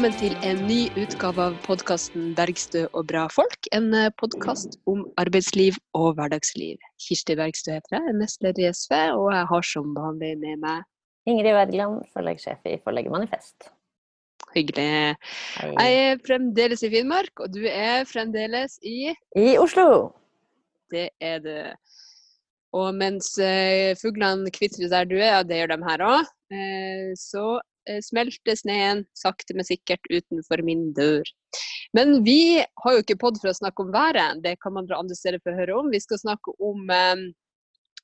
Velkommen 0.00 0.16
til 0.16 0.48
en 0.48 0.60
ny 0.64 0.78
utgave 0.96 1.42
av 1.44 1.56
podkasten 1.66 2.30
'Bergstø 2.32 2.86
og 2.96 3.02
bra 3.10 3.26
folk'. 3.28 3.66
En 3.76 3.92
podkast 4.16 4.78
om 4.88 5.02
arbeidsliv 5.20 5.76
og 5.92 6.14
hverdagsliv. 6.16 6.78
Kirsti 7.04 7.36
Bergstø 7.36 7.74
heter 7.74 7.98
jeg, 7.98 8.06
er 8.08 8.16
nestleder 8.16 8.62
i 8.64 8.70
SV, 8.72 8.94
og 9.18 9.26
jeg 9.34 9.44
har 9.50 9.66
som 9.68 9.90
vanlig 9.92 10.30
med 10.40 10.62
meg 10.62 11.28
Ingrid 11.28 11.52
Wergeland, 11.52 12.00
forlagssjef 12.16 12.64
i 12.64 12.78
Forlaget 12.80 13.12
Manifest. 13.12 13.68
Hyggelig. 14.54 14.88
Hei. 15.60 15.68
Jeg 15.68 16.00
er 16.06 16.24
fremdeles 16.24 16.80
i 16.80 16.92
Finnmark, 16.96 17.34
og 17.36 17.52
du 17.52 17.66
er 17.68 18.08
fremdeles 18.08 18.80
i 18.80 19.12
I 19.36 19.58
Oslo. 19.60 20.14
Det 20.88 21.10
er 21.20 21.44
det. 21.44 21.64
Og 22.72 22.88
mens 22.96 23.34
eh, 23.36 23.92
fuglene 24.00 24.48
kvitrer 24.48 24.88
der 24.88 25.12
du 25.12 25.18
er, 25.20 25.42
og 25.42 25.52
det 25.52 25.60
gjør 25.60 25.74
de 25.74 25.82
her 25.90 26.08
òg, 26.08 26.32
eh, 26.56 27.12
så 27.20 27.44
eh, 27.58 27.69
smelter 28.04 28.58
sneen 28.58 29.04
sakte, 29.16 29.54
men 29.56 29.66
sikkert 29.66 30.04
utenfor 30.10 30.62
min 30.66 30.90
dør. 30.96 31.26
Men 31.96 32.20
vi 32.26 32.62
har 32.82 32.96
jo 32.96 33.02
ikke 33.02 33.18
podd 33.20 33.40
for 33.42 33.50
å 33.50 33.56
snakke 33.56 33.84
om 33.84 33.94
været, 33.94 34.42
det 34.44 34.56
kan 34.62 34.76
man 34.76 34.88
dra 34.88 35.00
andre 35.00 35.16
steder 35.18 35.42
for 35.42 35.54
å 35.54 35.60
høre 35.60 35.78
om. 35.80 35.92
Vi 35.92 36.02
skal 36.02 36.20
snakke 36.22 36.54
om 36.62 36.90
eh, 36.94 37.24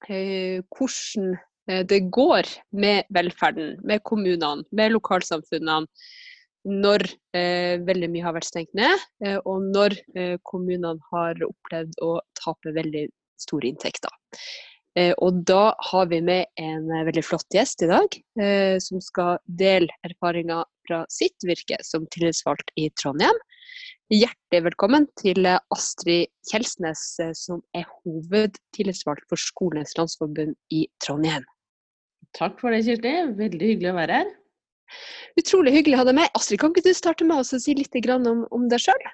eh, 0.09 0.63
hvordan 0.75 1.35
eh, 1.71 1.83
det 1.87 2.01
går 2.15 2.51
med 2.75 3.11
velferden, 3.15 3.77
med 3.87 4.03
kommunene, 4.09 4.67
med 4.75 4.97
lokalsamfunnene, 4.97 5.85
når 6.67 7.05
eh, 7.37 7.79
veldig 7.87 8.09
mye 8.11 8.27
har 8.27 8.35
vært 8.35 8.49
stengt 8.49 8.73
ned, 8.75 9.03
eh, 9.23 9.39
og 9.47 9.69
når 9.71 9.95
eh, 10.19 10.35
kommunene 10.47 10.99
har 11.13 11.39
opplevd 11.47 11.95
å 12.03 12.17
tape 12.41 12.75
veldig 12.75 13.07
store 13.39 13.71
inntekter. 13.71 14.11
Eh, 14.97 15.13
og 15.21 15.43
da 15.49 15.75
har 15.91 16.07
vi 16.09 16.23
med 16.25 16.49
en 16.61 16.89
eh, 16.89 17.05
veldig 17.09 17.25
flott 17.27 17.53
gjest 17.53 17.85
i 17.85 17.91
dag, 17.91 18.17
eh, 18.41 18.77
som 18.81 19.03
skal 19.05 19.37
dele 19.45 19.93
erfaringer 20.09 20.65
fra 20.89 21.03
sitt 21.13 21.45
virke 21.45 21.77
som 21.85 22.07
tillitsvalgt 22.15 22.73
i 22.81 22.89
Trondheim. 22.97 23.37
Hjertelig 24.09 24.63
velkommen 24.69 25.09
til 25.19 25.49
Astrid 25.51 26.31
Kjelsnes, 26.49 27.03
som 27.35 27.61
er 27.75 27.85
hovedtillitsvalgt 28.05 29.27
for 29.29 29.43
Skolenes 29.43 29.97
landsforbund 29.99 30.55
i 30.73 30.85
Trondheim. 31.03 31.45
Takk 32.39 32.61
for 32.63 32.71
det, 32.71 32.85
Kirsti. 32.87 33.17
Veldig 33.37 33.73
hyggelig 33.73 33.91
å 33.91 33.97
være 33.99 34.21
her. 34.23 34.31
Utrolig 35.43 35.75
hyggelig 35.75 35.99
å 35.99 36.05
ha 36.05 36.09
deg 36.09 36.19
med. 36.23 36.31
Astrid, 36.39 36.63
kan 36.63 36.71
ikke 36.71 36.87
du 36.87 36.95
starte 36.95 37.27
med 37.27 37.43
å 37.43 37.61
si 37.61 37.75
litt 37.75 37.99
om, 38.15 38.47
om 38.55 38.71
deg 38.71 38.87
sjøl? 38.87 39.09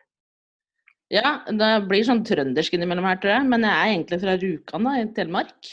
Ja, 1.12 1.42
det 1.44 1.70
blir 1.90 2.04
sånn 2.08 2.22
trøndersk 2.24 2.72
innimellom 2.72 3.04
her, 3.04 3.18
tror 3.20 3.34
jeg. 3.34 3.48
Men 3.52 3.66
jeg 3.68 3.76
er 3.76 3.90
egentlig 3.92 4.18
fra 4.22 4.36
Rjukan 4.40 4.88
da, 4.88 4.96
i 4.96 5.08
Telemark. 5.16 5.72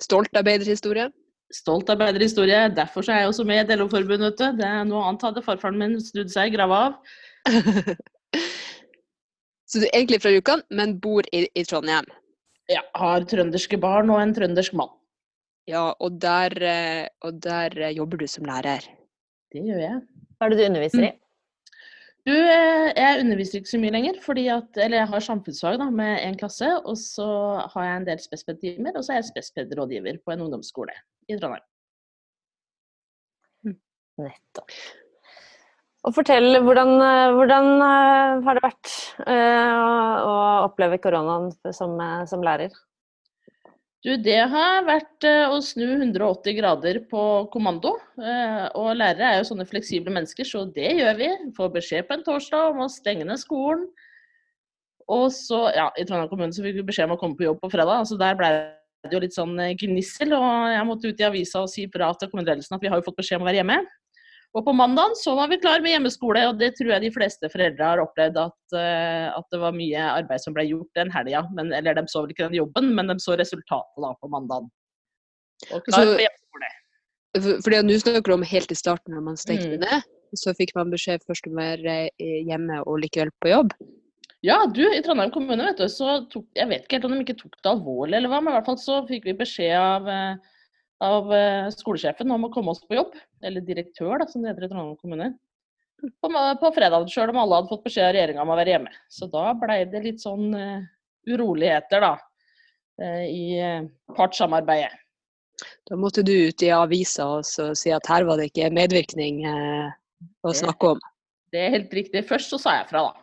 Stolt 0.00 0.38
arbeiderhistorie? 0.40 1.10
Stolt 1.52 1.90
arbeiderhistorie. 1.92 2.62
Derfor 2.74 3.04
så 3.04 3.12
er 3.12 3.22
jeg 3.22 3.32
også 3.34 3.44
med 3.48 3.60
i 3.60 3.64
et 3.66 3.74
LO-forbund, 3.76 4.24
vet 4.24 4.40
du. 4.40 4.46
Det 4.62 4.68
er 4.68 4.86
noe 4.88 5.04
annet 5.10 5.26
hadde 5.28 5.44
farfaren 5.44 5.80
min 5.80 5.98
snudd 6.00 6.32
seg 6.32 6.50
i 6.50 6.56
grava 6.56 6.86
av. 6.88 6.96
Så 9.66 9.82
du 9.82 9.88
er 9.88 9.96
egentlig 9.98 10.20
fra 10.22 10.30
Rjukan, 10.30 10.62
men 10.78 10.94
bor 11.02 11.26
i, 11.34 11.42
i 11.58 11.64
Trondheim? 11.66 12.06
Ja, 12.70 12.84
har 12.98 13.26
trønderske 13.26 13.78
barn 13.82 14.12
og 14.14 14.20
en 14.22 14.34
trøndersk 14.34 14.76
mann. 14.78 14.92
Ja, 15.66 15.88
og 15.98 16.20
der, 16.22 16.54
eh, 16.62 17.06
og 17.26 17.40
der 17.42 17.74
eh, 17.74 17.94
jobber 17.98 18.22
du 18.22 18.28
som 18.30 18.46
lærer. 18.46 18.86
Det 19.52 19.64
gjør 19.66 19.82
jeg. 19.82 19.96
Hva 20.38 20.46
er 20.46 20.54
det 20.54 20.60
du 20.60 20.66
underviser 20.68 21.08
i? 21.08 21.10
Du, 22.26 22.34
eh, 22.34 22.88
jeg 22.90 23.20
underviser 23.22 23.60
ikke 23.60 23.70
så 23.70 23.78
mye 23.78 23.94
lenger, 23.94 24.18
fordi 24.24 24.48
at, 24.50 24.80
eller 24.82 24.98
jeg 24.98 25.10
har 25.12 25.22
samfunnsfag 25.22 25.78
da, 25.78 25.86
med 25.94 26.18
én 26.26 26.38
klasse. 26.40 26.72
Og 26.82 26.98
så 26.98 27.28
har 27.74 27.86
jeg 27.86 28.00
en 28.00 28.08
del 28.08 28.22
spesped-timer, 28.22 28.98
og 28.98 29.06
så 29.06 29.14
er 29.14 29.20
jeg 29.22 29.30
spesped-rådgiver 29.30 30.18
på 30.24 30.34
en 30.34 30.46
ungdomsskole 30.48 30.96
i 31.30 31.38
Trondheim. 31.38 31.66
Nettopp. 34.16 34.72
Og 36.06 36.14
fortell, 36.14 36.60
hvordan, 36.62 36.92
eh, 37.02 37.32
hvordan 37.34 37.72
eh, 37.82 38.44
har 38.46 38.58
det 38.58 38.62
vært 38.62 38.92
eh, 39.26 39.72
å, 40.22 40.34
oppleve 40.68 41.00
koronaen 41.02 41.50
som, 41.74 41.98
som 42.30 42.44
lærer? 42.46 42.74
Du, 44.04 44.12
det 44.22 44.38
har 44.52 44.84
vært 44.86 45.24
eh, 45.26 45.48
å 45.50 45.56
snu 45.64 45.86
180 45.96 46.56
grader 46.58 47.00
på 47.10 47.22
kommando. 47.52 47.94
eh, 48.20 48.66
Og 48.78 48.92
lærere 48.98 49.30
er 49.32 49.38
jo 49.40 49.48
sånne 49.48 49.66
fleksible 49.68 50.12
mennesker, 50.14 50.46
så 50.46 50.66
det 50.68 50.92
gjør 51.00 51.16
vi. 51.18 51.30
Får 51.56 51.72
beskjed 51.74 52.06
på 52.06 52.14
en 52.18 52.26
torsdag 52.26 52.74
om 52.74 52.84
å 52.84 52.90
stenge 52.92 53.26
ned 53.26 53.40
skolen. 53.42 53.86
Og 55.10 55.28
så, 55.34 55.68
ja, 55.74 55.88
I 55.96 56.04
Trondheim 56.04 56.30
kommune 56.30 56.54
så 56.54 56.64
fikk 56.64 56.80
vi 56.80 56.86
beskjed 56.86 57.08
om 57.08 57.16
å 57.16 57.20
komme 57.20 57.38
på 57.38 57.46
jobb 57.46 57.60
på 57.62 57.70
fredag. 57.72 58.02
altså 58.02 58.18
Der 58.20 58.38
ble 58.38 58.50
det 59.06 59.14
jo 59.16 59.22
litt 59.22 59.36
sånn 59.36 59.58
eh, 59.62 59.74
gnissel, 59.78 60.34
og 60.36 60.48
jeg 60.74 60.86
måtte 60.88 61.10
ut 61.10 61.22
i 61.22 61.26
avisa 61.26 61.64
og 61.64 61.72
si 61.72 61.86
bra 61.90 62.12
til 62.14 62.30
kommuneledelsen 62.30 62.76
at 62.76 62.84
vi 62.84 62.92
har 62.92 63.00
jo 63.00 63.06
fått 63.08 63.18
beskjed 63.22 63.40
om 63.40 63.46
å 63.46 63.50
være 63.50 63.62
hjemme. 63.62 63.80
Og 64.56 64.64
på 64.64 64.72
mandag 64.72 65.12
så 65.20 65.34
var 65.36 65.50
vi 65.52 65.58
klar 65.60 65.82
med 65.84 65.92
hjemmeskole, 65.92 66.46
og 66.48 66.56
det 66.60 66.70
tror 66.78 66.94
jeg 66.94 67.04
de 67.04 67.12
fleste 67.12 67.48
foreldre 67.52 67.90
har 67.90 68.00
opplevd 68.00 68.38
at, 68.40 68.76
eh, 68.78 69.26
at 69.36 69.44
det 69.52 69.60
var 69.60 69.74
mye 69.76 70.06
arbeid 70.14 70.40
som 70.40 70.56
ble 70.56 70.64
gjort 70.70 70.96
den 70.96 71.12
helga. 71.12 71.42
Eller 71.76 71.98
de 71.98 72.06
så 72.08 72.22
vel 72.24 72.32
ikke 72.32 72.46
den 72.48 72.56
jobben, 72.62 72.88
men 72.96 73.12
de 73.12 73.18
så 73.20 73.36
resultatet 73.36 74.00
da 74.00 74.14
på 74.16 74.30
mandag. 74.32 74.70
Og 75.68 75.84
klar 75.84 76.08
for 76.08 76.24
hjemmeskole. 76.24 76.72
Fordi 77.36 77.76
at 77.82 77.84
Nå 77.84 77.98
snakker 78.00 78.32
du 78.32 78.36
om 78.38 78.46
helt 78.48 78.72
i 78.72 78.78
starten, 78.80 79.12
når 79.12 79.26
man 79.28 79.36
stengte 79.36 79.76
Mm. 79.76 79.84
ned. 79.84 80.08
Så 80.34 80.56
fikk 80.56 80.72
man 80.74 80.90
beskjed 80.90 81.20
først 81.28 81.46
om 81.46 81.52
å 81.52 81.60
være 81.60 82.08
eh, 82.18 82.40
hjemme 82.48 82.80
og 82.86 83.00
likevel 83.04 83.30
på 83.44 83.52
jobb. 83.52 83.76
Ja, 84.42 84.64
du, 84.66 84.82
i 84.88 85.02
Trondheim 85.04 85.30
kommune, 85.32 85.64
vet 85.68 85.78
du, 85.80 85.88
så 85.88 86.28
tok 86.30 86.46
Jeg 86.56 86.68
vet 86.68 86.84
ikke 86.84 86.96
helt 86.96 87.04
om 87.08 87.12
de 87.12 87.24
ikke 87.24 87.38
tok 87.42 87.56
det 87.60 87.70
alvorlig 87.70 88.16
eller 88.16 88.28
hva, 88.32 88.40
men 88.40 88.52
i 88.52 88.56
hvert 88.56 88.68
fall 88.68 88.80
så 88.80 88.98
fikk 89.08 89.24
vi 89.28 89.36
beskjed 89.36 89.76
av, 89.76 90.08
eh, 90.08 90.36
av 91.04 91.32
eh, 91.34 91.68
skolesjefen 91.74 92.30
om 92.32 92.46
å 92.48 92.52
komme 92.54 92.72
oss 92.72 92.82
på 92.86 92.96
jobb. 92.98 93.16
Eller 93.44 93.64
direktør, 93.64 94.18
da, 94.22 94.26
som 94.30 94.42
det 94.42 94.52
heter 94.52 94.66
i 94.66 94.70
Trondheim 94.70 94.96
kommune. 95.00 95.32
På, 96.20 96.28
på 96.60 96.70
fredag, 96.76 97.08
sjøl 97.08 97.32
om 97.32 97.40
alle 97.40 97.58
hadde 97.60 97.70
fått 97.72 97.84
beskjed 97.86 98.08
av 98.10 98.14
regjeringa 98.16 98.42
om 98.44 98.52
å 98.52 98.56
være 98.58 98.74
hjemme. 98.74 98.92
Så 99.12 99.28
da 99.32 99.50
blei 99.56 99.78
det 99.88 100.02
litt 100.04 100.20
sånn 100.20 100.50
uh, 100.52 100.84
uroligheter, 101.28 102.04
da. 102.04 102.14
uh, 103.00 103.24
I 103.24 103.44
eh, 103.60 103.86
partssamarbeidet. 104.16 104.92
Da 105.88 105.96
måtte 105.96 106.20
du 106.26 106.34
ut 106.50 106.62
i 106.62 106.68
avisa 106.74 107.24
og 107.38 107.46
si 107.48 107.92
at 107.94 108.08
her 108.12 108.26
var 108.28 108.36
det 108.36 108.50
ikke 108.50 108.68
medvirkning 108.76 109.38
eh, 109.48 109.86
å 110.44 110.52
Det- 110.52 110.58
snakke 110.60 110.96
om. 110.96 111.00
Det 111.54 111.62
er 111.62 111.70
helt 111.78 111.94
riktig. 111.94 112.24
Først 112.28 112.50
så 112.52 112.58
sa 112.60 112.74
jeg 112.80 112.88
fra, 112.90 113.06
da. 113.06 113.22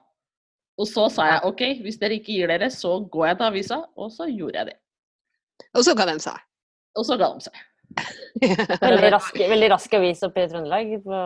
Og 0.82 0.88
så 0.90 1.04
sa 1.14 1.28
jeg 1.30 1.46
OK, 1.46 1.62
hvis 1.86 2.00
dere 2.02 2.16
ikke 2.18 2.34
gir 2.34 2.50
dere, 2.50 2.72
så 2.74 2.96
går 3.14 3.28
jeg 3.28 3.38
til 3.38 3.48
avisa. 3.52 3.78
Og 4.00 4.10
så 4.16 4.26
gjorde 4.32 4.58
jeg 4.58 4.72
det. 4.72 4.78
Og 5.78 5.86
så 5.86 5.94
hva 5.94 6.08
de 6.10 6.16
seg. 6.24 6.40
Og 7.00 7.08
så 7.08 7.18
ga 7.20 7.30
de 7.34 7.48
seg. 7.48 7.60
Veldig 8.82 9.12
rask, 9.14 9.36
veldig 9.38 9.68
rask 9.74 9.92
avis 10.00 10.24
oppe 10.26 10.44
i 10.44 10.48
Trøndelag 10.50 10.96
på, 11.04 11.18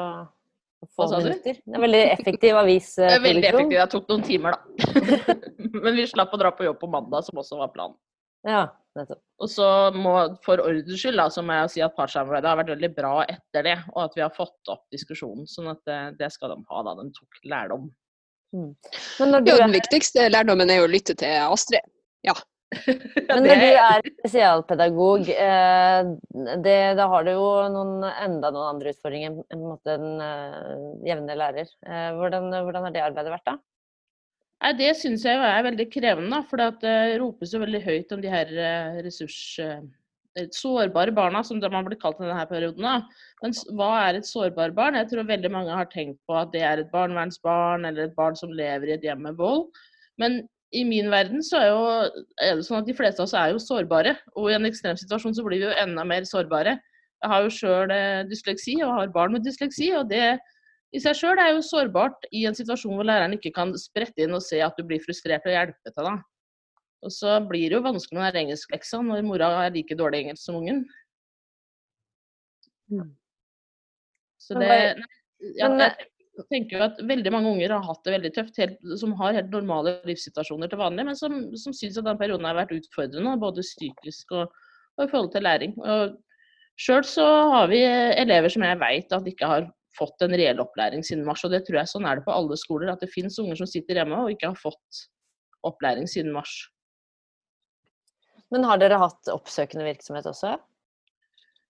på 0.81 0.87
få 0.89 1.05
Hva 1.05 1.07
sa 1.07 1.19
du? 1.21 1.29
minutter. 1.29 1.59
Det 1.63 1.77
er 1.77 1.83
veldig 1.85 2.01
effektiv 2.11 2.59
avis. 2.59 2.89
Det 2.97 3.11
er 3.13 3.21
veldig 3.23 3.47
effektiv. 3.51 3.77
Det 3.77 3.85
tok 3.93 4.09
noen 4.11 4.25
timer, 4.27 4.57
da. 4.57 5.37
Men 5.85 5.95
vi 5.95 6.07
slapp 6.11 6.35
å 6.35 6.39
dra 6.41 6.51
på 6.55 6.67
jobb 6.67 6.81
på 6.81 6.89
mandag, 6.91 7.23
som 7.27 7.39
også 7.39 7.59
var 7.61 7.71
planen. 7.75 7.95
Ja, 8.47 8.65
nettopp. 8.99 9.21
Og 9.43 9.51
så 9.51 9.67
må, 9.95 10.13
for 10.45 10.61
ordens 10.63 10.99
skyld, 10.99 11.19
da, 11.21 11.29
så 11.33 11.43
må 11.45 11.55
jeg 11.61 11.71
si 11.75 11.85
at 11.85 11.95
partssamarbeidet 11.97 12.51
har 12.51 12.59
vært 12.59 12.73
veldig 12.75 12.91
bra 12.97 13.13
etter 13.29 13.65
det. 13.69 13.77
Og 13.93 14.03
at 14.05 14.19
vi 14.19 14.25
har 14.25 14.35
fått 14.35 14.73
opp 14.73 14.83
diskusjonen. 14.93 15.47
Sånn 15.49 15.71
at 15.71 15.81
det, 15.87 16.01
det 16.19 16.31
skal 16.35 16.53
de 16.53 16.59
ha, 16.67 16.83
da. 16.87 16.97
De 16.99 17.07
tok 17.15 17.41
lærdom. 17.47 17.87
Mm. 18.55 18.71
Men 19.19 19.33
når 19.33 19.43
du 19.43 19.51
Ja, 19.51 19.57
er 19.57 19.65
den 19.65 19.75
viktigste 19.75 20.27
lærdommen 20.31 20.71
er 20.71 20.81
jo 20.81 20.87
å 20.87 20.91
lytte 20.91 21.15
til 21.19 21.35
Astrid. 21.47 21.95
Men 22.75 23.45
når 23.45 23.61
du 23.61 23.65
er 23.79 24.07
spesialpedagog, 24.17 25.29
eh, 25.31 26.09
det, 26.65 26.79
da 26.99 27.05
har 27.13 27.23
du 27.23 27.31
jo 27.31 27.45
noen, 27.71 28.01
enda 28.11 28.51
noen 28.51 28.73
andre 28.73 28.91
utfordringer 28.91 29.37
enn 29.55 29.63
en 29.93 30.07
eh, 30.25 30.73
jevne 31.07 31.37
lærer. 31.39 31.69
Eh, 31.87 32.09
hvordan, 32.17 32.49
hvordan 32.51 32.87
har 32.87 32.95
det 32.95 33.05
arbeidet 33.05 33.33
vært, 33.37 33.45
da? 33.47 33.55
Nei, 34.65 34.73
Det 34.81 34.89
syns 34.99 35.23
jeg 35.27 35.39
er 35.39 35.63
veldig 35.63 35.85
krevende, 35.93 36.41
for 36.49 36.65
det 36.81 36.97
ropes 37.21 37.53
jo 37.55 37.61
veldig 37.63 37.81
høyt 37.85 38.11
om 38.15 38.25
de 38.25 38.33
her 38.33 38.51
ressurs... 39.05 39.39
Sårbare 40.53 41.09
barna, 41.17 41.39
som 41.41 41.57
de 41.57 41.65
har 41.65 41.81
blitt 41.81 41.97
kalt 41.97 42.19
i 42.21 42.27
denne 42.27 42.43
perioden. 42.45 42.83
Da. 42.85 42.99
Men 43.41 43.55
hva 43.73 43.87
er 44.03 44.19
et 44.19 44.27
sårbart 44.29 44.75
barn? 44.77 44.93
Jeg 44.99 45.07
tror 45.09 45.25
veldig 45.25 45.49
mange 45.49 45.73
har 45.73 45.87
tenkt 45.89 46.19
på 46.29 46.35
at 46.37 46.51
det 46.53 46.61
er 46.61 46.83
et 46.83 46.91
barnevernsbarn 46.91 47.87
eller 47.89 48.05
et 48.05 48.13
barn 48.13 48.37
som 48.37 48.53
lever 48.53 48.91
i 48.91 48.93
et 48.99 49.07
hjem 49.07 49.23
med 49.25 49.39
vold. 49.39 49.63
Men 50.21 50.43
i 50.75 50.83
min 50.83 51.07
verden 51.11 51.43
så 51.45 51.59
er, 51.61 51.67
jo, 51.71 52.25
er 52.43 52.57
det 52.59 52.65
sånn 52.67 52.81
at 52.81 52.89
de 52.89 52.95
fleste 52.97 53.21
av 53.23 53.29
oss 53.29 53.35
er 53.37 53.53
jo 53.53 53.61
sårbare. 53.63 54.17
Og 54.35 54.49
i 54.51 54.55
en 54.57 54.67
ekstrem 54.67 54.97
situasjon 54.99 55.35
så 55.37 55.45
blir 55.45 55.61
vi 55.61 55.69
jo 55.69 55.75
enda 55.79 56.03
mer 56.07 56.27
sårbare. 56.27 56.75
Jeg 57.23 57.31
har 57.31 57.45
jo 57.45 57.53
sjøl 57.53 57.93
dysleksi 58.29 58.75
og 58.85 58.93
har 58.97 59.13
barn 59.15 59.33
med 59.33 59.45
dysleksi. 59.47 59.93
og 59.97 60.09
det 60.11 60.37
i 60.95 61.01
seg 61.03 61.17
sjøl 61.19 61.39
er 61.41 61.53
jo 61.55 61.63
sårbart 61.65 62.27
i 62.31 62.45
en 62.47 62.55
situasjon 62.55 62.95
hvor 62.95 63.07
læreren 63.07 63.35
ikke 63.35 63.51
kan 63.55 63.73
sprette 63.79 64.23
inn 64.23 64.35
og 64.35 64.43
se 64.43 64.61
at 64.63 64.75
du 64.77 64.85
blir 64.87 65.03
frustrert 65.03 65.47
og 65.47 65.55
hjelpe 65.55 65.91
til. 65.91 66.03
da. 66.03 66.15
Og 67.05 67.13
så 67.13 67.37
blir 67.47 67.69
det 67.69 67.77
jo 67.77 67.85
vanskelig 67.85 68.19
med 68.19 68.33
den 68.33 68.47
engelskleksa 68.47 69.01
når 69.05 69.25
mora 69.27 69.49
er 69.65 69.75
like 69.75 69.97
dårlig 69.97 70.23
engelsk 70.23 70.43
som 70.43 70.59
ungen. 70.59 70.85
Mm. 72.91 73.11
Så 74.39 74.55
det 74.55 74.69
nei, 74.69 75.07
ja, 75.59 75.67
men- 75.69 75.91
Jeg 76.37 76.45
tenker 76.51 76.77
jo 76.77 76.85
at 76.85 76.99
veldig 77.09 77.31
mange 77.33 77.49
unger 77.55 77.73
har 77.73 77.85
hatt 77.87 78.03
det 78.05 78.13
veldig 78.13 78.31
tøft, 78.35 78.59
helt, 78.61 78.77
som 79.01 79.15
har 79.17 79.33
helt 79.33 79.49
normale 79.53 79.95
livssituasjoner 80.05 80.69
til 80.69 80.81
vanlig, 80.81 81.07
men 81.07 81.17
som, 81.17 81.39
som 81.57 81.73
syns 81.73 81.97
at 81.97 82.05
den 82.05 82.19
perioden 82.19 82.45
har 82.45 82.59
vært 82.59 82.75
utfordrende, 82.75 83.33
både 83.41 83.65
psykisk 83.65 84.35
og, 84.37 84.53
og 84.97 85.05
i 85.05 85.09
forhold 85.09 85.31
til 85.33 85.47
læring. 85.47 85.73
Og 85.81 86.13
Sjøl 86.77 87.01
så 87.09 87.25
har 87.55 87.71
vi 87.71 87.81
elever 87.81 88.53
som 88.53 88.65
jeg 88.67 88.77
vet 88.83 89.17
at 89.17 89.29
ikke 89.31 89.49
har 89.49 89.65
fått 89.97 90.21
en 90.21 90.35
reell 90.37 90.61
opplæring 90.61 91.01
siden 91.05 91.25
mars. 91.25 91.41
Og 91.45 91.53
det 91.53 91.63
tror 91.65 91.81
jeg 91.81 91.89
sånn 91.89 92.05
er 92.05 92.19
det 92.19 92.27
på 92.27 92.35
alle 92.35 92.57
skoler, 92.59 92.91
at 92.93 93.01
det 93.01 93.09
finnes 93.09 93.37
unger 93.41 93.57
som 93.57 93.69
sitter 93.69 93.97
hjemme 93.97 94.19
og 94.21 94.33
ikke 94.35 94.51
har 94.51 94.59
fått 94.61 95.05
opplæring 95.65 96.05
siden 96.09 96.35
mars. 96.35 96.53
Men 98.53 98.67
har 98.67 98.79
dere 98.79 99.01
hatt 99.01 99.33
oppsøkende 99.33 99.87
virksomhet 99.87 100.29
også? 100.29 100.53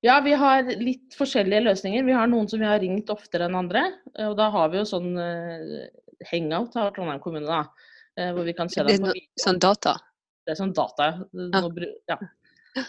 Ja, 0.05 0.19
vi 0.21 0.33
har 0.38 0.67
litt 0.77 1.15
forskjellige 1.17 1.63
løsninger. 1.65 2.03
Vi 2.05 2.15
har 2.15 2.29
noen 2.29 2.49
som 2.49 2.61
vi 2.61 2.69
har 2.69 2.79
ringt 2.81 3.09
oftere 3.09 3.47
enn 3.47 3.57
andre. 3.57 3.83
Og 4.27 4.35
da 4.38 4.49
har 4.53 4.69
vi 4.69 4.81
jo 4.81 4.85
sånn 4.85 5.15
uh, 5.17 5.88
hangout 6.31 6.77
av 6.77 6.91
Trondheim 6.95 7.21
kommune, 7.23 7.47
da. 7.49 7.63
Uh, 8.17 8.31
hvor 8.35 8.45
vi 8.45 8.53
kan 8.57 8.69
se 8.69 8.85
dem 8.85 9.01
på 9.01 9.15
video. 9.15 9.31
Sånn 9.41 9.61
data? 9.61 9.95
Det 10.45 10.53
er 10.53 10.59
sånn 10.61 10.75
data, 10.75 11.09
ja. 12.07 12.19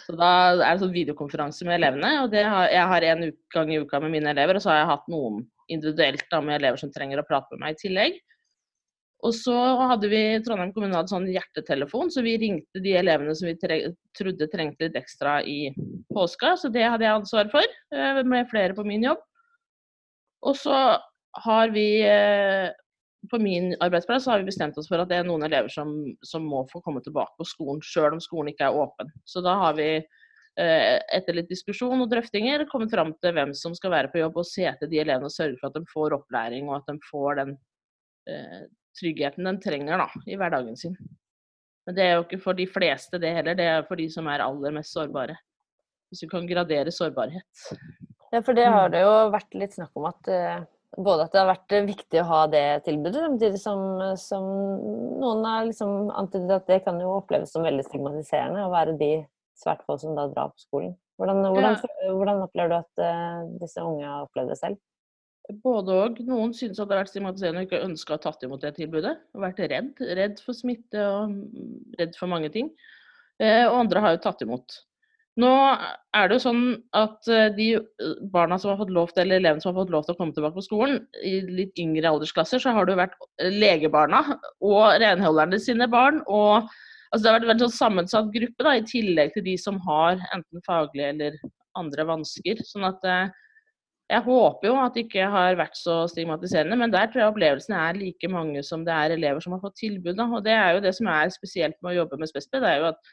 Så 0.04 0.14
da 0.18 0.30
er 0.52 0.74
det 0.76 0.82
sånn 0.82 0.92
videokonferanse 0.92 1.64
med 1.66 1.78
elevene. 1.78 2.10
og 2.22 2.34
har, 2.36 2.68
Jeg 2.70 2.88
har 2.92 3.06
en 3.08 3.24
gang 3.54 3.72
i 3.72 3.78
uka 3.80 4.00
med 4.04 4.12
mine 4.12 4.34
elever, 4.34 4.58
og 4.58 4.62
så 4.62 4.74
har 4.74 4.82
jeg 4.82 4.90
hatt 4.92 5.08
noen 5.08 5.40
individuelt 5.72 6.26
da, 6.30 6.42
med 6.44 6.60
elever 6.60 6.80
som 6.80 6.92
trenger 6.92 7.22
å 7.22 7.26
prate 7.28 7.56
med 7.56 7.64
meg 7.64 7.76
i 7.76 7.80
tillegg. 7.86 8.18
Og 9.26 9.34
så 9.34 9.56
hadde 9.90 10.10
vi 10.12 10.20
Trondheim 10.46 10.70
kommune 10.74 10.94
hadde 10.94 11.10
sånn 11.10 11.26
hjertetelefon, 11.32 12.12
så 12.14 12.22
vi 12.22 12.36
ringte 12.38 12.82
de 12.84 12.94
elevene 13.00 13.34
som 13.34 13.48
vi 13.48 13.56
tre 13.58 13.80
trodde 14.14 14.46
trengte 14.52 14.86
litt 14.86 14.98
ekstra 15.00 15.40
i 15.42 15.72
påska. 16.18 16.56
Så 16.58 16.72
det 16.74 16.84
hadde 16.84 17.06
jeg 17.06 17.20
ansvar 17.22 17.48
for, 17.54 17.78
eh, 17.94 18.20
med 18.26 18.50
flere 18.50 18.74
på 18.74 18.84
min 18.86 19.06
jobb. 19.06 19.22
Og 20.46 20.58
så 20.58 20.76
har 21.44 21.72
vi 21.74 21.88
eh, 22.06 22.70
på 23.30 23.38
min 23.38 23.74
arbeidsplass 23.80 24.26
har 24.26 24.38
vi 24.38 24.48
bestemt 24.48 24.78
oss 24.78 24.88
for 24.88 25.02
at 25.02 25.10
det 25.10 25.18
er 25.18 25.26
noen 25.26 25.44
elever 25.46 25.70
som, 25.72 25.90
som 26.24 26.46
må 26.46 26.62
få 26.72 26.80
komme 26.84 27.02
tilbake 27.04 27.34
på 27.38 27.46
skolen, 27.48 27.82
sjøl 27.84 28.14
om 28.16 28.22
skolen 28.22 28.52
ikke 28.52 28.68
er 28.68 28.78
åpen. 28.78 29.10
Så 29.28 29.42
da 29.44 29.56
har 29.58 29.76
vi 29.78 29.88
eh, 29.98 30.96
etter 31.16 31.36
litt 31.36 31.50
diskusjon 31.50 32.04
og 32.04 32.10
drøftinger 32.12 32.66
kommet 32.70 32.94
fram 32.94 33.12
til 33.22 33.34
hvem 33.36 33.54
som 33.58 33.74
skal 33.76 33.94
være 33.96 34.12
på 34.12 34.22
jobb 34.22 34.38
og 34.40 34.48
se 34.48 34.68
etter 34.70 34.90
de 34.90 35.02
elevene 35.02 35.28
og 35.28 35.34
sørge 35.34 35.58
for 35.60 35.70
at 35.70 35.78
de 35.78 35.92
får 35.92 36.16
opplæring 36.20 36.70
og 36.70 36.78
at 36.78 36.92
de 36.92 37.10
får 37.10 37.40
den 37.42 37.56
eh, 38.30 38.62
tryggheten 38.98 39.50
de 39.50 39.56
trenger 39.64 40.04
da, 40.04 40.08
i 40.26 40.38
hverdagen 40.38 40.78
sin. 40.78 40.96
Men 41.88 41.96
det 41.96 42.04
er 42.04 42.16
jo 42.16 42.24
ikke 42.26 42.42
for 42.44 42.58
de 42.58 42.68
fleste 42.68 43.20
det 43.20 43.34
heller, 43.34 43.58
det 43.58 43.66
er 43.66 43.86
for 43.88 43.98
de 43.98 44.08
som 44.12 44.26
er 44.30 44.44
aller 44.44 44.74
mest 44.76 44.94
sårbare. 44.94 45.38
Hvis 46.08 46.24
vi 46.24 46.30
kan 46.30 46.48
gradere 46.48 46.92
sårbarhet. 46.94 47.68
Ja, 48.32 48.40
for 48.44 48.56
det 48.56 48.66
har 48.68 48.90
det 48.92 49.04
jo 49.04 49.14
vært 49.32 49.56
litt 49.56 49.76
snakk 49.76 49.94
om 49.96 50.08
at 50.08 50.32
uh 50.32 50.66
både 50.96 51.26
at 51.26 51.34
det 51.34 51.40
har 51.42 51.50
vært 51.50 51.74
viktig 51.88 52.20
å 52.22 52.28
ha 52.28 52.40
det 52.50 52.64
tilbudet, 52.86 53.20
samtidig 53.20 53.60
som, 53.60 53.82
som 54.20 54.46
noen 55.20 55.44
har 55.46 55.66
liksom 55.68 56.10
antydet 56.16 56.54
at 56.56 56.70
det 56.70 56.80
kan 56.86 57.00
jo 57.02 57.18
oppleves 57.18 57.52
som 57.52 57.66
veldig 57.66 57.84
stigmatiserende 57.86 58.64
å 58.64 58.72
være 58.72 58.96
de 59.00 59.12
svært 59.58 59.84
få 59.86 59.98
som 60.00 60.16
da 60.16 60.28
drar 60.32 60.52
på 60.54 60.64
skolen. 60.64 60.94
Hvordan, 61.18 61.42
hvordan, 61.50 61.78
ja. 61.82 62.12
hvordan 62.14 62.44
opplever 62.44 62.70
du 62.70 62.76
at 62.78 63.02
uh, 63.02 63.48
disse 63.58 63.82
unge 63.82 64.06
har 64.06 64.26
opplevd 64.28 64.54
det 64.54 64.58
selv? 64.60 64.78
Både 65.64 65.94
og. 65.96 66.20
Noen 66.28 66.52
synes 66.54 66.78
at 66.78 66.86
det 66.86 66.94
har 66.94 67.02
vært 67.02 67.10
stigmatiserende 67.10 67.64
og 67.64 67.68
ikke 67.68 67.86
ønska 67.86 68.14
å 68.14 68.18
ha 68.18 68.22
tatt 68.22 68.44
imot 68.46 68.62
det 68.62 68.74
tilbudet. 68.76 69.14
Og 69.34 69.42
vært 69.42 69.62
redd. 69.72 69.90
Redd 70.18 70.42
for 70.44 70.54
smitte 70.54 71.02
og 71.08 71.34
redd 71.98 72.14
for 72.20 72.30
mange 72.30 72.52
ting. 72.54 72.68
Og 73.40 73.76
andre 73.78 74.02
har 74.04 74.14
jo 74.14 74.20
tatt 74.26 74.44
imot. 74.44 74.76
Nå 75.38 75.50
er 76.18 76.26
det 76.26 76.38
jo 76.38 76.42
sånn 76.42 76.62
at 76.98 77.28
eh, 77.30 77.48
de 77.54 77.68
eh, 77.78 78.14
barna 78.32 78.56
som 78.58 78.72
har 78.72 78.80
fått 78.80 78.94
lov 78.94 79.12
til, 79.12 79.22
eller 79.22 79.38
elevene 79.38 79.62
som 79.62 79.70
har 79.70 79.84
fått 79.84 79.92
lov 79.94 80.06
til 80.06 80.16
å 80.16 80.18
komme 80.18 80.34
tilbake 80.34 80.58
på 80.58 80.66
skolen, 80.66 81.00
i 81.22 81.36
litt 81.46 81.78
yngre 81.78 82.10
aldersklasser, 82.10 82.62
så 82.62 82.74
har 82.74 82.86
det 82.86 82.96
jo 82.96 83.02
vært 83.04 83.14
eh, 83.38 83.52
legebarna 83.54 84.24
og 84.66 84.96
renholderne 85.02 85.60
sine 85.62 85.86
barn. 85.90 86.18
og 86.26 86.66
altså 87.12 87.22
Det 87.22 87.30
har 87.30 87.38
vært 87.38 87.54
en 87.54 87.66
sånn 87.66 87.76
sammensatt 87.76 88.32
gruppe, 88.34 88.66
da, 88.66 88.74
i 88.74 88.86
tillegg 88.88 89.36
til 89.36 89.46
de 89.46 89.54
som 89.62 89.78
har 89.86 90.18
enten 90.34 90.64
faglige 90.66 91.12
eller 91.14 91.38
andre 91.78 92.08
vansker. 92.08 92.64
sånn 92.66 92.88
at 92.88 93.06
jeg 94.08 94.24
håper 94.24 94.70
jo 94.70 94.74
at 94.80 94.94
det 94.96 95.04
ikke 95.04 95.28
har 95.30 95.56
vært 95.60 95.76
så 95.76 96.00
stigmatiserende, 96.10 96.76
men 96.80 96.90
der 96.90 97.10
tror 97.12 97.22
jeg 97.22 97.30
opplevelsene 97.34 97.78
er 97.78 97.98
like 98.00 98.30
mange 98.32 98.62
som 98.64 98.82
det 98.86 98.94
er 98.94 99.14
elever 99.14 99.44
som 99.44 99.54
har 99.54 99.62
fått 99.62 99.76
tilbud. 99.82 100.16
Da. 100.16 100.26
Og 100.32 100.42
det 100.46 100.54
er 100.56 100.74
jo 100.74 100.82
det 100.82 100.94
som 100.96 101.10
er 101.12 101.30
spesielt 101.30 101.76
med 101.84 101.92
å 101.92 101.98
jobbe 102.00 102.18
med 102.18 102.30
SPESP, 102.32 102.56
det 102.56 102.70
er 102.72 102.82
jo 102.82 102.90
at 102.90 103.12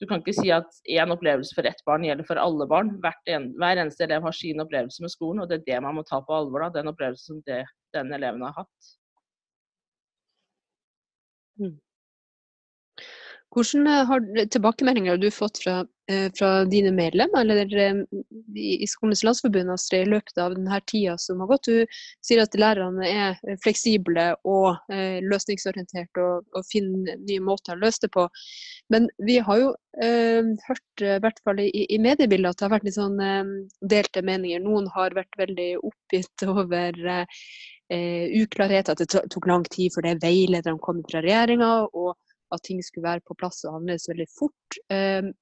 du 0.00 0.06
kan 0.06 0.20
ikke 0.20 0.34
si 0.36 0.50
at 0.52 0.78
én 0.92 1.12
opplevelse 1.12 1.56
for 1.56 1.68
ett 1.68 1.80
barn 1.88 2.04
gjelder 2.04 2.26
for 2.28 2.40
alle 2.40 2.66
barn. 2.68 2.92
En, 3.32 3.48
hver 3.56 3.80
eneste 3.80 4.04
elev 4.04 4.26
har 4.26 4.36
sin 4.36 4.60
opplevelse 4.60 5.02
med 5.04 5.12
skolen, 5.12 5.40
og 5.40 5.48
det 5.48 5.60
er 5.60 5.66
det 5.70 5.80
man 5.86 5.96
må 5.96 6.04
ta 6.04 6.20
på 6.20 6.36
alvor. 6.36 6.66
da, 6.66 6.70
Den 6.74 6.92
opplevelsen 6.92 7.38
som 7.38 7.42
det, 7.48 7.62
den 7.96 8.12
eleven 8.12 8.44
har 8.44 8.52
hatt. 8.58 8.92
Mm. 11.56 11.78
Hvilke 13.56 13.92
har 14.10 14.24
tilbakemeldinger 14.52 15.14
har 15.14 15.20
du 15.20 15.30
fått 15.32 15.62
fra, 15.62 15.78
eh, 16.10 16.26
fra 16.36 16.50
dine 16.68 16.90
medlemmer 16.92 17.40
eller 17.40 17.70
eh, 17.80 18.02
i 18.56 18.86
Skolens 18.88 19.24
landsforbund 19.24 19.72
Astrid, 19.72 20.04
i 20.04 20.10
løpet 20.12 20.36
av 20.42 20.52
denne 20.52 20.80
tida 20.84 21.16
som 21.18 21.40
har 21.40 21.48
gått? 21.54 21.70
Du 21.70 21.96
sier 22.24 22.42
at 22.42 22.58
lærerne 22.58 23.08
er 23.08 23.56
fleksible 23.64 24.26
og 24.44 24.76
løsningsorienterte 24.90 26.20
og, 26.20 26.44
og, 26.52 26.68
finner 26.68 27.16
nye 27.24 27.40
måter 27.40 27.76
å 27.76 27.80
løse 27.80 28.04
det 28.04 28.12
på. 28.12 28.26
Men 28.92 29.08
vi 29.24 29.38
har 29.42 29.60
jo 29.62 29.70
eh, 30.02 30.52
hørt, 30.68 31.02
i 31.02 31.16
hvert 31.22 31.40
fall 31.44 31.60
i, 31.62 31.70
i 31.88 31.98
mediebildet, 32.02 32.52
at 32.52 32.60
det 32.60 32.66
har 32.66 32.74
vært 32.76 32.86
litt 32.88 32.98
sånn 32.98 33.18
eh, 33.22 33.54
delte 33.80 34.22
meninger. 34.26 34.62
Noen 34.62 34.90
har 34.94 35.16
vært 35.16 35.40
veldig 35.40 35.70
oppgitt 35.80 36.46
over 36.52 37.00
eh, 37.16 38.26
uklarhet, 38.42 38.92
at 38.92 39.02
det 39.02 39.24
tok 39.32 39.48
lang 39.50 39.66
tid 39.72 39.94
før 39.94 40.10
det 40.10 40.18
veilederne 40.24 40.82
kom 40.82 41.02
fra 41.08 41.24
regjeringa. 41.24 41.72
Og 41.96 42.14
at 42.54 42.62
ting 42.66 42.82
skulle 42.84 43.06
være 43.06 43.24
på 43.26 43.36
plass 43.38 43.64
og 43.66 43.78
handles 43.78 44.08
veldig 44.10 44.28
fort. 44.30 44.78
Ehm, 44.92 45.32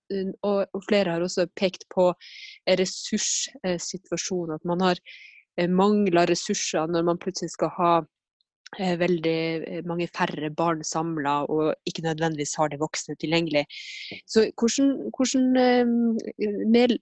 og, 0.46 0.66
flere 0.88 1.16
har 1.16 1.24
også 1.24 1.46
pekt 1.56 1.86
på 1.94 2.10
ressurssituasjonen, 2.80 4.56
at 4.56 4.66
man 4.68 4.84
har 4.84 5.00
eh, 5.58 5.70
mangla 5.70 6.26
ressurser 6.30 6.90
når 6.90 7.06
man 7.10 7.20
plutselig 7.22 7.54
skal 7.54 7.72
ha 7.76 7.92
eh, 8.78 8.94
veldig 9.00 9.38
eh, 9.68 9.82
mange 9.88 10.08
færre 10.16 10.50
barn 10.54 10.84
samla 10.86 11.36
og 11.52 11.74
ikke 11.88 12.06
nødvendigvis 12.06 12.56
har 12.60 12.72
de 12.72 12.80
voksne 12.80 13.16
tilgjengelig. 13.20 13.66
Så 14.26 14.48
hvordan 14.56 15.52
med, 16.72 16.96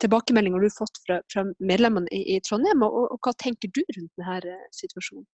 tilbakemeldinger 0.00 0.58
har 0.58 0.66
du 0.66 0.80
fått 0.80 1.04
fra, 1.06 1.20
fra 1.32 1.46
medlemmene 1.60 2.10
i, 2.12 2.36
i 2.36 2.40
Trondheim, 2.46 2.84
og, 2.88 3.04
og, 3.10 3.20
hva 3.22 3.36
tenker 3.36 3.72
du 3.72 3.84
rundt 3.84 4.12
denne 4.18 4.58
situasjonen? 4.76 5.28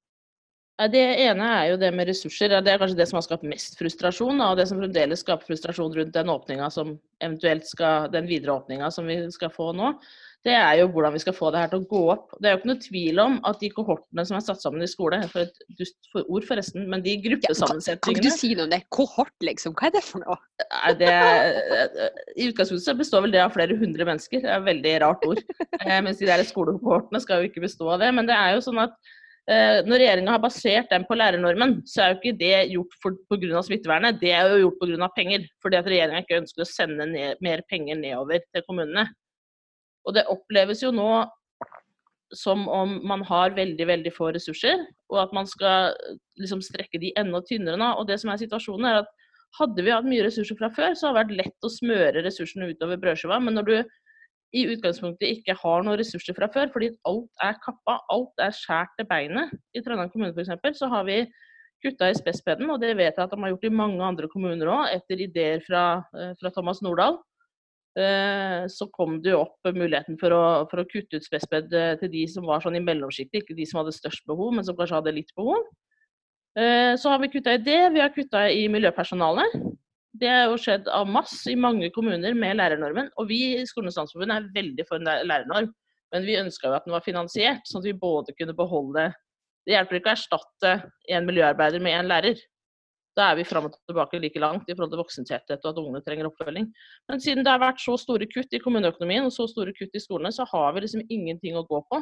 Det 0.79 1.01
ene 1.25 1.47
er 1.57 1.65
jo 1.73 1.79
det 1.81 1.89
med 1.91 2.07
ressurser. 2.07 2.53
Det 2.63 2.71
er 2.71 2.79
kanskje 2.79 3.01
det 3.01 3.09
som 3.11 3.19
har 3.19 3.25
skapt 3.27 3.47
mest 3.51 3.75
frustrasjon. 3.81 4.39
Og 4.47 4.61
det 4.61 4.69
som 4.71 4.79
fremdeles 4.79 5.25
skaper 5.25 5.51
frustrasjon 5.51 5.97
rundt 5.97 6.15
den 6.15 6.31
åpninga 6.31 6.71
som 6.71 6.95
eventuelt 7.19 7.67
skal, 7.67 8.07
den 8.13 8.29
videre 8.31 8.55
åpninga 8.61 8.91
som 8.95 9.09
vi 9.11 9.19
skal 9.35 9.51
få 9.51 9.73
nå, 9.75 9.91
det 10.47 10.55
er 10.55 10.77
jo 10.79 10.87
hvordan 10.95 11.17
vi 11.17 11.21
skal 11.25 11.35
få 11.35 11.51
det 11.51 11.61
her 11.65 11.71
til 11.73 11.83
å 11.83 11.89
gå 11.91 12.03
opp. 12.13 12.37
Det 12.39 12.47
er 12.47 12.55
jo 12.55 12.61
ikke 12.61 12.71
noe 12.71 12.83
tvil 12.85 13.21
om 13.25 13.35
at 13.49 13.59
de 13.59 13.71
kohortene 13.75 14.25
som 14.29 14.39
er 14.39 14.45
satt 14.47 14.63
sammen 14.63 14.85
i 14.87 14.91
skole, 14.91 15.19
for 15.33 15.49
et 15.49 15.59
dust 15.81 15.97
for 16.13 16.31
ord 16.31 16.47
forresten, 16.47 16.87
men 16.93 17.03
de 17.03 17.17
gruppesammensetningene 17.25 17.99
ja, 17.99 18.05
kan, 18.07 18.23
kan, 18.23 18.39
du 18.39 18.39
si 18.39 18.53
noe 18.55 18.69
om 18.69 18.73
det? 18.73 18.81
Kohort, 18.95 19.35
liksom? 19.43 19.75
Hva 19.75 19.91
er 19.91 19.97
det 19.99 20.05
for 20.07 20.23
noe? 20.23 20.39
Nei, 20.63 20.95
Det, 21.03 21.13
I 22.39 22.49
utgangspunktet 22.53 23.03
består 23.03 23.27
vel 23.27 23.35
det 23.35 23.43
av 23.43 23.55
flere 23.57 23.77
hundre 23.83 24.07
mennesker. 24.13 24.45
Det 24.47 24.53
er 24.53 24.63
et 24.63 24.69
veldig 24.71 24.95
rart 25.03 25.27
ord. 25.27 25.43
Eh, 25.79 25.99
mens 26.05 26.23
de 26.23 26.31
der 26.31 26.47
skolekohortene 26.47 27.21
skal 27.23 27.43
jo 27.43 27.51
ikke 27.51 27.63
bestå 27.67 27.91
av 27.97 28.03
det. 28.03 28.13
Men 28.15 28.31
det 28.31 28.39
er 28.39 28.55
jo 28.55 28.63
sånn 28.65 28.81
at 28.83 28.95
når 29.49 30.03
regjeringa 30.03 30.35
har 30.35 30.43
basert 30.43 30.91
den 30.93 31.07
på 31.09 31.17
lærernormen, 31.17 31.79
så 31.89 32.03
er 32.05 32.11
jo 32.11 32.19
ikke 32.19 32.37
det 32.37 32.57
gjort 32.75 32.97
pga. 33.33 33.63
smittevernet, 33.65 34.19
det 34.21 34.35
er 34.37 34.51
jo 34.53 34.67
gjort 34.67 34.83
pga. 34.83 35.09
penger. 35.17 35.47
Fordi 35.65 35.79
at 35.79 35.89
regjeringa 35.89 36.21
ikke 36.25 36.41
ønsker 36.43 36.65
å 36.65 36.69
sende 36.69 37.07
ned, 37.09 37.41
mer 37.41 37.63
penger 37.71 37.97
nedover 37.97 38.45
til 38.53 38.67
kommunene. 38.67 39.07
Og 40.05 40.17
det 40.17 40.27
oppleves 40.29 40.83
jo 40.85 40.93
nå 40.93 41.09
som 42.37 42.67
om 42.69 42.99
man 43.09 43.23
har 43.25 43.57
veldig 43.57 43.87
veldig 43.89 44.13
få 44.13 44.33
ressurser, 44.37 44.83
og 45.09 45.23
at 45.23 45.33
man 45.33 45.49
skal 45.49 45.95
liksom 46.41 46.61
strekke 46.65 47.01
de 47.01 47.15
enda 47.17 47.41
tynnere 47.49 47.81
nå. 47.81 47.95
Og 48.01 48.09
det 48.11 48.19
som 48.21 48.33
er 48.33 48.43
situasjonen 48.43 48.91
er 48.91 49.03
at 49.05 49.17
Hadde 49.57 49.81
vi 49.81 49.89
hatt 49.89 50.05
mye 50.05 50.27
ressurser 50.27 50.59
fra 50.59 50.69
før, 50.77 50.93
så 50.93 51.09
hadde 51.09 51.15
det 51.15 51.21
vært 51.23 51.39
lett 51.39 51.65
å 51.65 51.71
smøre 51.73 52.21
ressursene 52.21 52.67
utover 52.69 52.99
brødskiva. 53.01 53.39
Men 53.41 53.57
når 53.57 53.65
du 53.65 53.77
i 54.57 54.65
utgangspunktet 54.73 55.29
ikke 55.29 55.57
har 55.61 55.85
noen 55.85 55.99
ressurser 56.01 56.37
fra 56.37 56.49
før, 56.53 56.71
fordi 56.73 56.91
alt 57.09 57.45
er 57.45 57.59
kappa, 57.65 57.99
alt 58.13 58.41
er 58.41 58.55
skjært 58.57 58.95
til 58.97 59.09
beinet. 59.11 59.53
I 59.77 59.83
Trondheim 59.85 60.11
kommune 60.13 60.33
f.eks. 60.33 60.79
så 60.81 60.89
har 60.93 61.05
vi 61.09 61.21
kutta 61.85 62.09
i 62.11 62.17
spespeden, 62.17 62.71
og 62.73 62.81
det 62.83 62.95
vet 62.99 63.13
jeg 63.13 63.25
at 63.25 63.33
de 63.33 63.41
har 63.43 63.53
gjort 63.53 63.67
i 63.69 63.75
mange 63.81 64.05
andre 64.05 64.31
kommuner 64.33 64.71
òg, 64.73 64.87
etter 64.97 65.21
ideer 65.23 65.61
fra, 65.67 66.03
eh, 66.17 66.33
fra 66.41 66.53
Thomas 66.55 66.81
Nordahl. 66.83 67.21
Eh, 67.99 68.65
så 68.71 68.89
kom 68.95 69.19
det 69.23 69.35
jo 69.35 69.43
opp 69.43 69.69
muligheten 69.75 70.19
for 70.21 70.35
å, 70.35 70.43
for 70.71 70.83
å 70.83 70.89
kutte 70.89 71.19
ut 71.19 71.27
spesped 71.27 71.73
eh, 71.75 71.95
til 72.01 72.13
de 72.13 72.25
som 72.31 72.47
var 72.49 72.65
sånn 72.65 72.79
i 72.79 72.85
mellomsjiktet, 72.85 73.43
ikke 73.43 73.59
de 73.59 73.67
som 73.69 73.83
hadde 73.83 73.97
størst 73.97 74.27
behov, 74.29 74.55
men 74.57 74.67
som 74.67 74.79
kanskje 74.79 75.01
hadde 75.01 75.17
litt 75.19 75.35
behov. 75.39 75.69
Så 76.59 77.13
har 77.13 77.21
vi 77.23 77.29
kutta 77.31 77.53
i 77.55 77.61
det. 77.63 77.93
Vi 77.95 78.01
har 78.03 78.09
kutta 78.11 78.41
i 78.51 78.65
miljøpersonalet. 78.73 79.53
Det 80.17 80.29
har 80.29 80.47
jo 80.49 80.59
skjedd 80.61 80.89
av 80.89 81.09
masse 81.11 81.51
i 81.53 81.59
mange 81.59 81.91
kommuner 81.95 82.35
med 82.35 82.57
lærernormen. 82.59 83.11
Og 83.21 83.29
vi 83.29 83.41
i 83.59 83.67
Skolenes 83.69 83.99
landsforbund 83.99 84.33
er 84.33 84.51
veldig 84.55 84.87
for 84.89 84.99
en 84.99 85.29
lærernorm, 85.29 85.73
men 86.15 86.25
vi 86.25 86.39
ønska 86.41 86.71
jo 86.71 86.77
at 86.79 86.87
den 86.89 86.97
var 86.97 87.05
finansiert, 87.05 87.67
sånn 87.69 87.83
at 87.83 87.91
vi 87.91 87.99
både 88.01 88.37
kunne 88.39 88.57
beholde 88.57 89.11
Det 89.69 89.75
hjelper 89.75 89.99
ikke 89.99 90.09
å 90.09 90.15
erstatte 90.17 90.71
en 91.13 91.27
miljøarbeider 91.29 91.83
med 91.85 91.93
en 91.93 92.09
lærer. 92.09 92.39
Da 93.19 93.27
er 93.33 93.37
vi 93.37 93.45
fram 93.45 93.67
og 93.67 93.75
tilbake 93.91 94.21
like 94.23 94.41
langt 94.41 94.71
i 94.71 94.73
forhold 94.77 94.95
til 94.95 95.01
voksentetthet 95.03 95.65
og 95.67 95.69
at 95.73 95.81
ungene 95.83 96.01
trenger 96.07 96.29
oppfølging. 96.31 96.71
Men 97.11 97.21
siden 97.21 97.45
det 97.45 97.53
har 97.53 97.61
vært 97.61 97.83
så 97.83 97.99
store 98.01 98.29
kutt 98.31 98.55
i 98.57 98.61
kommuneøkonomien 98.63 99.27
og 99.27 99.35
så 99.35 99.45
store 99.51 99.75
kutt 99.77 99.93
i 99.99 100.01
skolene, 100.01 100.33
så 100.33 100.47
har 100.49 100.73
vi 100.73 100.87
liksom 100.87 101.03
ingenting 101.05 101.59
å 101.59 101.67
gå 101.69 101.83
på. 101.91 102.01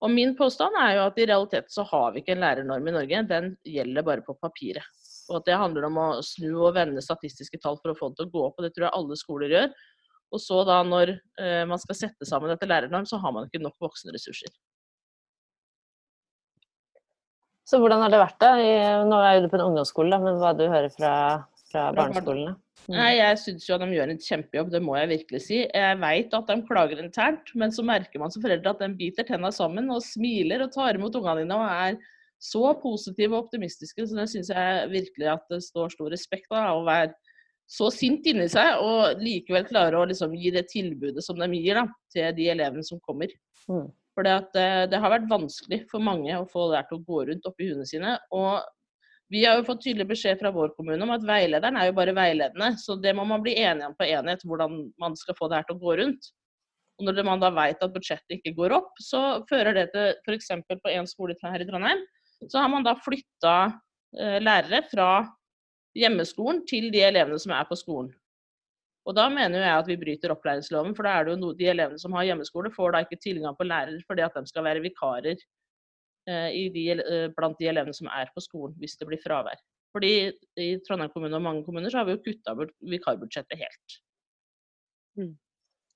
Og 0.00 0.12
min 0.14 0.36
påstand 0.36 0.76
er 0.78 0.94
jo 0.98 1.06
at 1.08 1.18
i 1.18 1.26
realiteten 1.28 1.72
så 1.72 1.84
har 1.90 2.12
vi 2.12 2.22
ikke 2.22 2.36
en 2.36 2.44
lærernorm 2.44 2.86
i 2.86 2.94
Norge. 3.00 3.24
Den 3.32 3.54
gjelder 3.66 4.06
bare 4.06 4.24
på 4.28 4.36
papiret. 4.38 4.99
Og 5.30 5.38
at 5.38 5.46
det 5.48 5.58
handler 5.60 5.86
om 5.86 5.98
å 6.02 6.08
snu 6.26 6.50
og 6.52 6.74
vende 6.76 7.02
statistiske 7.04 7.60
tall 7.62 7.78
for 7.80 7.92
å 7.92 7.98
få 7.98 8.10
det 8.10 8.20
til 8.20 8.28
å 8.28 8.34
gå 8.34 8.44
opp. 8.48 8.58
Og 8.58 8.66
det 8.66 8.74
tror 8.74 8.88
jeg 8.88 8.96
alle 8.98 9.18
skoler 9.18 9.54
gjør. 9.54 9.70
Og 10.30 10.42
så 10.42 10.60
da 10.66 10.80
når 10.86 11.14
eh, 11.14 11.62
man 11.66 11.80
skal 11.82 11.98
sette 11.98 12.28
sammen 12.28 12.52
etter 12.54 12.70
lærernorm, 12.70 13.06
så 13.08 13.18
har 13.22 13.34
man 13.34 13.48
ikke 13.48 13.62
nok 13.62 13.78
voksenressurser. 13.82 14.52
Så 17.70 17.78
hvordan 17.78 18.02
har 18.02 18.10
det 18.10 18.18
vært 18.18 18.40
da? 18.42 18.50
Nå 19.06 19.18
er 19.22 19.44
du 19.44 19.50
på 19.50 19.58
en 19.58 19.68
ungdomsskole, 19.68 20.18
men 20.22 20.40
hva 20.42 20.50
du 20.58 20.64
hører 20.66 20.90
fra, 20.90 21.12
fra 21.70 21.90
barneskolene? 21.94 22.56
Mm. 22.88 22.96
Nei, 22.96 23.10
Jeg 23.18 23.38
syns 23.44 23.66
jo 23.68 23.76
at 23.76 23.84
de 23.84 23.94
gjør 23.94 24.10
en 24.10 24.22
kjempejobb, 24.24 24.70
det 24.72 24.80
må 24.82 24.96
jeg 24.98 25.10
virkelig 25.12 25.42
si. 25.44 25.58
Jeg 25.62 25.98
veit 26.02 26.34
at 26.34 26.48
de 26.50 26.56
klager 26.66 27.02
internt, 27.02 27.52
men 27.58 27.74
så 27.74 27.84
merker 27.86 28.22
man 28.22 28.32
som 28.34 28.42
foreldre 28.42 28.72
at 28.72 28.82
de 28.82 28.88
biter 28.98 29.28
tenna 29.28 29.52
sammen 29.54 29.92
og 29.94 30.02
smiler 30.02 30.64
og 30.64 30.72
tar 30.74 30.98
imot 30.98 31.18
ungene 31.20 31.44
dine 31.44 31.58
og 31.60 31.68
er 31.68 32.00
så 32.40 32.72
positive 32.80 33.36
og 33.36 33.46
optimistiske. 33.46 34.06
Så 34.06 34.16
det 34.16 34.26
syns 34.32 34.50
jeg 34.52 34.88
virkelig 34.92 35.28
at 35.34 35.44
det 35.52 35.60
står 35.66 35.92
stor 35.92 36.10
respekt 36.12 36.48
av. 36.50 36.80
Å 36.80 36.86
være 36.88 37.12
så 37.70 37.90
sint 37.94 38.26
inni 38.26 38.48
seg 38.50 38.80
og 38.82 39.20
likevel 39.22 39.68
klare 39.68 40.00
å 40.00 40.08
liksom 40.10 40.34
gi 40.34 40.50
det 40.54 40.66
tilbudet 40.72 41.22
som 41.22 41.38
de 41.38 41.46
gir 41.54 41.78
da, 41.78 41.86
til 42.10 42.32
de 42.34 42.48
elevene 42.50 42.86
som 42.86 42.98
kommer. 43.04 43.30
Mm. 43.70 43.86
For 44.16 44.26
det, 44.26 44.34
eh, 44.58 44.84
det, 44.90 44.98
har 44.98 45.12
vært 45.12 45.30
vanskelig 45.30 45.84
for 45.92 46.02
mange 46.02 46.34
å 46.34 46.48
få 46.50 46.66
det 46.72 46.82
til 46.88 46.98
å 46.98 47.04
gå 47.06 47.22
rundt 47.28 47.46
oppi 47.46 47.68
hundene 47.70 47.86
sine. 47.86 48.16
Og 48.34 48.58
vi 49.30 49.44
har 49.44 49.60
jo 49.60 49.68
fått 49.68 49.84
tydelig 49.84 50.08
beskjed 50.10 50.40
fra 50.40 50.50
vår 50.50 50.72
kommune 50.74 51.06
om 51.06 51.14
at 51.14 51.22
veilederen 51.26 51.78
er 51.78 51.90
jo 51.90 51.96
bare 52.00 52.16
veiledende. 52.16 52.72
Så 52.82 52.98
det 52.98 53.14
må 53.14 53.24
man 53.28 53.44
bli 53.44 53.54
enige 53.60 53.92
om 53.92 53.94
på 53.94 54.08
enighet, 54.08 54.42
hvordan 54.42 54.80
man 54.98 55.14
skal 55.18 55.38
få 55.38 55.48
det 55.48 55.60
her 55.60 55.68
til 55.68 55.78
å 55.78 55.84
gå 55.84 55.98
rundt. 56.02 56.32
Og 56.98 57.06
når 57.06 57.22
man 57.24 57.40
da 57.40 57.52
vet 57.54 57.80
at 57.80 57.94
budsjettet 57.94 58.40
ikke 58.40 58.56
går 58.58 58.74
opp, 58.76 58.90
så 59.00 59.44
fører 59.48 59.78
det 59.78 59.86
til 59.94 60.10
f.eks. 60.26 60.50
på 60.68 60.90
en 60.90 61.08
skole 61.08 61.38
her 61.46 61.62
i 61.62 61.68
Trondheim, 61.68 62.02
så 62.48 62.62
har 62.62 62.70
man 62.72 62.86
da 62.86 62.94
flytta 62.96 63.56
eh, 64.16 64.38
lærere 64.40 64.82
fra 64.88 65.10
hjemmeskolen 65.98 66.64
til 66.68 66.88
de 66.94 67.02
elevene 67.04 67.38
som 67.42 67.52
er 67.56 67.68
på 67.68 67.78
skolen. 67.78 68.12
Og 69.08 69.16
da 69.16 69.26
mener 69.32 69.64
jeg 69.64 69.74
at 69.74 69.88
vi 69.88 69.98
bryter 69.98 70.32
opplæringsloven, 70.32 70.92
for 70.94 71.08
da 71.08 71.16
er 71.16 71.26
det 71.26 71.34
jo 71.34 71.40
no, 71.40 71.54
de 71.56 71.66
elevene 71.72 71.98
som 71.98 72.12
har 72.14 72.28
hjemmeskole, 72.28 72.72
får 72.74 72.94
da 72.94 73.00
ikke 73.04 73.20
tilgang 73.22 73.56
på 73.58 73.66
lærer 73.66 73.96
fordi 74.06 74.22
at 74.22 74.36
de 74.36 74.50
skal 74.50 74.66
være 74.66 74.84
vikarer 74.84 75.40
Eh, 76.28 76.72
de, 76.72 76.90
eh, 76.90 77.28
blant 77.36 77.58
de 77.58 77.68
elevene 77.70 77.94
som 77.96 78.08
er 78.12 78.28
på 78.34 78.42
skolen, 78.44 78.74
hvis 78.78 78.98
det 79.00 79.08
blir 79.08 79.20
fravær. 79.24 79.60
Fordi 79.94 80.30
i 80.60 80.68
Trondheim 80.86 81.10
kommune 81.14 81.38
og 81.38 81.42
mange 81.42 81.64
kommuner 81.64 81.90
så 81.90 81.98
har 82.00 82.06
vi 82.06 82.14
jo 82.14 82.24
kutta 82.26 82.54
vikarbudsjettet 82.92 83.58
helt. 83.58 83.96
Mm. 85.18 85.32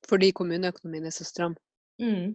Fordi 0.08 0.32
kommuneøkonomien 0.34 1.06
er 1.06 1.14
så 1.14 1.26
stram. 1.28 1.54
Mm. 2.02 2.34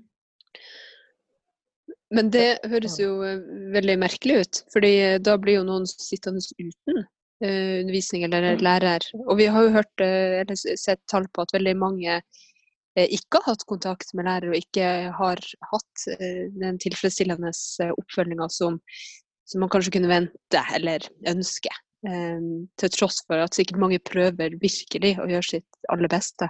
Men 2.15 2.31
det 2.33 2.59
høres 2.69 2.97
jo 3.01 3.19
eh, 3.25 3.41
veldig 3.75 3.95
merkelig 4.01 4.41
ut, 4.41 4.61
fordi 4.73 4.93
da 5.21 5.37
blir 5.41 5.59
jo 5.59 5.67
noen 5.67 5.87
sittende 5.89 6.41
uten 6.57 7.05
undervisning 7.39 8.25
eller 8.27 8.57
lærer. 8.59 9.05
Og 9.29 9.37
vi 9.39 9.45
har 9.47 9.63
jo 9.63 9.75
hørt, 9.77 10.01
eller 10.03 10.57
sett 10.59 10.99
tall 11.07 11.29
på 11.31 11.45
at 11.45 11.53
veldig 11.55 11.75
mange 11.79 12.17
Eh, 12.99 13.07
ikke 13.15 13.39
har 13.39 13.53
hatt 13.53 13.65
kontakt 13.69 14.13
med 14.17 14.27
lærer 14.27 14.51
og 14.51 14.57
ikke 14.57 14.85
har 15.15 15.41
hatt 15.71 16.05
eh, 16.15 16.47
den 16.57 16.79
tilfredsstillende 16.81 17.51
eh, 17.83 17.93
oppfølginga 17.93 18.49
som, 18.51 18.79
som, 19.45 19.61
man 19.63 19.71
kanskje 19.71 19.93
kunne 19.97 20.11
vente 20.11 20.63
eller 20.75 21.05
ønske. 21.29 21.73
Til 21.99 22.91
tross 22.95 23.17
for 23.27 23.41
at 23.43 23.57
sikkert 23.57 23.81
mange 23.81 23.97
prøver 23.99 24.53
virkelig 24.61 25.17
å 25.19 25.25
gjøre 25.27 25.43
sitt 25.43 25.89
aller 25.91 26.07
beste. 26.07 26.47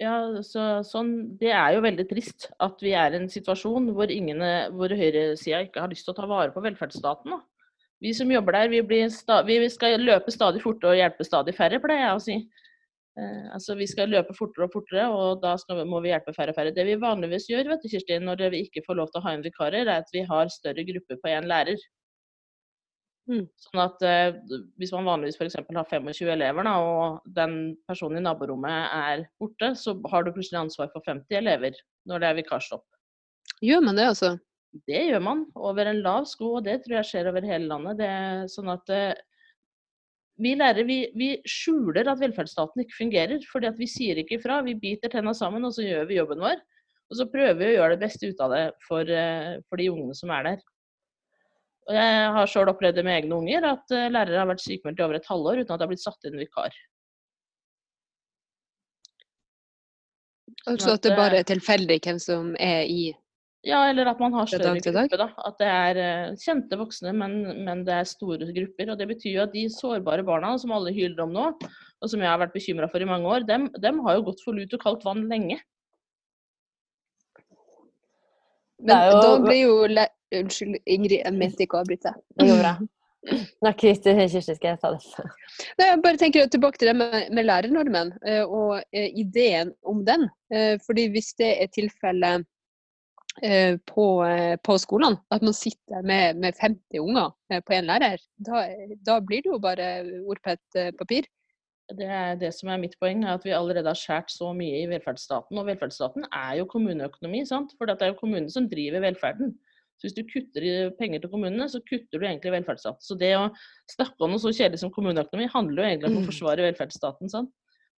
Ja, 0.00 0.14
så, 0.46 0.80
sånn, 0.86 1.12
Det 1.40 1.50
er 1.52 1.74
jo 1.76 1.82
veldig 1.84 2.06
trist 2.08 2.48
at 2.64 2.80
vi 2.80 2.94
er 2.96 3.12
i 3.12 3.18
en 3.20 3.28
situasjon 3.28 3.90
hvor, 3.96 4.08
ingen, 4.08 4.40
hvor 4.72 4.92
høyresida 4.96 5.60
ikke 5.66 5.82
har 5.84 5.92
lyst 5.92 6.06
til 6.08 6.14
å 6.14 6.20
ta 6.22 6.28
vare 6.30 6.54
på 6.54 6.62
velferdsstaten. 6.64 7.34
Da. 7.34 7.40
Vi 8.00 8.14
som 8.16 8.32
jobber 8.32 8.56
der, 8.56 8.72
vi, 8.72 9.02
sta, 9.12 9.42
vi 9.44 9.60
skal 9.68 10.00
løpe 10.00 10.32
stadig 10.32 10.62
fortere 10.64 10.94
og 10.94 11.00
hjelpe 11.02 11.26
stadig 11.28 11.52
færre, 11.58 11.82
pleier 11.84 12.06
jeg 12.06 12.16
å 12.16 12.24
si. 12.24 12.38
Eh, 13.20 13.46
altså 13.52 13.76
Vi 13.76 13.88
skal 13.90 14.08
løpe 14.08 14.36
fortere 14.38 14.64
og 14.64 14.72
fortere, 14.72 15.06
og 15.12 15.42
da 15.44 15.52
skal, 15.60 15.82
må 15.84 16.00
vi 16.00 16.14
hjelpe 16.14 16.32
færre 16.32 16.54
og 16.54 16.56
færre. 16.56 16.72
Det 16.72 16.86
vi 16.88 16.96
vanligvis 17.02 17.50
gjør 17.50 17.74
vet 17.74 17.84
du, 17.84 17.90
Kirstin, 17.92 18.24
når 18.24 18.46
vi 18.54 18.64
ikke 18.64 18.84
får 18.86 19.02
lov 19.02 19.12
til 19.12 19.20
å 19.20 19.24
ha 19.26 19.34
inn 19.36 19.44
vikarer, 19.44 19.84
er 19.84 20.00
at 20.00 20.14
vi 20.16 20.24
har 20.32 20.52
større 20.54 20.86
grupper 20.88 21.20
på 21.20 21.32
én 21.34 21.48
lærer. 21.50 21.76
Mm. 23.28 23.44
Sånn 23.60 23.80
at 23.82 24.02
eh, 24.06 24.38
Hvis 24.80 24.92
man 24.94 25.06
vanligvis 25.06 25.36
f.eks. 25.38 25.58
har 25.60 25.88
25 25.90 26.30
elever, 26.32 26.66
da, 26.66 26.76
og 26.82 27.34
den 27.36 27.76
personen 27.88 28.18
i 28.18 28.24
naborommet 28.24 28.94
er 28.96 29.26
borte, 29.40 29.74
så 29.78 29.94
har 30.10 30.24
du 30.24 30.32
plutselig 30.34 30.62
ansvar 30.64 30.90
for 30.94 31.04
50 31.06 31.38
elever 31.38 31.76
når 32.10 32.22
det 32.22 32.30
er 32.30 32.38
vikarstopp. 32.40 32.86
Gjør 33.60 33.84
man 33.84 33.98
det, 34.00 34.08
altså? 34.14 34.34
Det 34.86 35.02
gjør 35.10 35.22
man 35.24 35.44
over 35.58 35.90
en 35.90 36.02
lav 36.04 36.26
sko, 36.30 36.56
og 36.58 36.66
det 36.66 36.80
tror 36.84 37.00
jeg 37.00 37.10
skjer 37.10 37.28
over 37.30 37.46
hele 37.46 37.68
landet. 37.70 37.98
Det 38.00 38.08
er 38.08 38.50
sånn 38.50 38.70
at 38.72 38.92
eh, 38.94 39.22
vi 40.40 40.54
lærere 40.56 40.86
vi, 40.88 40.98
vi, 41.18 41.30
skjuler 41.48 42.08
at 42.08 42.20
velferdsstaten 42.22 42.84
ikke 42.84 42.98
fungerer, 43.02 43.42
fordi 43.50 43.68
at 43.68 43.80
vi 43.80 43.88
sier 43.90 44.20
ikke 44.22 44.38
ifra. 44.38 44.62
Vi 44.64 44.78
biter 44.80 45.12
tenna 45.12 45.34
sammen, 45.36 45.66
og 45.66 45.74
så 45.76 45.84
gjør 45.84 46.06
vi 46.08 46.20
jobben 46.20 46.42
vår. 46.42 46.62
Og 47.10 47.18
så 47.18 47.26
prøver 47.28 47.58
vi 47.58 47.68
å 47.72 47.74
gjøre 47.74 47.96
det 47.96 48.04
beste 48.04 48.30
ut 48.30 48.42
av 48.44 48.54
det 48.54 48.64
for, 48.86 49.10
eh, 49.10 49.58
for 49.68 49.82
de 49.82 49.90
ungene 49.90 50.16
som 50.16 50.30
er 50.32 50.46
der. 50.46 50.62
Og 51.90 51.96
jeg 51.96 52.26
har 52.36 52.50
sjøl 52.50 52.70
opplevd 52.70 53.00
det 53.00 53.02
med 53.06 53.16
egne 53.18 53.38
unger, 53.40 53.64
at 53.72 53.96
eh, 53.96 54.10
lærere 54.14 54.38
har 54.38 54.46
vært 54.46 54.62
sykemeldt 54.62 55.00
i 55.00 55.04
over 55.08 55.18
et 55.18 55.26
halvår 55.26 55.62
uten 55.62 55.74
at 55.74 55.80
det 55.80 55.86
har 55.86 55.90
blitt 55.90 56.04
satt 56.04 56.28
inn 56.28 56.38
vikar. 56.38 56.76
Altså 60.70 60.94
at 60.94 61.02
det 61.02 61.16
bare 61.18 61.40
er 61.40 61.48
tilfeldig 61.48 61.96
hvem 62.04 62.20
som 62.22 62.52
er 62.60 62.84
i 62.86 63.10
ja, 63.66 63.82
eller 63.90 64.08
at 64.08 64.20
man 64.22 64.32
har 64.32 64.46
større 64.48 64.78
grupper. 64.80 65.18
da. 65.20 65.26
At 65.44 65.58
det 65.60 65.66
er 65.68 65.98
uh, 66.00 66.36
kjente 66.40 66.78
voksne, 66.80 67.10
men, 67.12 67.34
men, 67.66 67.82
det 67.84 67.92
er 67.92 68.06
store 68.08 68.48
grupper. 68.56 68.92
og 68.92 68.96
Det 68.96 69.08
betyr 69.10 69.34
jo 69.34 69.42
at 69.42 69.52
de 69.52 69.66
sårbare 69.74 70.24
barna 70.24 70.54
som 70.62 70.72
alle 70.72 70.94
hyler 70.96 71.20
om 71.26 71.34
nå, 71.34 71.50
og 71.60 72.08
som 72.08 72.24
jeg 72.24 72.30
har 72.30 72.40
vært 72.40 72.56
bekymra 72.56 72.88
for 72.88 73.04
i 73.04 73.10
mange 73.10 73.28
år, 73.28 73.44
dem, 73.48 73.68
dem, 73.82 74.00
har 74.06 74.16
jo 74.16 74.24
gått 74.30 74.40
for 74.46 74.56
lut 74.56 74.72
og 74.78 74.80
kaldt 74.80 75.04
vann 75.04 75.26
lenge. 75.28 75.58
Men 78.80 79.10
jo... 79.10 79.20
da 79.20 79.36
blir 79.44 79.60
jo 79.60 79.76
Unnskyld, 80.38 80.80
Ingrid, 80.86 81.18
jeg 81.20 81.36
mente 81.36 81.64
ikke 81.66 81.78
å 81.78 81.84
avbryte. 81.84 82.14
Det 82.38 82.48
går 82.48 82.62
bra. 82.62 82.74
Nå, 83.60 83.72
Kirsti, 83.76 84.14
Kirsti, 84.16 84.54
skal 84.56 84.70
jeg 84.70 84.80
ta 84.80 84.92
det? 84.94 85.26
Nei, 85.76 85.88
jeg 85.90 86.02
bare 86.06 86.20
tenker 86.20 86.46
tilbake 86.48 86.80
til 86.80 86.88
det 86.88 86.94
med, 86.96 87.18
med 87.36 87.44
lærernormen 87.48 88.14
eh, 88.24 88.44
og 88.44 88.78
eh, 88.96 89.10
ideen 89.20 89.74
om 89.84 90.06
den. 90.06 90.30
fordi 90.86 91.04
hvis 91.12 91.34
det 91.38 91.50
er 91.62 91.68
tilfellet 91.70 92.46
Eh, 93.42 93.76
på, 93.86 94.24
eh, 94.26 94.56
på 94.56 94.74
skolene. 94.78 95.20
At 95.30 95.42
man 95.42 95.54
sitter 95.54 96.02
med, 96.02 96.36
med 96.36 96.56
50 96.60 97.00
unger 97.00 97.30
eh, 97.52 97.62
på 97.62 97.76
én 97.76 97.86
lærer. 97.86 98.18
Da, 98.36 98.64
da, 99.06 99.20
blir 99.22 99.44
det 99.44 99.52
jo 99.52 99.60
bare 99.62 99.86
ord 100.26 100.40
på 100.44 100.56
et 100.56 100.80
papir. 100.98 101.28
Det 101.90 102.06
er 102.06 102.36
det 102.38 102.52
som 102.54 102.68
er 102.70 102.82
mitt 102.82 102.96
poeng, 103.00 103.24
er 103.24 103.38
at 103.38 103.46
vi 103.46 103.54
allerede 103.54 103.88
har 103.88 103.98
skåret 103.98 104.30
så 104.30 104.50
mye 104.54 104.82
i 104.82 104.88
velferdsstaten. 104.90 105.58
Og 105.58 105.66
velferdsstaten 105.66 106.26
er 106.28 106.58
jo 106.60 106.68
kommuneøkonomi, 106.70 107.44
sant? 107.46 107.72
for 107.78 107.88
det 107.88 107.96
er 108.02 108.12
jo 108.12 108.18
kommunene 108.20 108.52
som 108.52 108.68
driver 108.70 109.06
velferden. 109.06 109.54
Så 110.00 110.08
hvis 110.08 110.16
du 110.16 110.22
kutter 110.24 110.64
i 110.64 110.74
penger 110.96 111.20
til 111.20 111.28
kommunene, 111.28 111.66
så 111.68 111.82
kutter 111.84 112.16
du 112.16 112.24
egentlig 112.24 112.54
velferdsstaten. 112.54 113.04
Så 113.04 113.16
det 113.20 113.34
å 113.36 113.50
snakke 113.92 114.24
om 114.24 114.32
noe 114.32 114.40
så 114.40 114.48
kjedelig 114.48 114.80
som 114.80 114.92
kommuneøkonomi 114.94 115.50
handler 115.52 115.82
jo 115.82 115.88
egentlig 115.90 116.08
om 116.08 116.16
å 116.16 116.22
mm. 116.22 116.28
forsvare 116.30 116.64
velferdsstaten. 116.70 117.28
sant? 117.28 117.50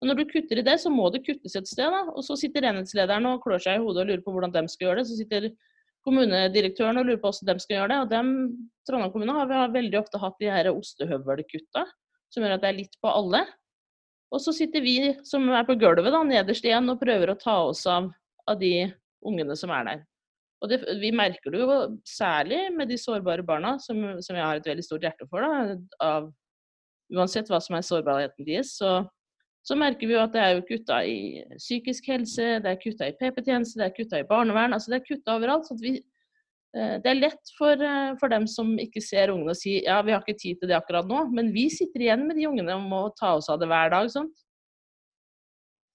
Men 0.03 0.11
når 0.11 0.19
du 0.19 0.33
kutter 0.33 0.59
i 0.59 0.65
det, 0.67 0.75
så 0.83 0.91
må 0.91 1.07
det 1.15 1.23
kuttes 1.23 1.55
et 1.55 1.69
sted. 1.71 1.87
Da. 1.95 2.01
Og 2.11 2.27
så 2.27 2.35
sitter 2.41 2.67
enhetslederen 2.67 3.29
og 3.31 3.45
klør 3.45 3.63
seg 3.63 3.79
i 3.79 3.85
hodet 3.85 4.03
og 4.03 4.11
lurer 4.11 4.25
på 4.25 4.35
hvordan 4.35 4.55
de 4.57 4.65
skal 4.73 4.89
gjøre 4.89 4.99
det. 4.99 5.07
Så 5.13 5.19
sitter 5.21 5.47
kommunedirektøren 6.03 6.99
og 6.99 7.07
lurer 7.07 7.21
på 7.23 7.31
hvordan 7.31 7.61
de 7.61 7.63
skal 7.63 7.77
gjøre 7.77 7.93
det. 7.93 7.99
Og 8.03 8.11
dem, 8.11 8.33
Trondheim 8.89 9.15
kommune 9.15 9.37
har, 9.39 9.55
har 9.63 9.77
veldig 9.79 10.01
ofte 10.03 10.19
hatt 10.19 10.43
de 10.43 10.51
her 10.51 10.73
ostehøvelkutta, 10.73 11.87
som 12.35 12.43
gjør 12.43 12.57
at 12.57 12.67
det 12.67 12.73
er 12.73 12.79
litt 12.81 12.99
på 12.99 13.15
alle. 13.15 13.45
Og 14.35 14.43
så 14.43 14.55
sitter 14.57 14.83
vi 14.83 14.97
som 15.29 15.47
er 15.55 15.71
på 15.71 15.79
gulvet 15.79 16.11
da, 16.11 16.25
nederst 16.27 16.67
igjen 16.67 16.91
og 16.91 16.99
prøver 16.99 17.31
å 17.31 17.39
ta 17.39 17.61
oss 17.69 17.85
av, 17.87 18.11
av 18.51 18.59
de 18.59 18.89
ungene 19.23 19.55
som 19.55 19.71
er 19.71 19.87
der. 19.87 20.03
Og 20.63 20.71
det, 20.71 20.79
Vi 21.03 21.11
merker 21.11 21.51
det 21.51 21.61
jo 21.61 21.79
særlig 22.07 22.61
med 22.77 22.89
de 22.89 22.99
sårbare 23.01 23.43
barna, 23.43 23.77
som, 23.83 23.99
som 24.23 24.37
jeg 24.39 24.45
har 24.45 24.61
et 24.61 24.69
veldig 24.71 24.85
stort 24.87 25.03
hjerte 25.03 25.27
for. 25.31 25.43
Da, 25.43 25.75
av, 26.07 26.31
uansett 27.13 27.51
hva 27.51 27.59
som 27.61 27.77
er 27.77 27.85
sårbarheten 27.85 28.47
deres, 28.47 28.77
så 28.79 29.03
så 29.63 29.77
merker 29.79 30.09
vi 30.11 30.17
jo 30.17 30.23
at 30.23 30.33
det 30.35 30.43
er 30.43 30.57
jo 30.57 30.65
kutta 30.67 31.03
i 31.07 31.19
psykisk 31.55 32.09
helse, 32.11 32.47
det 32.65 32.71
er 32.71 32.81
kutta 32.83 33.09
i 33.09 33.15
PP-tjeneste, 33.19 33.79
det 33.79 33.87
er 33.87 33.95
kutta 33.95 34.19
i 34.19 34.27
barnevern. 34.27 34.75
altså 34.75 34.91
Det 34.91 34.99
er 34.99 35.07
kutta 35.07 35.37
overalt. 35.37 35.69
så 35.69 35.77
vi, 35.79 36.03
eh, 36.75 36.97
Det 36.99 37.07
er 37.07 37.21
lett 37.21 37.53
for, 37.59 37.73
eh, 37.73 38.17
for, 38.19 38.29
dem 38.29 38.47
som 38.47 38.77
ikke 38.79 39.01
ser 39.01 39.31
ungene 39.31 39.51
og 39.51 39.57
si 39.57 39.85
ja, 39.85 40.03
vi 40.03 40.11
har 40.11 40.23
ikke 40.23 40.39
tid 40.39 40.59
til 40.59 40.69
det 40.69 40.77
akkurat 40.77 41.07
nå, 41.07 41.31
men 41.33 41.53
vi 41.53 41.69
sitter 41.71 42.01
igjen 42.01 42.27
med 42.27 42.37
de 42.37 42.47
ungene 42.47 42.75
og 42.75 42.91
må 42.91 43.03
ta 43.15 43.37
oss 43.37 43.49
av 43.49 43.61
det 43.61 43.69
hver 43.69 43.91
dag. 43.91 44.11
sånt. 44.11 44.35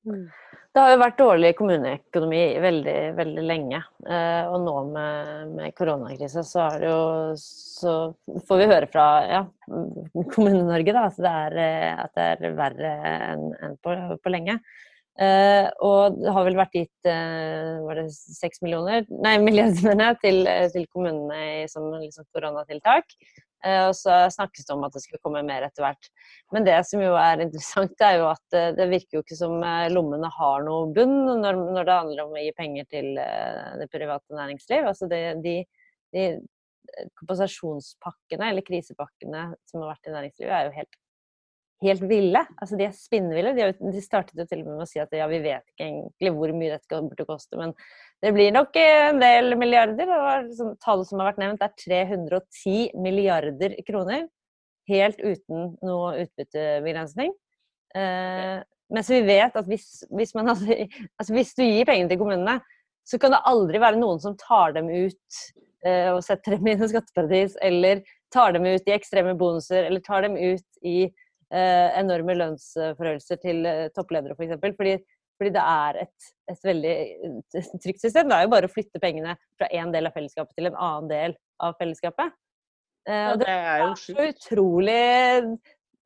Mm. 0.05 0.31
Det 0.77 0.81
har 0.85 0.91
jo 0.93 0.97
vært 1.01 1.15
dårlig 1.17 1.49
kommuneøkonomi 1.57 2.39
veldig, 2.61 2.97
veldig 3.17 3.43
lenge. 3.49 3.79
Eh, 4.05 4.43
og 4.45 4.59
nå 4.61 4.73
med, 4.91 5.55
med 5.55 5.73
koronakrisa 5.73 6.43
så, 6.45 6.67
jo, 6.83 6.97
så, 7.41 7.93
får 8.45 8.59
vi 8.61 8.67
høre 8.69 8.89
fra 8.93 9.05
ja, 9.25 9.39
Kommune-Norge 10.35 10.93
at, 11.01 11.17
det 11.17 11.31
er, 11.31 11.57
at 12.03 12.13
det 12.13 12.27
er 12.27 12.53
verre 12.59 12.93
enn 13.31 13.47
en 13.57 13.73
på, 13.81 13.95
på, 14.21 14.33
lenge. 14.35 14.59
Uh, 15.17 15.65
og 15.81 16.19
det 16.19 16.29
har 16.29 16.45
vel 16.45 16.59
vært 16.59 16.75
gitt 16.77 17.09
var 17.09 17.97
det 17.97 18.11
6 18.13 18.61
millioner, 18.61 19.07
nei, 19.25 19.33
milliarder 19.41 20.19
til, 20.21 20.43
til 20.75 20.85
kommunene 20.93 21.65
som 21.73 21.89
liksom, 21.95 22.29
koronatiltak. 22.37 23.17
Uh, 23.65 23.87
og 23.89 23.95
så 23.97 24.19
snakkes 24.33 24.67
det 24.67 24.75
om 24.75 24.85
at 24.85 24.93
det 24.93 25.01
skulle 25.03 25.21
komme 25.23 25.41
mer 25.45 25.65
etter 25.65 25.85
hvert. 25.85 26.09
Men 26.55 26.67
det 26.67 26.77
som 26.89 27.01
jo 27.03 27.15
er 27.19 27.41
interessant, 27.45 27.95
er 28.03 28.19
jo 28.21 28.27
at 28.31 28.59
det 28.77 28.89
virker 28.91 29.19
jo 29.19 29.23
ikke 29.25 29.39
som 29.39 29.57
lommene 29.93 30.29
har 30.37 30.67
noe 30.67 30.91
bunn 30.93 31.17
når, 31.41 31.63
når 31.77 31.89
det 31.89 31.97
handler 32.01 32.27
om 32.27 32.37
å 32.37 32.43
gi 32.43 32.53
penger 32.57 32.91
til 32.93 33.09
det 33.17 33.89
private 33.93 34.37
næringsliv. 34.37 34.87
Altså 34.93 35.09
det, 35.11 35.23
de, 35.45 35.57
de 36.15 36.29
kompensasjonspakkene 37.17 38.51
eller 38.51 38.65
krisepakkene 38.65 39.49
som 39.67 39.83
har 39.83 39.93
vært 39.93 40.09
i 40.09 40.15
næringslivet, 40.15 40.53
er 40.53 40.69
jo 40.69 40.77
helt 40.77 40.97
helt 41.83 42.03
ville. 42.09 42.41
Altså, 42.57 42.77
de 42.77 42.87
er 42.87 42.95
spinnville. 42.95 43.53
De, 43.57 43.67
de, 43.77 44.03
startet 44.03 44.39
jo 44.39 44.45
til 44.49 44.63
og 44.63 44.69
med 44.69 44.79
med 44.79 44.85
å 44.85 44.89
si 44.89 45.01
at 45.01 45.13
ja, 45.15 45.27
vi 45.29 45.41
vet 45.43 45.65
ikke 45.71 45.85
egentlig 45.85 46.33
hvor 46.37 46.53
mye 46.57 46.77
dette 46.77 47.01
å 47.01 47.27
koste, 47.29 47.59
men 47.59 47.73
det 48.23 48.31
blir 48.33 48.53
nok 48.55 48.79
en 48.81 49.21
del 49.21 49.57
milliarder. 49.59 50.13
og 50.13 50.53
sånn, 50.57 50.73
Tallet 50.83 51.09
som 51.09 51.21
har 51.21 51.31
vært 51.31 51.43
nevnt, 51.43 51.65
er 51.65 51.75
310 51.83 52.97
milliarder 53.03 53.77
kroner. 53.87 54.25
Helt 54.89 55.19
uten 55.21 55.75
noe 55.85 56.15
utbyttebegrensning. 56.23 57.35
Eh, 57.97 58.57
mens 58.93 59.11
vi 59.11 59.21
vet 59.27 59.55
at 59.59 59.67
hvis, 59.67 60.05
hvis, 60.15 60.33
man, 60.37 60.49
altså, 60.53 61.35
hvis 61.35 61.53
du 61.57 61.63
gir 61.65 61.87
pengene 61.87 62.09
til 62.09 62.21
kommunene, 62.21 62.57
så 63.07 63.19
kan 63.21 63.35
det 63.35 63.45
aldri 63.47 63.79
være 63.79 63.99
noen 63.99 64.19
som 64.23 64.35
tar 64.39 64.73
dem 64.75 64.89
ut 64.89 65.41
eh, 65.85 66.09
og 66.11 66.23
setter 66.25 66.57
dem 66.57 66.71
inn 66.71 66.83
i 66.83 66.89
skatteparadis, 66.89 67.55
eller 67.63 68.01
tar 68.33 68.55
dem 68.55 68.65
ut 68.67 68.89
i 68.89 68.95
ekstreme 68.95 69.35
bonuser, 69.39 69.85
eller 69.87 70.03
tar 70.03 70.25
dem 70.25 70.35
ut 70.39 70.83
i 70.87 71.07
enorme 71.55 72.35
lønnsforhøyelser 72.35 73.39
til 73.43 73.63
eh, 73.67 73.85
toppledere, 73.95 74.35
f.eks. 74.35 74.39
For 74.39 74.47
eksempel, 74.47 74.75
fordi, 74.79 74.95
fordi 75.39 75.53
det 75.55 75.63
er 75.63 76.01
et, 76.03 76.31
et 76.51 76.67
veldig 76.69 76.95
trygt 77.83 78.03
system. 78.03 78.27
Det 78.27 78.37
er 78.37 78.47
jo 78.47 78.53
bare 78.55 78.69
å 78.69 78.73
flytte 78.73 79.03
pengene 79.03 79.37
fra 79.59 79.69
én 79.71 79.93
del 79.93 80.09
av 80.09 80.17
fellesskapet 80.17 80.57
til 80.57 80.71
en 80.71 80.79
annen 80.89 81.11
del 81.11 81.37
av 81.63 81.77
fellesskapet. 81.79 82.35
Eh, 83.07 83.29
og 83.31 83.43
det 83.43 83.53
er 83.53 83.85
jo 83.85 83.91
så 84.01 84.29
utrolig 84.33 85.03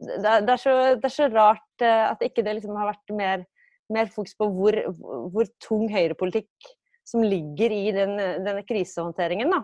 det 0.01 0.25
er, 0.25 0.41
det, 0.41 0.53
er 0.53 0.57
så, 0.57 0.71
det 0.97 1.05
er, 1.05 1.13
så, 1.13 1.27
rart 1.29 1.83
eh, 1.85 2.03
at 2.09 2.23
ikke 2.25 2.43
det 2.45 2.55
liksom 2.57 2.77
har 2.77 2.89
vært 2.89 3.13
mer, 3.13 3.43
mer 3.93 4.09
fokus 4.13 4.33
på 4.37 4.47
hvor, 4.53 4.77
hvor 5.33 5.49
tung 5.61 5.85
høyrepolitikk 5.93 6.71
som 7.05 7.25
ligger 7.25 7.73
i 7.73 7.91
den, 7.93 8.15
denne 8.17 8.63
krisehåndteringen. 8.65 9.53
Da. 9.53 9.61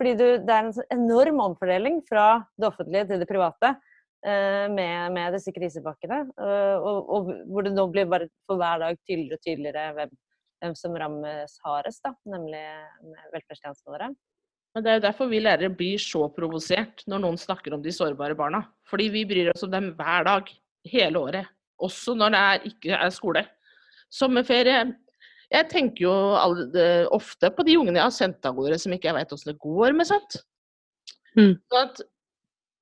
Fordi 0.00 0.14
du, 0.18 0.26
det 0.46 0.54
er 0.54 0.68
en 0.68 0.84
enorm 0.94 1.40
omfordeling 1.50 2.00
fra 2.08 2.42
det 2.58 2.70
offentlige 2.70 3.08
til 3.10 3.22
det 3.22 3.28
private. 3.30 3.74
Eh, 4.20 4.66
med, 4.68 5.12
med, 5.14 5.32
disse 5.32 5.52
krisepakkene. 5.56 6.24
Eh, 6.36 6.76
og, 6.76 7.06
og, 7.08 7.28
hvor 7.48 7.64
det 7.64 7.72
nå 7.72 7.86
blir 7.92 8.08
bare 8.08 8.28
for 8.48 8.60
hver 8.60 8.82
dag 8.82 8.98
tydeligere 9.08 9.38
og 9.38 9.46
tydeligere 9.46 9.84
hvem, 9.96 10.10
hvem 10.60 10.74
som 10.76 10.98
rammes 11.00 11.54
hardest, 11.64 12.02
da, 12.04 12.12
nemlig 12.28 12.64
velferdstjenestene 13.32 13.94
våre. 13.94 14.10
Men 14.74 14.84
Det 14.84 14.90
er 14.90 14.98
jo 14.98 15.06
derfor 15.06 15.30
vi 15.30 15.40
lærere 15.40 15.72
blir 15.74 16.02
så 16.02 16.26
provosert 16.34 17.02
når 17.10 17.24
noen 17.24 17.40
snakker 17.40 17.74
om 17.74 17.82
de 17.82 17.94
sårbare 17.94 18.36
barna. 18.38 18.60
Fordi 18.90 19.08
vi 19.10 19.24
bryr 19.26 19.54
oss 19.54 19.64
om 19.66 19.72
dem 19.72 19.94
hver 19.98 20.28
dag, 20.28 20.52
hele 20.90 21.24
året. 21.24 21.48
Også 21.80 22.14
når 22.14 22.34
det 22.34 22.44
er, 22.50 22.68
ikke 22.70 23.00
er 23.00 23.10
skole. 23.14 23.42
Sommerferie. 24.12 24.84
Jeg 25.50 25.66
tenker 25.72 26.04
jo 26.04 26.12
ofte 27.16 27.50
på 27.56 27.64
de 27.66 27.74
ungene 27.80 27.98
jeg 27.98 28.06
har 28.06 28.14
sendt 28.14 28.46
av 28.46 28.54
gårde 28.54 28.78
som 28.78 28.92
ikke 28.94 29.08
jeg 29.08 29.16
vet 29.16 29.32
åssen 29.34 29.50
det 29.50 29.60
går 29.64 29.96
med. 29.96 30.06
sant? 30.06 30.42
Mm. 31.34 31.56
Så 31.56 31.80
at 31.80 32.02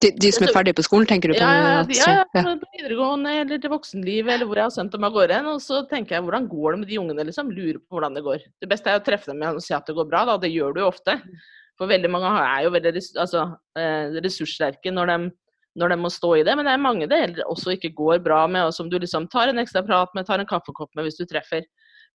de, 0.02 0.10
de, 0.14 0.30
som 0.34 0.44
er 0.46 0.52
ferdige 0.54 0.76
på 0.78 0.84
skolen, 0.86 1.06
tenker 1.10 1.32
du 1.32 1.34
på? 1.34 1.42
Ja, 1.42 1.82
ja, 1.90 2.12
ja, 2.36 2.42
på 2.46 2.70
videregående 2.76 3.32
eller 3.40 3.58
til 3.62 3.72
voksenlivet 3.72 4.36
eller 4.36 4.46
hvor 4.46 4.60
jeg 4.60 4.68
har 4.68 4.74
sendt 4.74 4.94
dem 4.94 5.06
av 5.08 5.16
gårde. 5.16 5.40
Og 5.50 5.62
så 5.64 5.80
tenker 5.90 6.16
jeg 6.16 6.26
hvordan 6.26 6.46
går 6.50 6.74
det 6.74 6.80
med 6.82 6.92
de 6.92 7.00
ungene, 7.02 7.26
liksom. 7.26 7.50
Lurer 7.54 7.80
på 7.82 7.98
hvordan 7.98 8.14
det 8.14 8.22
går. 8.26 8.44
Det 8.62 8.70
beste 8.70 8.92
er 8.92 9.00
å 9.00 9.04
treffe 9.04 9.32
dem 9.32 9.42
og 9.48 9.58
si 9.64 9.74
at 9.74 9.90
det 9.90 9.96
går 9.98 10.06
bra, 10.10 10.22
da. 10.28 10.38
Det 10.42 10.52
gjør 10.54 10.76
du 10.76 10.80
jo 10.84 10.92
ofte. 10.92 11.18
For 11.78 11.90
veldig 11.90 12.12
mange 12.14 12.30
er 12.44 12.64
jo 12.66 12.72
veldig 12.74 12.94
altså, 13.24 13.44
eh, 13.78 14.16
ressurssterke 14.22 14.94
når 14.94 15.12
de, 15.12 15.18
når 15.82 15.94
de 15.94 16.00
må 16.04 16.14
stå 16.14 16.32
i 16.38 16.46
det. 16.46 16.54
Men 16.58 16.70
det 16.70 16.76
er 16.76 16.86
mange 16.86 17.10
det 17.10 17.22
også 17.48 17.74
ikke 17.74 17.94
går 17.98 18.22
bra 18.22 18.44
med, 18.46 18.70
og 18.70 18.74
som 18.78 18.90
du 18.90 18.98
liksom 19.02 19.26
tar 19.34 19.50
en 19.50 19.62
ekstra 19.62 19.82
prat 19.86 20.14
med, 20.14 20.30
tar 20.30 20.42
en 20.42 20.50
kaffekopp 20.50 20.94
med 20.94 21.08
hvis 21.08 21.18
du 21.18 21.26
treffer. 21.26 21.66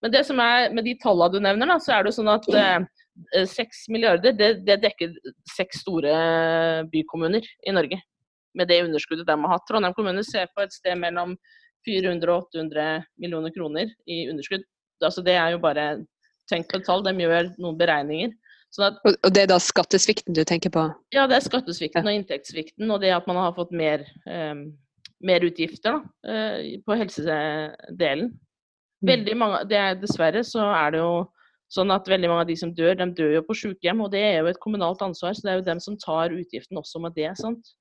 Men 0.03 0.11
det 0.11 0.25
som 0.27 0.39
er 0.43 0.71
med 0.75 0.87
de 0.87 0.97
tallene 0.99 1.31
du 1.35 1.43
nevner, 1.43 1.67
da, 1.67 1.79
så 1.83 1.97
er 1.97 2.03
det 2.03 2.11
jo 2.11 2.21
sånn 2.21 2.31
at 2.31 2.53
Eh, 2.59 3.02
seks 3.49 3.85
milliarder, 3.93 4.33
det, 4.33 4.49
det, 4.67 4.79
dekker 4.83 5.13
seks 5.53 5.83
store 5.83 6.13
bykommuner 6.91 7.45
i 7.67 7.75
Norge. 7.75 7.99
Med 8.57 8.69
det 8.69 8.83
underskuddet 8.85 9.27
de 9.27 9.35
har 9.39 9.53
hatt. 9.55 9.65
Trondheim 9.69 9.95
kommune 9.97 10.23
ser 10.25 10.49
på 10.53 10.63
et 10.63 10.73
sted 10.73 10.97
mellom 10.99 11.35
400 11.87 12.31
og 12.31 12.47
800 12.53 13.03
millioner 13.21 13.53
kroner 13.53 13.91
i 14.07 14.23
underskudd. 14.31 14.65
Altså 15.03 15.23
det 15.25 15.35
er 15.39 15.55
jo 15.55 15.61
bare 15.63 15.87
tenk 16.51 16.69
på 16.69 16.79
et 16.79 16.87
tall, 16.87 17.03
de 17.05 17.13
gjør 17.17 17.51
noen 17.57 17.79
beregninger. 17.79 18.33
Sånn 18.73 18.87
at, 18.89 19.01
og 19.05 19.33
det 19.35 19.43
er 19.43 19.51
da 19.51 19.59
skattesvikten 19.61 20.33
du 20.33 20.41
tenker 20.49 20.71
på? 20.73 20.87
Ja, 21.13 21.27
det 21.29 21.37
er 21.37 21.45
skattesvikten 21.45 22.07
og 22.09 22.15
inntektssvikten. 22.17 22.89
Og 22.89 23.03
det 23.03 23.11
at 23.13 23.27
man 23.29 23.37
har 23.37 23.53
fått 23.57 23.73
mer, 23.75 24.05
um, 24.25 24.65
mer 25.21 25.45
utgifter 25.45 25.99
da, 25.99 25.99
uh, 26.25 26.71
på 26.81 26.97
helsedelen. 26.97 28.31
Mm. 29.03 29.11
Veldig 29.11 29.37
mange, 29.37 29.61
det 29.69 29.77
er, 29.77 29.99
Dessverre 30.01 30.41
så 30.47 30.65
er 30.73 30.95
det 30.95 31.03
jo 31.03 31.13
Sånn 31.73 31.89
at 31.93 32.09
veldig 32.09 32.29
mange 32.29 32.45
av 32.45 32.49
de 32.51 32.57
som 32.59 32.73
dør, 32.75 32.93
de 32.99 33.07
dør 33.17 33.31
jo 33.39 33.45
på 33.47 33.55
sykehjem, 33.57 34.03
og 34.05 34.11
det 34.13 34.21
er 34.21 34.35
jo 34.41 34.51
et 34.51 34.59
kommunalt 34.61 35.01
ansvar. 35.01 35.33
Så 35.33 35.45
det 35.45 35.53
er 35.53 35.61
jo 35.61 35.69
dem 35.71 35.79
som 35.81 35.97
tar 35.97 36.35
utgiften 36.35 36.77
også 36.77 37.01
med 37.01 37.15
det. 37.17 37.31
sant? 37.39 37.73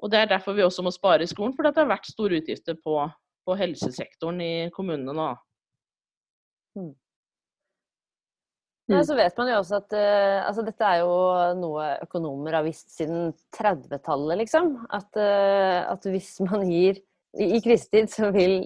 Og 0.00 0.12
Det 0.12 0.20
er 0.20 0.30
derfor 0.30 0.56
vi 0.56 0.64
også 0.64 0.84
må 0.84 0.92
spare 0.92 1.24
i 1.24 1.30
skolen, 1.30 1.54
for 1.56 1.64
det 1.64 1.76
har 1.76 1.88
vært 1.88 2.08
store 2.08 2.40
utgifter 2.40 2.76
på, 2.80 3.00
på 3.44 3.56
helsesektoren 3.60 4.40
i 4.44 4.54
kommunene 4.76 5.16
nå. 5.16 5.28
Mm. 6.76 6.94
Ja, 8.86 9.00
så 9.02 9.16
vet 9.18 9.34
man 9.40 9.48
jo 9.50 9.58
også 9.58 9.80
at 9.80 9.94
uh, 9.98 10.46
altså 10.46 10.62
dette 10.62 10.86
er 10.86 11.00
jo 11.02 11.14
noe 11.58 11.86
økonomer 12.04 12.54
har 12.54 12.66
visst 12.66 12.92
siden 12.94 13.32
30-tallet, 13.56 14.44
liksom. 14.44 14.76
At, 14.94 15.10
uh, 15.18 15.80
at, 15.90 16.06
hvis 16.06 16.36
man 16.46 16.68
gir 16.70 17.00
I, 17.34 17.56
i 17.58 17.62
krisetid 17.64 18.12
så 18.12 18.30
vil, 18.32 18.60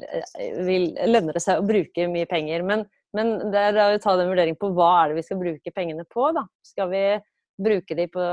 vil 0.67 0.91
lønner 1.09 1.39
det 1.39 1.43
seg 1.43 1.63
å 1.63 1.67
bruke 1.67 2.11
mye 2.13 2.29
penger. 2.29 2.67
Men 2.69 2.85
men 3.17 3.33
det 3.51 3.65
er 3.71 3.81
å 3.83 4.03
ta 4.03 4.15
den 4.19 4.31
vurderingen 4.31 4.59
på 4.61 4.71
hva 4.77 4.91
er 5.01 5.11
det 5.11 5.21
vi 5.21 5.27
skal 5.27 5.41
bruke 5.41 5.75
pengene 5.75 6.07
på, 6.07 6.29
da. 6.37 6.45
Skal 6.67 6.91
vi 6.93 7.03
bruke 7.61 7.97
de 7.99 8.07
på, 8.13 8.29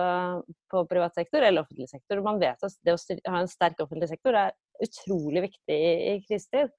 på 0.71 0.83
privat 0.89 1.17
sektor 1.17 1.43
eller 1.43 1.65
offentlig 1.65 1.89
sektor? 1.89 2.21
Man 2.25 2.39
vet 2.41 2.61
at 2.63 2.77
det 2.85 2.93
å 2.95 3.01
ha 3.33 3.41
en 3.41 3.51
sterk 3.51 3.81
offentlig 3.83 4.11
sektor 4.11 4.37
er 4.37 4.53
utrolig 4.83 5.47
viktig 5.49 5.75
i, 5.75 5.91
i 6.13 6.15
krisetid. 6.27 6.71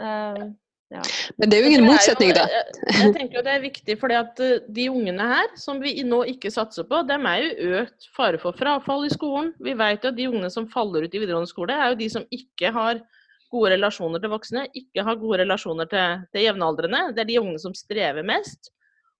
Uh, 0.00 0.50
ja. 0.90 1.02
Men 1.38 1.50
det 1.50 1.56
er 1.56 1.62
jo 1.62 1.70
ingen 1.70 1.86
motsetning, 1.86 2.32
da. 2.34 2.48
Jeg, 2.50 2.78
jeg, 2.88 3.12
tenker 3.14 3.38
jo 3.38 3.42
det 3.46 3.52
er 3.52 3.62
viktig, 3.62 3.94
fordi 4.00 4.16
at 4.18 4.40
eh, 4.42 4.56
de 4.74 4.88
ungene 4.90 5.28
her, 5.30 5.52
som 5.60 5.78
vi 5.82 5.92
nå 6.02 6.24
ikke 6.32 6.50
satser 6.50 6.88
på, 6.88 7.04
dem 7.06 7.28
er 7.30 7.44
jo 7.44 7.84
økt 7.84 8.08
fare 8.16 8.40
for 8.42 8.58
frafall 8.58 9.06
i 9.06 9.12
skolen. 9.12 9.52
Vi 9.62 9.76
vet 9.78 10.02
jo 10.02 10.10
at 10.10 10.18
de 10.18 10.26
ungene 10.32 10.50
som 10.50 10.66
faller 10.72 11.06
ut 11.06 11.14
i 11.14 11.22
videregående 11.22 11.52
skole, 11.52 11.76
er 11.76 11.92
jo 11.92 12.00
de 12.00 12.10
som 12.16 12.26
ikke 12.34 12.72
har 12.74 13.04
gode 13.50 13.72
relasjoner 13.74 14.22
til 14.22 14.32
voksne, 14.32 14.66
ikke 14.78 15.04
har 15.06 15.18
gode 15.20 15.40
relasjoner 15.42 15.88
til, 15.90 16.22
til 16.34 16.46
jevnaldrende. 16.46 17.08
Det 17.16 17.24
er 17.24 17.30
de 17.32 17.40
unge 17.40 17.58
som 17.62 17.74
strever 17.76 18.26
mest, 18.26 18.70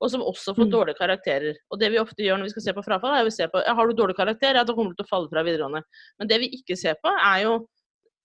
og 0.01 0.12
som 0.12 0.23
også 0.25 0.55
får 0.57 0.69
mm. 0.69 0.73
dårlige 0.73 1.01
karakterer. 1.01 1.59
Og 1.71 1.81
det 1.81 1.90
vi 1.93 2.01
ofte 2.01 2.25
gjør 2.25 2.40
når 2.40 2.49
vi 2.49 2.55
skal 2.55 2.66
se 2.69 2.75
på 2.77 2.85
frafall, 2.87 3.19
er 3.19 3.29
å 3.29 3.35
se 3.35 3.49
på 3.53 3.62
ja, 3.66 3.75
har 3.77 3.90
du 3.90 3.97
dårlig 3.99 4.16
karakter, 4.16 4.57
ja, 4.57 4.64
da 4.64 4.77
kommer 4.77 4.95
du 4.95 5.01
til 5.01 5.09
å 5.09 5.12
falle 5.12 5.31
fra 5.33 5.45
videregående. 5.47 5.83
Men 6.21 6.31
det 6.31 6.40
vi 6.45 6.51
ikke 6.61 6.79
ser 6.79 6.97
på, 7.03 7.12
er 7.12 7.45
jo 7.45 7.57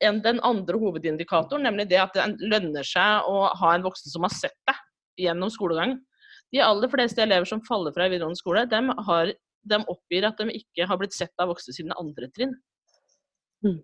en, 0.06 0.22
den 0.24 0.42
andre 0.46 0.80
hovedindikatoren, 0.80 1.66
nemlig 1.68 1.88
det 1.92 2.00
at 2.04 2.16
det 2.16 2.50
lønner 2.54 2.88
seg 2.88 3.28
å 3.32 3.48
ha 3.62 3.74
en 3.76 3.86
voksen 3.86 4.14
som 4.14 4.28
har 4.28 4.36
sett 4.36 4.58
deg 4.70 5.26
gjennom 5.26 5.52
skolegang. 5.52 5.98
De 6.54 6.62
aller 6.64 6.92
fleste 6.92 7.24
elever 7.24 7.48
som 7.50 7.64
faller 7.66 7.96
fra 7.96 8.08
videregående 8.12 8.40
skole, 8.40 8.66
de, 8.72 8.82
har, 9.10 9.34
de 9.66 9.82
oppgir 9.92 10.28
at 10.28 10.40
de 10.40 10.56
ikke 10.56 10.88
har 10.88 11.02
blitt 11.02 11.16
sett 11.16 11.34
av 11.42 11.52
voksne 11.52 11.76
siden 11.76 11.96
andre 12.00 12.30
trinn. 12.36 12.56
Mm. 13.66 13.82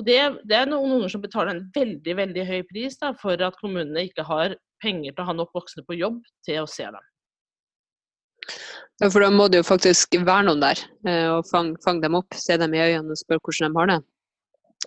Og 0.00 0.06
det, 0.06 0.16
det, 0.48 0.56
er 0.56 0.68
noen 0.70 0.94
unger 0.96 1.12
som 1.12 1.20
betaler 1.20 1.52
en 1.52 1.66
veldig 1.74 2.16
veldig 2.16 2.44
høy 2.48 2.60
pris 2.70 2.96
da, 3.02 3.12
for 3.20 3.40
at 3.44 3.58
kommunene 3.60 4.06
ikke 4.08 4.24
har 4.24 4.56
penger 4.80 5.12
til 5.12 5.24
å 5.24 5.28
ha 5.28 5.34
nok 5.36 5.52
voksne 5.58 5.84
på 5.84 5.98
jobb 5.98 6.22
til 6.46 6.62
å 6.62 6.68
se 6.70 6.86
dem. 6.88 7.08
Ja, 9.00 9.10
for 9.10 9.20
da 9.20 9.28
må 9.32 9.50
det 9.52 9.60
jo 9.60 9.68
faktisk 9.68 10.16
være 10.16 10.46
noen 10.48 10.64
der 10.64 10.80
eh, 11.08 11.28
og 11.34 11.44
fange 11.50 11.76
fang 11.84 12.00
dem 12.00 12.16
opp, 12.16 12.32
se 12.36 12.56
dem 12.60 12.72
i 12.76 12.80
øynene 12.80 13.12
og 13.12 13.20
spørre 13.20 13.44
hvordan 13.44 13.68
de 13.68 13.80
har 13.80 13.90
det. 13.92 13.98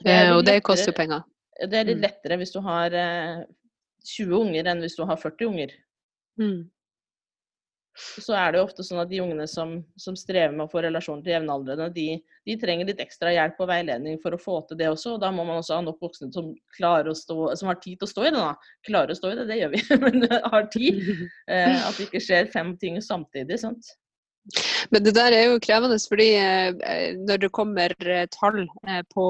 det 0.02 0.18
eh, 0.18 0.34
og 0.34 0.42
det 0.50 0.58
koster 0.66 0.90
jo 0.90 0.98
penger. 0.98 1.28
Det 1.62 1.78
er 1.78 1.90
litt 1.92 2.02
mm. 2.02 2.06
lettere 2.08 2.40
hvis 2.42 2.54
du 2.56 2.60
har 2.66 2.98
20 4.10 4.38
unger 4.40 4.72
enn 4.72 4.82
hvis 4.82 4.98
du 4.98 5.06
har 5.06 5.22
40 5.22 5.52
unger. 5.54 5.76
Mm 6.42 6.73
så 7.96 8.34
er 8.34 8.52
det 8.52 8.60
jo 8.60 8.66
ofte 8.66 8.84
sånn 8.86 9.02
at 9.04 9.10
de 9.12 9.20
ungene 9.22 9.46
som, 9.50 9.76
som 10.02 10.16
strever 10.18 10.54
med 10.56 10.66
å 10.66 10.72
få 10.72 10.82
relasjon 10.86 11.22
til 11.24 11.36
jevnaldrende, 11.36 11.92
de, 11.94 12.08
de, 12.48 12.56
trenger 12.62 12.90
litt 12.90 13.02
ekstra 13.04 13.34
hjelp 13.36 13.60
og 13.62 13.70
veiledning 13.70 14.18
for 14.24 14.34
å 14.34 14.42
få 14.42 14.60
til 14.70 14.80
det 14.80 14.90
også. 14.90 15.16
og 15.16 15.22
Da 15.22 15.30
må 15.36 15.46
man 15.46 15.62
også 15.62 15.78
ha 15.78 15.86
nok 15.86 16.02
voksne 16.02 16.32
som, 16.34 16.52
stå, 16.74 17.38
som 17.60 17.70
har 17.70 17.82
tid 17.84 18.00
til 18.00 18.08
å 18.08 18.14
stå 18.14 18.26
i 18.26 18.32
det. 18.32 18.40
da. 18.40 18.72
Klarer 18.90 19.14
å 19.14 19.20
stå 19.20 19.34
i 19.34 19.38
det, 19.40 19.48
det 19.52 19.60
gjør 19.62 19.76
vi, 19.76 19.84
men 20.06 20.28
har 20.30 20.70
tid. 20.74 21.04
Eh, 21.54 21.76
at 21.76 21.98
det 21.98 22.08
ikke 22.08 22.22
skjer 22.24 22.48
fem 22.54 22.72
ting 22.80 22.98
samtidig. 23.04 23.60
sant? 23.62 23.90
Men 24.92 25.06
det 25.06 25.14
der 25.16 25.32
er 25.32 25.46
jo 25.48 25.60
krevende, 25.64 25.98
fordi 26.10 26.28
eh, 26.36 27.16
når 27.28 27.40
det 27.46 27.52
kommer 27.56 27.94
eh, 28.04 28.26
tall 28.34 28.66
eh, 28.88 29.00
på 29.14 29.26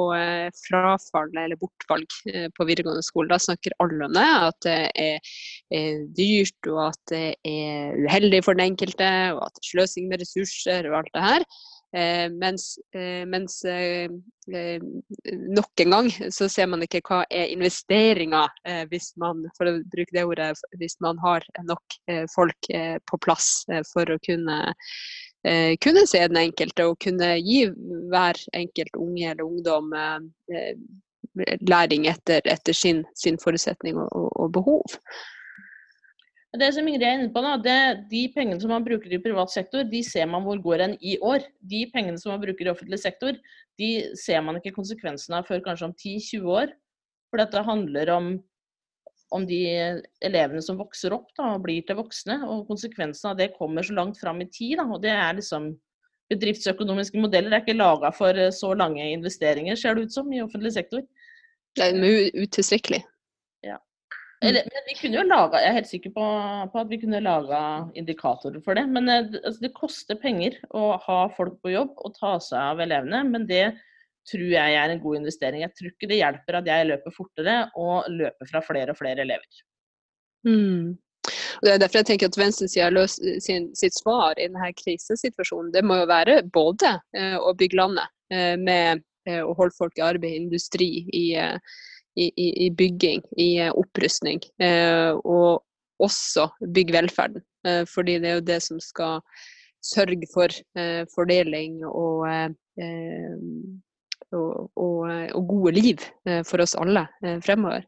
frafall 0.63 1.37
eller 1.37 1.59
bortvalg 1.61 2.17
på 2.57 2.67
videregående 2.67 3.05
skole, 3.05 3.29
da 3.29 3.39
snakker 3.41 3.77
alle 3.83 4.07
om 4.07 4.17
det. 4.17 4.29
At 4.49 4.59
det 4.65 4.79
er, 4.95 6.01
dyrt, 6.17 6.69
og 6.69 6.81
at 6.87 6.99
det 7.09 7.27
er 7.49 7.95
uheldig 8.05 8.43
for 8.45 8.57
den 8.57 8.73
enkelte, 8.73 9.09
og 9.35 9.45
at 9.45 9.55
det 9.55 9.63
er 9.63 9.69
sløsing 9.71 10.09
med 10.09 10.21
ressurser 10.21 10.89
og 10.89 10.99
alt 11.01 11.13
det 11.13 11.25
her. 11.27 11.47
Eh, 11.95 12.29
mens, 12.29 12.79
eh, 12.95 13.25
mens 13.25 13.65
eh, 13.65 14.09
nok 15.55 15.79
en 15.79 15.89
gang 15.89 16.07
så 16.33 16.47
ser 16.49 16.65
man 16.71 16.81
ikke 16.81 17.03
hva 17.05 17.19
er 17.29 17.51
investeringer 17.53 18.49
hvis 18.89 19.11
man 19.21 19.43
for 19.53 19.69
å 19.69 19.75
bruke 19.93 20.15
det 20.15 20.23
ordet, 20.25 20.63
hvis 20.81 20.97
man 21.05 21.21
har 21.21 21.45
nok 21.67 21.95
folk 22.33 22.69
på 23.07 23.19
plass 23.23 23.61
for 23.91 24.09
å 24.11 24.17
kunne, 24.25 24.57
kunne 25.85 26.03
se 26.09 26.25
den 26.25 26.41
enkelte 26.41 26.89
og 26.89 26.97
kunne 27.05 27.29
gi 27.39 27.61
hver 28.11 28.41
enkelt 28.57 28.99
unge 28.99 29.29
eller 29.29 29.45
ungdom 29.47 29.93
læring 31.69 32.09
etter, 32.11 32.43
etter 32.43 32.75
sin, 32.75 33.05
sin, 33.15 33.39
forutsetning 33.39 34.01
og, 34.01 34.11
og, 34.11 34.29
og 34.43 34.51
behov. 34.59 34.99
Det 36.53 36.67
som 36.75 36.85
Ingrid 36.85 37.03
er 37.07 37.15
inne 37.17 37.31
på 37.33 37.41
nå, 37.41 37.55
det, 37.65 38.05
De 38.11 38.27
pengene 38.35 38.61
som 38.61 38.69
man 38.69 38.85
bruker 38.85 39.13
i 39.15 39.21
privat 39.21 39.49
sektor, 39.49 39.87
de 39.89 40.03
ser 40.05 40.27
man 40.29 40.43
hvor 40.45 40.59
går 40.61 40.83
hen 40.85 40.95
i 41.01 41.15
år. 41.17 41.47
De 41.65 41.81
pengene 41.89 42.19
som 42.21 42.29
man 42.29 42.41
bruker 42.43 42.67
i 42.67 42.71
offentlig 42.73 42.99
sektor, 43.01 43.39
de 43.81 43.89
ser 44.21 44.43
man 44.45 44.59
ikke 44.59 44.75
konsekvensene 44.75 45.39
av 45.39 45.47
før 45.49 45.63
kanskje 45.65 45.87
om 45.89 45.95
10-20 45.97 46.51
år. 46.53 46.75
For 47.33 47.41
dette 47.41 47.63
handler 47.65 48.11
om, 48.13 48.27
om 49.33 49.47
de 49.49 49.63
elevene 50.21 50.61
som 50.61 50.77
vokser 50.77 51.15
opp 51.17 51.31
da, 51.33 51.55
og 51.55 51.63
blir 51.65 51.81
til 51.87 51.97
voksne. 51.97 52.37
Og 52.45 52.67
konsekvensene 52.69 53.33
av 53.33 53.39
det 53.41 53.55
kommer 53.57 53.85
så 53.85 53.97
langt 53.97 54.21
fram 54.21 54.43
i 54.45 54.49
tid. 54.51 54.77
Da, 54.77 54.85
og 54.85 55.01
det 55.05 55.15
er 55.15 55.39
liksom 55.39 55.71
Bedriftsøkonomiske 56.31 57.19
modeller 57.19 57.51
er 57.51 57.61
ikke 57.61 57.75
laga 57.75 58.09
for 58.15 58.37
så 58.55 58.71
lange 58.79 59.03
investeringer, 59.11 59.75
ser 59.77 59.97
det 59.97 60.07
ut 60.07 60.15
som, 60.15 60.29
i 60.33 60.41
offentlig 60.41 60.71
sektor. 60.73 61.03
Det 61.75 61.89
er 61.89 62.39
utilstrekkelig. 62.39 63.01
Men 64.43 64.85
vi 64.89 64.95
kunne 64.99 65.19
jo 65.19 65.23
laga 65.23 65.61
Jeg 65.63 65.69
er 65.69 65.77
helt 65.77 65.89
sikker 65.89 66.11
på, 66.15 66.25
på 66.73 66.81
at 66.81 66.89
vi 66.91 66.99
kunne 66.99 67.23
laga 67.23 67.61
indikatorer 67.99 68.59
for 68.65 68.77
det. 68.77 68.83
Men 68.91 69.09
eh, 69.09 69.31
altså, 69.39 69.59
det 69.63 69.73
koster 69.77 70.19
penger 70.19 70.57
å 70.75 70.93
ha 71.05 71.19
folk 71.37 71.59
på 71.63 71.73
jobb 71.73 71.95
og 72.03 72.15
ta 72.19 72.35
seg 72.43 72.59
av 72.59 72.83
elevene. 72.83 73.23
Men 73.29 73.47
det 73.49 73.65
tror 74.29 74.49
jeg 74.55 74.75
er 74.79 74.91
en 74.91 75.01
god 75.03 75.21
investering. 75.21 75.63
Jeg 75.63 75.75
tror 75.77 75.93
ikke 75.93 76.11
det 76.11 76.19
hjelper 76.19 76.59
at 76.59 76.69
jeg 76.71 76.89
løper 76.89 77.15
fortere 77.15 77.55
og 77.79 78.11
løper 78.11 78.51
fra 78.51 78.63
flere 78.63 78.95
og 78.95 78.99
flere 78.99 79.25
elever. 79.25 79.63
Mm. 80.47 80.93
Og 81.23 81.63
det 81.63 81.73
er 81.73 81.79
derfor 81.79 82.01
jeg 82.01 82.09
tenker 82.11 82.31
at 82.31 82.39
venstresida 82.39 83.05
sin, 83.07 83.69
sitt 83.79 83.95
svar 83.95 84.35
i 84.35 84.47
denne 84.47 84.73
krisesituasjonen, 84.79 85.71
det 85.75 85.83
må 85.87 86.01
jo 86.01 86.11
være 86.11 86.41
både 86.55 86.97
eh, 87.15 87.37
å 87.39 87.53
bygge 87.59 87.79
landet 87.79 88.11
eh, 88.33 88.55
med 88.59 89.03
eh, 89.29 89.39
å 89.39 89.55
holde 89.55 89.77
folk 89.77 89.99
i 89.99 90.03
arbeid, 90.03 90.35
industri, 90.41 91.05
i 91.15 91.25
eh, 91.39 91.55
i, 92.15 92.69
bygging, 92.69 93.21
i 93.37 93.57
eh, 93.59 93.71
opprustning. 93.73 94.41
Eh, 94.61 95.11
og 95.23 95.63
også 96.03 96.49
bygge 96.73 96.93
velferden. 96.93 97.43
Eh, 97.67 97.83
fordi 97.89 98.19
det 98.19 98.29
er 98.29 98.39
jo 98.39 98.47
det 98.47 98.59
som 98.63 98.79
skal 98.83 99.21
sørge 99.83 100.27
for 100.31 100.47
fordeling 101.11 101.81
og, 101.83 102.21
og, 104.31 104.69
og, 104.79 104.99
og 105.35 105.47
gode 105.49 105.73
liv 105.75 106.05
for 106.47 106.63
oss 106.63 106.71
alle 106.79 107.03
fremover. 107.43 107.83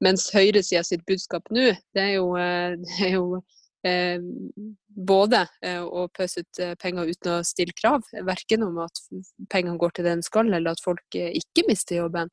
Mens 0.00 0.30
høyresida 0.32 0.80
sitt 0.88 1.04
budskap 1.04 1.44
nå, 1.52 1.66
det 1.92 2.00
er 2.00 2.14
jo, 2.14 2.30
det 2.80 2.96
er 3.10 3.12
jo 3.18 3.42
eh, 3.84 4.24
både 4.88 5.44
å 5.84 6.08
pøse 6.16 6.46
ut 6.46 6.62
penger 6.80 7.12
uten 7.12 7.34
å 7.34 7.44
stille 7.44 7.76
krav, 7.76 8.08
verken 8.24 8.64
om 8.64 8.80
at 8.86 9.04
pengene 9.52 9.76
går 9.84 9.98
til 9.98 10.08
det 10.08 10.16
de 10.22 10.30
skal, 10.30 10.48
eller 10.48 10.72
at 10.72 10.80
folk 10.80 11.20
ikke 11.20 11.68
mister 11.68 12.00
jobben. 12.00 12.32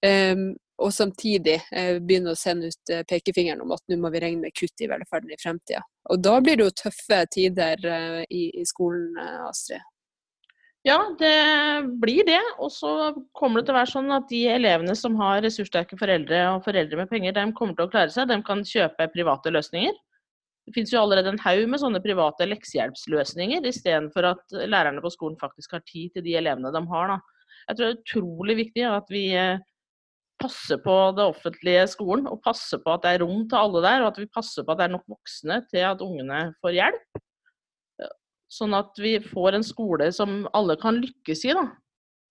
Um, 0.00 0.54
og 0.80 0.94
samtidig 0.96 1.58
uh, 1.76 1.98
begynne 2.00 2.32
å 2.32 2.38
sende 2.38 2.70
ut 2.72 2.92
uh, 2.92 3.02
pekefingeren 3.08 3.60
om 3.60 3.74
at 3.76 3.82
nå 3.90 3.98
må 4.00 4.08
vi 4.14 4.22
regne 4.24 4.46
med 4.46 4.56
kutt 4.56 4.80
i 4.80 4.88
velferden 4.88 5.32
i 5.34 5.40
fremtida. 5.40 5.82
Og 6.08 6.22
da 6.24 6.38
blir 6.40 6.56
det 6.56 6.68
jo 6.68 6.76
tøffe 6.86 7.18
tider 7.34 7.84
uh, 7.84 8.20
i, 8.24 8.46
i, 8.62 8.64
skolen, 8.68 9.12
Astrid. 9.44 9.84
Ja, 10.88 10.96
det 11.20 11.34
blir 12.00 12.24
det. 12.24 12.40
Og 12.56 12.72
så 12.72 13.12
kommer 13.36 13.60
det 13.60 13.68
til 13.68 13.74
å 13.74 13.80
være 13.82 13.92
sånn 13.92 14.14
at 14.16 14.30
de 14.30 14.46
elevene 14.48 14.94
som 14.96 15.18
har 15.20 15.42
ressurssterke 15.44 15.98
foreldre 16.00 16.38
og 16.54 16.64
foreldre 16.64 17.02
med 17.02 17.10
penger, 17.10 17.36
de 17.36 17.50
kommer 17.58 17.76
til 17.76 17.84
å 17.84 17.92
klare 17.92 18.14
seg. 18.14 18.30
De 18.30 18.38
kan 18.46 18.64
kjøpe 18.64 19.10
private 19.12 19.52
løsninger. 19.52 19.98
Det 20.64 20.72
finnes 20.76 20.92
jo 20.94 21.02
allerede 21.02 21.34
en 21.34 21.42
haug 21.44 21.66
med 21.68 21.82
sånne 21.82 22.00
private 22.00 22.46
leksehjelpsløsninger, 22.48 23.64
istedenfor 23.68 24.30
at 24.30 24.56
lærerne 24.70 25.04
på 25.04 25.12
skolen 25.12 25.36
faktisk 25.40 25.76
har 25.76 25.84
tid 25.84 26.14
til 26.14 26.24
de 26.24 26.38
elevene 26.40 26.72
de 26.72 26.82
har. 26.94 27.12
Da. 27.12 27.44
Jeg 27.68 27.76
tror 27.76 27.84
det 27.84 27.90
er 27.90 28.00
utrolig 28.00 28.56
viktig 28.64 28.86
at 28.88 29.12
vi 29.12 29.24
passe 30.40 30.78
på 30.80 30.94
det 31.16 31.26
offentlige 31.32 31.84
skolen 31.92 32.28
og 32.30 32.40
passe 32.44 32.78
på 32.80 32.94
at 32.94 33.04
det 33.04 33.14
er 33.14 33.24
rom 33.24 33.44
til 33.48 33.60
alle 33.60 33.82
der, 33.84 34.04
og 34.04 34.12
at 34.12 34.20
vi 34.22 34.30
passer 34.32 34.64
på 34.64 34.72
at 34.72 34.80
det 34.80 34.88
er 34.88 34.94
nok 34.94 35.04
voksne 35.10 35.60
til 35.70 35.84
at 35.90 36.04
ungene 36.04 36.40
får 36.64 36.76
hjelp. 36.78 37.20
Sånn 38.50 38.74
at 38.74 38.98
vi 38.98 39.14
får 39.22 39.54
en 39.54 39.66
skole 39.66 40.10
som 40.14 40.42
alle 40.58 40.74
kan 40.80 40.98
lykkes 40.98 41.44
i. 41.46 41.54
da. 41.54 41.68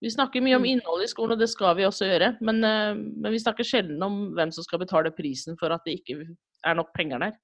Vi 0.04 0.12
snakker 0.12 0.43
mye 0.43 0.56
om 0.58 0.63
mm. 0.63 0.72
innholdet 0.74 1.10
i 1.10 1.12
skolen, 1.12 1.36
og 1.36 1.43
det 1.43 1.50
skal 1.52 1.76
vi 1.78 1.86
også 1.88 2.08
gjøre. 2.08 2.34
Men, 2.43 2.63
eh, 2.63 2.95
men, 2.95 3.30
vi 3.32 3.39
snakker 3.39 3.67
sjelden 3.67 4.04
om 4.04 4.17
hvem 4.36 4.52
som 4.56 4.65
skal 4.65 4.82
betale 4.84 5.12
prisen 5.15 5.60
for 5.60 5.72
at 5.76 5.86
det 5.88 6.00
ikke 6.00 6.22
er 6.67 6.76
nok 6.80 6.91
penger 6.95 7.24
der. 7.24 7.38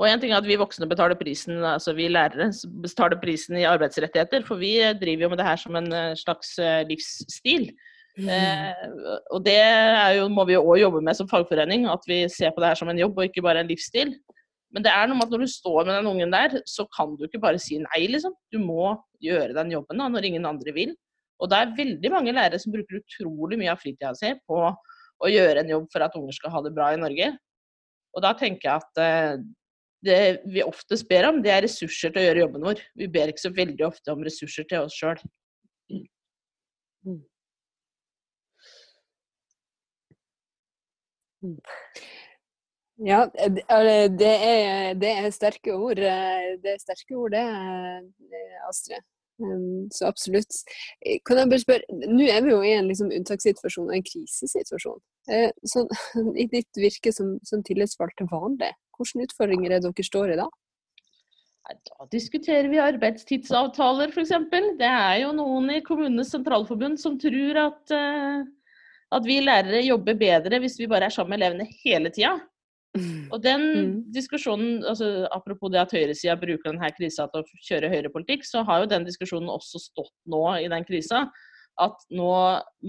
Og 0.00 0.06
en 0.08 0.22
ting 0.22 0.32
er 0.32 0.40
at 0.40 0.48
vi 0.48 0.58
voksne 0.58 0.88
betaler 0.88 1.18
prisen, 1.18 1.58
altså 1.66 1.92
vi 1.92 2.06
lærere 2.08 2.48
betaler 2.82 3.18
prisen 3.20 3.58
i 3.60 3.66
arbeidsrettigheter, 3.68 4.46
for 4.46 4.62
vi 4.62 4.78
driver 4.96 5.26
jo 5.26 5.32
med 5.32 5.42
det 5.42 5.48
her 5.50 5.60
som 5.60 5.76
en 5.78 5.90
eh, 5.92 6.14
slags 6.18 6.54
eh, 6.58 6.86
livsstil. 8.16 8.34
Eh, 8.34 9.16
og 9.30 9.44
det 9.46 9.58
jo, 10.16 10.26
må 10.32 10.44
vi 10.48 10.56
jo 10.56 10.64
òg 10.64 10.80
jobbe 10.82 11.02
med 11.06 11.18
som 11.18 11.28
fagforening, 11.30 11.86
at 11.90 12.06
vi 12.08 12.24
ser 12.32 12.54
på 12.54 12.62
det 12.62 12.72
her 12.72 12.80
som 12.80 12.90
en 12.92 13.00
jobb 13.00 13.18
og 13.18 13.28
ikke 13.28 13.44
bare 13.44 13.62
en 13.64 13.70
livsstil. 13.70 14.16
Men 14.70 14.86
det 14.86 14.92
er 14.94 15.08
noe 15.10 15.18
med 15.18 15.26
at 15.26 15.34
når 15.34 15.44
du 15.44 15.50
står 15.50 15.84
med 15.84 15.96
den 15.96 16.10
ungen 16.12 16.34
der, 16.34 16.60
så 16.68 16.86
kan 16.94 17.16
du 17.18 17.26
ikke 17.26 17.42
bare 17.42 17.58
si 17.58 17.80
nei, 17.82 18.04
liksom. 18.10 18.34
Du 18.54 18.60
må 18.62 18.92
gjøre 19.22 19.56
den 19.56 19.72
jobben 19.74 19.98
da, 19.98 20.06
når 20.10 20.28
ingen 20.28 20.46
andre 20.46 20.74
vil. 20.74 20.94
Og 21.40 21.50
det 21.50 21.58
er 21.58 21.76
veldig 21.78 22.10
mange 22.12 22.34
lærere 22.36 22.60
som 22.60 22.72
bruker 22.74 23.00
utrolig 23.00 23.58
mye 23.58 23.72
av 23.72 23.80
fritida 23.80 24.12
si 24.14 24.30
på 24.46 24.60
å 25.20 25.30
gjøre 25.30 25.64
en 25.64 25.72
jobb 25.72 25.88
for 25.92 26.04
at 26.04 26.14
unger 26.16 26.36
skal 26.36 26.52
ha 26.54 26.62
det 26.64 26.74
bra 26.76 26.92
i 26.94 27.00
Norge. 27.00 27.32
Og 28.14 28.24
da 28.24 28.34
tenker 28.38 28.68
jeg 28.68 28.84
at 28.84 29.02
eh, 29.02 29.42
det 30.06 30.20
vi 30.48 30.62
oftest 30.64 31.08
ber 31.10 31.28
om, 31.28 31.40
det 31.44 31.52
er 31.54 31.64
ressurser 31.66 32.12
til 32.12 32.22
å 32.22 32.26
gjøre 32.28 32.44
jobben 32.44 32.66
vår. 32.70 32.84
Vi 32.98 33.10
ber 33.12 33.32
ikke 33.32 33.44
så 33.44 33.52
veldig 33.56 33.86
ofte 33.88 34.14
om 34.14 34.24
ressurser 34.26 34.68
til 34.70 34.86
oss 34.86 34.96
sjøl. 34.96 35.20
Mm. 35.90 37.20
Ja, 43.00 43.22
det 43.32 43.64
er, 43.72 44.12
det 45.00 45.10
er, 45.10 45.30
sterke 45.32 45.72
ord. 45.72 45.96
Det 45.96 46.74
er 46.74 46.82
sterke 46.82 47.16
ord, 47.16 47.32
det, 47.32 48.42
Astrid. 48.68 49.06
Um, 49.40 49.88
så 49.90 50.06
absolutt. 50.06 50.52
Kan 51.26 51.38
jeg 51.40 51.48
bare 51.48 51.62
spørre, 51.62 51.98
Nå 52.12 52.26
er 52.28 52.42
vi 52.44 52.52
jo 52.52 52.60
i 52.60 52.74
en 52.76 52.90
liksom 52.90 53.12
unntakssituasjon, 53.16 53.92
en 53.94 54.04
krisesituasjon. 54.04 55.00
Eh, 55.32 55.48
sånn, 55.72 55.88
I 56.42 56.46
ditt 56.52 56.80
virke 56.80 57.12
som, 57.16 57.38
som 57.46 57.64
tillitsvalgt 57.64 58.18
til 58.20 58.28
vanlig, 58.32 58.72
hvilke 58.98 59.30
utfordringer 59.30 59.76
er 59.76 59.84
dere 59.84 60.06
står 60.06 60.34
i 60.34 60.40
da? 60.42 60.50
Da 61.70 62.06
diskuterer 62.10 62.66
vi 62.68 62.80
arbeidstidsavtaler, 62.82 64.10
f.eks. 64.10 64.32
Det 64.80 64.88
er 64.90 65.20
jo 65.22 65.32
noen 65.38 65.70
i 65.76 65.82
Kommunenes 65.86 66.32
Sentralforbund 66.34 66.98
som 67.00 67.18
tror 67.20 67.60
at 67.62 67.94
uh, 67.94 68.42
at 69.10 69.26
vi 69.26 69.40
lærere 69.42 69.82
jobber 69.84 70.16
bedre 70.18 70.60
hvis 70.62 70.78
vi 70.78 70.88
bare 70.90 71.08
er 71.08 71.14
sammen 71.14 71.34
med 71.34 71.42
elevene 71.42 71.68
hele 71.82 72.12
tida. 72.14 72.36
Og 73.32 73.38
den 73.42 73.62
mm. 73.70 73.92
diskusjonen, 74.14 74.82
altså 74.86 75.28
apropos 75.34 75.70
det 75.70 75.82
at 75.82 75.94
høyresida 75.94 76.34
bruker 76.38 76.72
denne 76.72 76.90
krisa 76.96 77.28
til 77.30 77.42
å 77.44 77.62
kjøre 77.68 77.90
høyrepolitikk, 77.92 78.46
så 78.46 78.64
har 78.66 78.82
jo 78.82 78.90
den 78.90 79.06
diskusjonen 79.06 79.50
også 79.52 79.82
stått 79.82 80.14
nå 80.30 80.42
i 80.58 80.68
den 80.70 80.86
krisa. 80.86 81.26
At 81.80 82.02
nå 82.12 82.30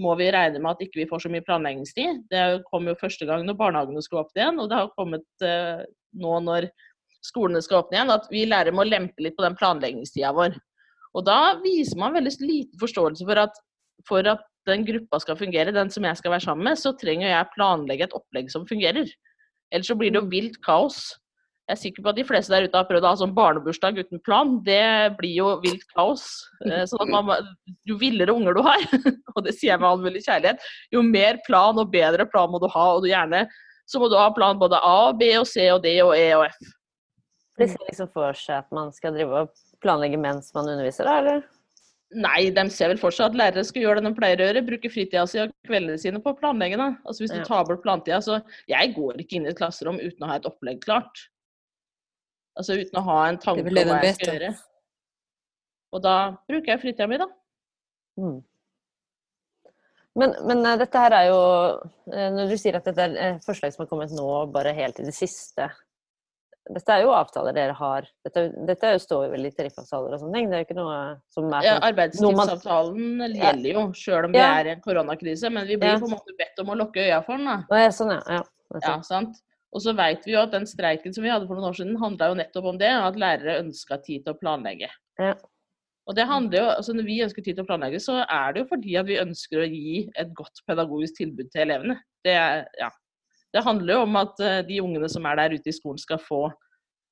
må 0.02 0.14
vi 0.18 0.30
regne 0.34 0.60
med 0.60 0.74
at 0.74 0.82
ikke 0.84 1.04
vi 1.04 1.08
får 1.10 1.24
så 1.24 1.30
mye 1.32 1.44
planleggingstid. 1.46 2.24
Det 2.32 2.42
kom 2.68 2.90
jo 2.90 2.98
første 2.98 3.28
gang 3.28 3.46
når 3.46 3.60
barnehagene 3.60 4.02
skulle 4.04 4.26
åpne 4.26 4.42
igjen, 4.42 4.58
og 4.60 4.68
det 4.72 4.80
har 4.80 4.90
kommet 4.98 5.46
eh, 5.46 5.84
nå 6.18 6.34
når 6.48 6.68
skolene 7.22 7.62
skal 7.62 7.84
åpne 7.84 7.98
igjen, 7.98 8.12
at 8.12 8.26
vi 8.32 8.42
lærere 8.50 8.74
må 8.74 8.84
lempe 8.88 9.22
litt 9.22 9.38
på 9.38 9.46
den 9.46 9.56
planleggingstida 9.58 10.34
vår. 10.36 10.58
Og 11.14 11.24
da 11.28 11.38
viser 11.62 12.00
man 12.00 12.16
veldig 12.16 12.34
liten 12.42 12.80
forståelse 12.80 13.28
for 13.28 13.44
at, 13.44 13.62
for 14.08 14.28
at 14.28 14.42
den 14.68 14.84
gruppa 14.86 15.18
skal 15.22 15.38
fungere, 15.38 15.74
den 15.74 15.90
som 15.90 16.04
jeg 16.06 16.20
skal 16.20 16.34
være 16.34 16.46
sammen 16.46 16.68
med, 16.68 16.78
så 16.78 16.94
trenger 16.98 17.30
jeg 17.30 17.50
planlegge 17.56 18.06
et 18.08 18.14
opplegg 18.16 18.52
som 18.52 18.68
fungerer. 18.68 19.10
Ellers 19.72 19.90
så 19.90 19.96
blir 19.98 20.12
det 20.12 20.20
jo 20.20 20.26
mm. 20.26 20.32
vilt 20.32 20.60
kaos. 20.64 21.00
Jeg 21.70 21.76
er 21.76 21.80
sikker 21.80 22.04
på 22.04 22.10
at 22.10 22.18
de 22.18 22.26
fleste 22.26 22.52
der 22.52 22.66
ute 22.66 22.76
har 22.76 22.86
prøvd 22.88 23.06
å 23.06 23.10
ha 23.12 23.18
sånn 23.20 23.34
barnebursdag 23.36 24.00
uten 24.02 24.20
plan. 24.26 24.56
Det 24.66 25.14
blir 25.18 25.34
jo 25.38 25.52
vilt 25.62 25.84
kaos. 25.94 26.26
Eh, 26.66 26.82
sånn 26.90 27.06
at 27.06 27.12
man, 27.30 27.50
jo 27.88 27.96
villere 28.00 28.34
unger 28.34 28.58
du 28.58 28.62
har, 28.66 28.82
og 29.34 29.44
det 29.46 29.54
sier 29.56 29.72
jeg 29.72 29.82
med 29.82 29.88
all 29.88 30.02
mulig 30.02 30.24
kjærlighet, 30.26 30.66
jo 30.92 31.04
mer 31.06 31.38
plan 31.46 31.78
og 31.80 31.92
bedre 31.94 32.26
plan 32.28 32.50
må 32.52 32.60
du 32.62 32.68
ha. 32.72 32.86
Og 32.96 33.06
du 33.06 33.10
gjerne 33.12 33.46
så 33.88 34.00
må 34.02 34.08
du 34.10 34.18
ha 34.18 34.28
plan 34.34 34.60
både 34.60 34.78
A, 34.82 35.12
B 35.16 35.32
og 35.38 35.46
C 35.48 35.66
og 35.72 35.82
D 35.84 35.96
og 36.04 36.14
E 36.16 36.28
og 36.36 36.46
F. 36.48 36.60
De 37.60 37.68
ser 37.68 37.88
liksom 37.88 38.08
for 38.14 38.36
seg 38.38 38.62
at 38.62 38.70
man 38.74 38.92
skal 38.96 39.14
drive 39.14 39.44
og 39.44 39.64
planlegge 39.84 40.20
mens 40.20 40.52
man 40.56 40.70
underviser, 40.72 41.08
da, 41.08 41.18
eller? 41.20 41.42
Nei, 42.12 42.50
de 42.52 42.64
ser 42.72 42.90
vel 42.92 43.00
for 43.00 43.14
seg 43.14 43.30
at 43.30 43.36
lærere 43.38 43.64
skal 43.64 43.86
gjøre 43.86 44.02
det 44.02 44.10
de 44.10 44.16
pleier 44.18 44.40
å 44.42 44.48
gjøre, 44.48 44.64
bruke 44.66 44.90
fritida 44.92 45.24
si 45.28 45.40
og 45.40 45.52
kveldene 45.68 46.00
sine 46.00 46.20
på 46.20 46.34
å 46.34 46.38
planlegge. 46.38 46.78
Da. 46.80 46.90
Altså 47.08 47.24
Hvis 47.24 47.34
du 47.34 47.40
tar 47.46 47.64
bort 47.68 47.84
plantida, 47.84 48.20
så 48.24 48.40
Jeg 48.68 48.92
går 48.96 49.22
ikke 49.22 49.38
inn 49.38 49.46
i 49.48 49.52
et 49.52 49.58
klasserom 49.58 50.00
uten 50.00 50.26
å 50.26 50.30
ha 50.30 50.36
et 50.40 50.48
opplegg 50.48 50.82
klart. 50.84 51.26
Altså 52.58 52.76
uten 52.76 53.00
å 53.00 53.04
ha 53.06 53.18
en 53.30 53.40
tanke 53.40 53.64
om 53.64 53.72
hva 53.72 54.00
jeg 54.04 54.18
skal 54.18 54.34
gjøre. 54.34 54.54
Og 55.92 56.04
da 56.04 56.16
bruker 56.48 56.74
jeg 56.74 56.82
fritida 56.82 57.08
mi, 57.08 57.20
da. 57.20 57.28
Mm. 58.20 58.40
Men, 60.20 60.34
men 60.44 60.66
eh, 60.68 60.76
dette 60.82 61.00
her 61.00 61.14
er 61.16 61.30
jo 61.30 61.38
eh, 62.12 62.26
Når 62.34 62.50
du 62.50 62.58
sier 62.60 62.76
at 62.76 62.84
dette 62.84 63.06
er 63.06 63.14
eh, 63.16 63.38
forslag 63.44 63.72
som 63.72 63.86
har 63.86 63.88
kommet 63.88 64.12
nå, 64.12 64.26
bare 64.52 64.74
helt 64.76 65.00
i 65.00 65.06
det 65.06 65.14
siste 65.16 65.70
Dette 66.70 66.94
er 66.94 67.02
jo 67.02 67.10
avtaler 67.10 67.52
dere 67.56 67.72
har. 67.74 68.06
Dette, 68.24 68.52
dette 68.66 68.84
er 68.86 68.92
jo- 68.94 69.02
står 69.02 69.24
jo 69.26 69.30
vel 69.32 69.46
i 69.46 69.50
tariffavtaler 69.50 70.12
og 70.14 70.20
sånne 70.20 70.32
ting. 70.34 70.50
Det 70.50 70.54
er 70.54 70.62
jo 70.62 70.66
ikke 70.68 70.76
noe 70.78 71.20
som 71.28 71.52
er 71.52 71.62
Ja, 71.64 71.80
sånn 71.80 71.88
Arbeidstidsavtalen 71.90 73.34
gjelder 73.34 73.72
jo, 73.72 73.82
sjøl 73.92 74.24
om 74.26 74.32
det 74.32 74.38
Ja. 74.40 74.54
er 74.60 74.66
en 74.68 74.80
koronakrise. 74.80 75.50
Men 75.52 75.66
vi 75.66 75.76
blir 75.76 75.92
Ja. 75.94 75.98
på 75.98 76.04
en 76.04 76.10
måte 76.16 76.36
bedt 76.38 76.58
om 76.60 76.66
å 76.68 76.76
lukke 76.78 77.00
øya 77.02 77.24
for 77.24 77.36
den. 77.36 77.46
da. 77.46 77.62
Ja, 77.70 77.88
Sånn, 77.88 78.10
ja. 78.12 78.22
ja. 78.28 78.42
Ja, 78.80 79.00
sant? 79.00 79.36
Og 79.74 79.80
så 79.82 79.94
vet 79.96 80.24
vi 80.24 80.32
jo 80.32 80.40
at 80.40 80.50
den 80.52 80.64
streiken 80.66 81.12
som 81.14 81.24
vi 81.24 81.30
hadde 81.30 81.46
for 81.48 81.54
noen 81.56 81.70
år 81.70 81.74
siden, 81.74 81.96
handla 81.98 82.28
jo 82.28 82.34
nettopp 82.34 82.64
om 82.64 82.78
det. 82.78 82.88
At 82.90 83.14
lærere 83.16 83.60
ønska 83.62 84.02
tid 84.04 84.24
til 84.24 84.34
å 84.34 84.38
planlegge. 84.38 84.88
Ja. 85.18 85.34
Og 86.06 86.14
det 86.16 86.26
handler 86.26 86.58
jo, 86.58 86.64
altså 86.76 86.94
Når 86.94 87.04
vi 87.04 87.20
ønsker 87.22 87.44
tid 87.44 87.56
til 87.56 87.64
å 87.64 87.66
planlegge, 87.68 87.96
så 88.00 88.24
er 88.28 88.52
det 88.52 88.62
jo 88.62 88.76
fordi 88.76 88.98
at 88.98 89.06
vi 89.06 89.16
ønsker 89.16 89.58
å 89.62 89.68
gi 89.70 90.10
et 90.16 90.32
godt 90.34 90.60
pedagogisk 90.68 91.14
tilbud 91.16 91.50
til 91.50 91.62
elevene. 91.68 91.98
Det, 92.24 92.32
er- 92.34 92.66
ja. 92.78 92.90
Det 93.52 93.64
handler 93.66 93.98
jo 93.98 94.04
om 94.06 94.18
at 94.20 94.42
eh, 94.42 94.60
de 94.68 94.80
ungene 94.84 95.10
som 95.12 95.26
er 95.28 95.38
der 95.40 95.56
ute 95.56 95.70
i 95.70 95.76
skolen, 95.76 96.00
skal 96.00 96.20
få 96.22 96.46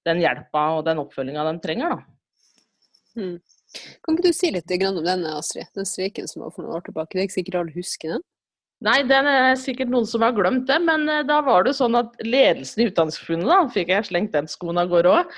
den 0.09 0.23
hjelpa 0.23 0.67
og 0.79 0.85
den 0.89 1.03
oppfølginga 1.03 1.45
de 1.51 1.55
trenger. 1.65 2.03
Mm. 3.19 3.39
Kan 4.03 4.17
ikke 4.17 4.31
du 4.31 4.35
si 4.35 4.51
litt 4.55 4.73
om 4.89 5.01
denne, 5.05 5.37
Astrid? 5.39 5.69
Den 5.77 5.87
streiken 5.87 6.29
som 6.31 6.45
var 6.45 6.55
for 6.55 6.65
noen 6.65 6.79
år 6.79 6.87
tilbake. 6.89 7.15
Det 7.15 7.23
er 7.23 7.29
ikke 7.29 7.39
sikkert 7.39 7.61
alle 7.61 7.77
husker 7.77 8.17
den? 8.17 8.25
Nei, 8.81 9.03
det 9.05 9.19
er 9.29 9.59
sikkert 9.61 9.91
noen 9.93 10.07
som 10.09 10.23
har 10.25 10.33
glemt 10.33 10.65
det, 10.71 10.79
men 10.81 11.03
eh, 11.13 11.25
da 11.29 11.43
var 11.45 11.67
det 11.67 11.75
sånn 11.77 11.99
at 11.99 12.15
ledelsen 12.25 12.81
i 12.81 12.87
Utdanningsforbundet, 12.89 13.51
da, 13.51 13.59
fikk 13.75 13.91
jeg 13.93 14.07
slengt 14.09 14.33
den 14.33 14.49
skoen 14.49 14.81
av 14.81 14.89
gårde 14.89 15.11
òg, 15.19 15.35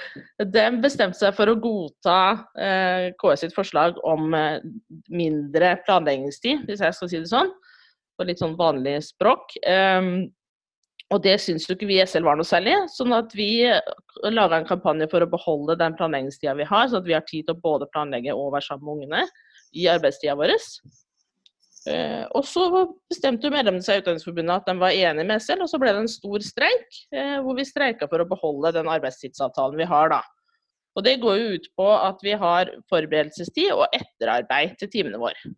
den 0.55 0.79
bestemte 0.85 1.19
seg 1.19 1.35
for 1.35 1.51
å 1.51 1.57
godta 1.59 2.19
eh, 2.55 3.09
KS 3.19 3.43
sitt 3.43 3.57
forslag 3.57 3.99
om 4.07 4.31
eh, 4.39 4.63
mindre 5.11 5.73
planleggingstid, 5.89 6.63
hvis 6.69 6.85
jeg 6.87 6.95
skal 6.95 7.11
si 7.11 7.19
det 7.19 7.33
sånn, 7.33 7.51
på 8.15 8.29
litt 8.29 8.39
sånn 8.39 8.55
vanlig 8.61 9.01
språk. 9.09 9.57
Um, 9.67 10.31
og 11.13 11.21
det 11.25 11.35
syns 11.43 11.67
jo 11.69 11.77
ikke 11.77 11.89
vi 11.91 11.99
i 12.01 12.07
SL 12.09 12.25
var 12.25 12.39
noe 12.39 12.49
særlig, 12.49 12.75
sånn 12.95 13.13
at 13.13 13.35
vi 13.37 13.67
laga 14.33 14.59
en 14.59 14.69
kampanje 14.69 15.09
for 15.13 15.25
å 15.25 15.29
beholde 15.29 15.77
den 15.81 15.97
planleggingstida 15.99 16.57
vi 16.57 16.67
har, 16.69 16.89
sånn 16.89 17.03
at 17.03 17.09
vi 17.09 17.17
har 17.17 17.25
tid 17.29 17.47
til 17.47 17.57
å 17.57 17.63
både 17.63 17.89
planlegge 17.93 18.35
og 18.37 18.55
være 18.55 18.69
sammen 18.71 18.87
med 18.89 18.95
ungene 18.97 19.25
i 19.77 19.89
arbeidstida 19.93 20.37
vår. 20.39 20.55
Eh, 21.91 22.23
og 22.39 22.47
så 22.47 22.69
bestemte 23.11 23.51
medlemmene 23.51 23.83
seg 23.83 23.99
i 23.99 24.03
Utdanningsforbundet 24.05 24.61
at 24.61 24.69
de 24.71 24.77
var 24.79 24.95
enige 24.95 25.27
med 25.29 25.43
SL, 25.43 25.65
og 25.65 25.71
så 25.73 25.81
ble 25.83 25.93
det 25.93 26.05
en 26.05 26.13
stor 26.13 26.45
streik, 26.47 27.01
eh, 27.11 27.39
hvor 27.43 27.59
vi 27.59 27.67
streika 27.67 28.09
for 28.11 28.23
å 28.23 28.29
beholde 28.31 28.75
den 28.79 28.91
arbeidstidsavtalen 28.93 29.81
vi 29.81 29.89
har 29.91 30.13
da. 30.15 30.23
Og 30.97 31.05
det 31.07 31.19
går 31.23 31.39
jo 31.41 31.57
ut 31.57 31.69
på 31.77 31.89
at 31.97 32.23
vi 32.23 32.37
har 32.39 32.71
forberedelsestid 32.93 33.73
og 33.75 33.89
etterarbeid 33.97 34.77
til 34.81 34.93
timene 34.93 35.21
våre. 35.21 35.53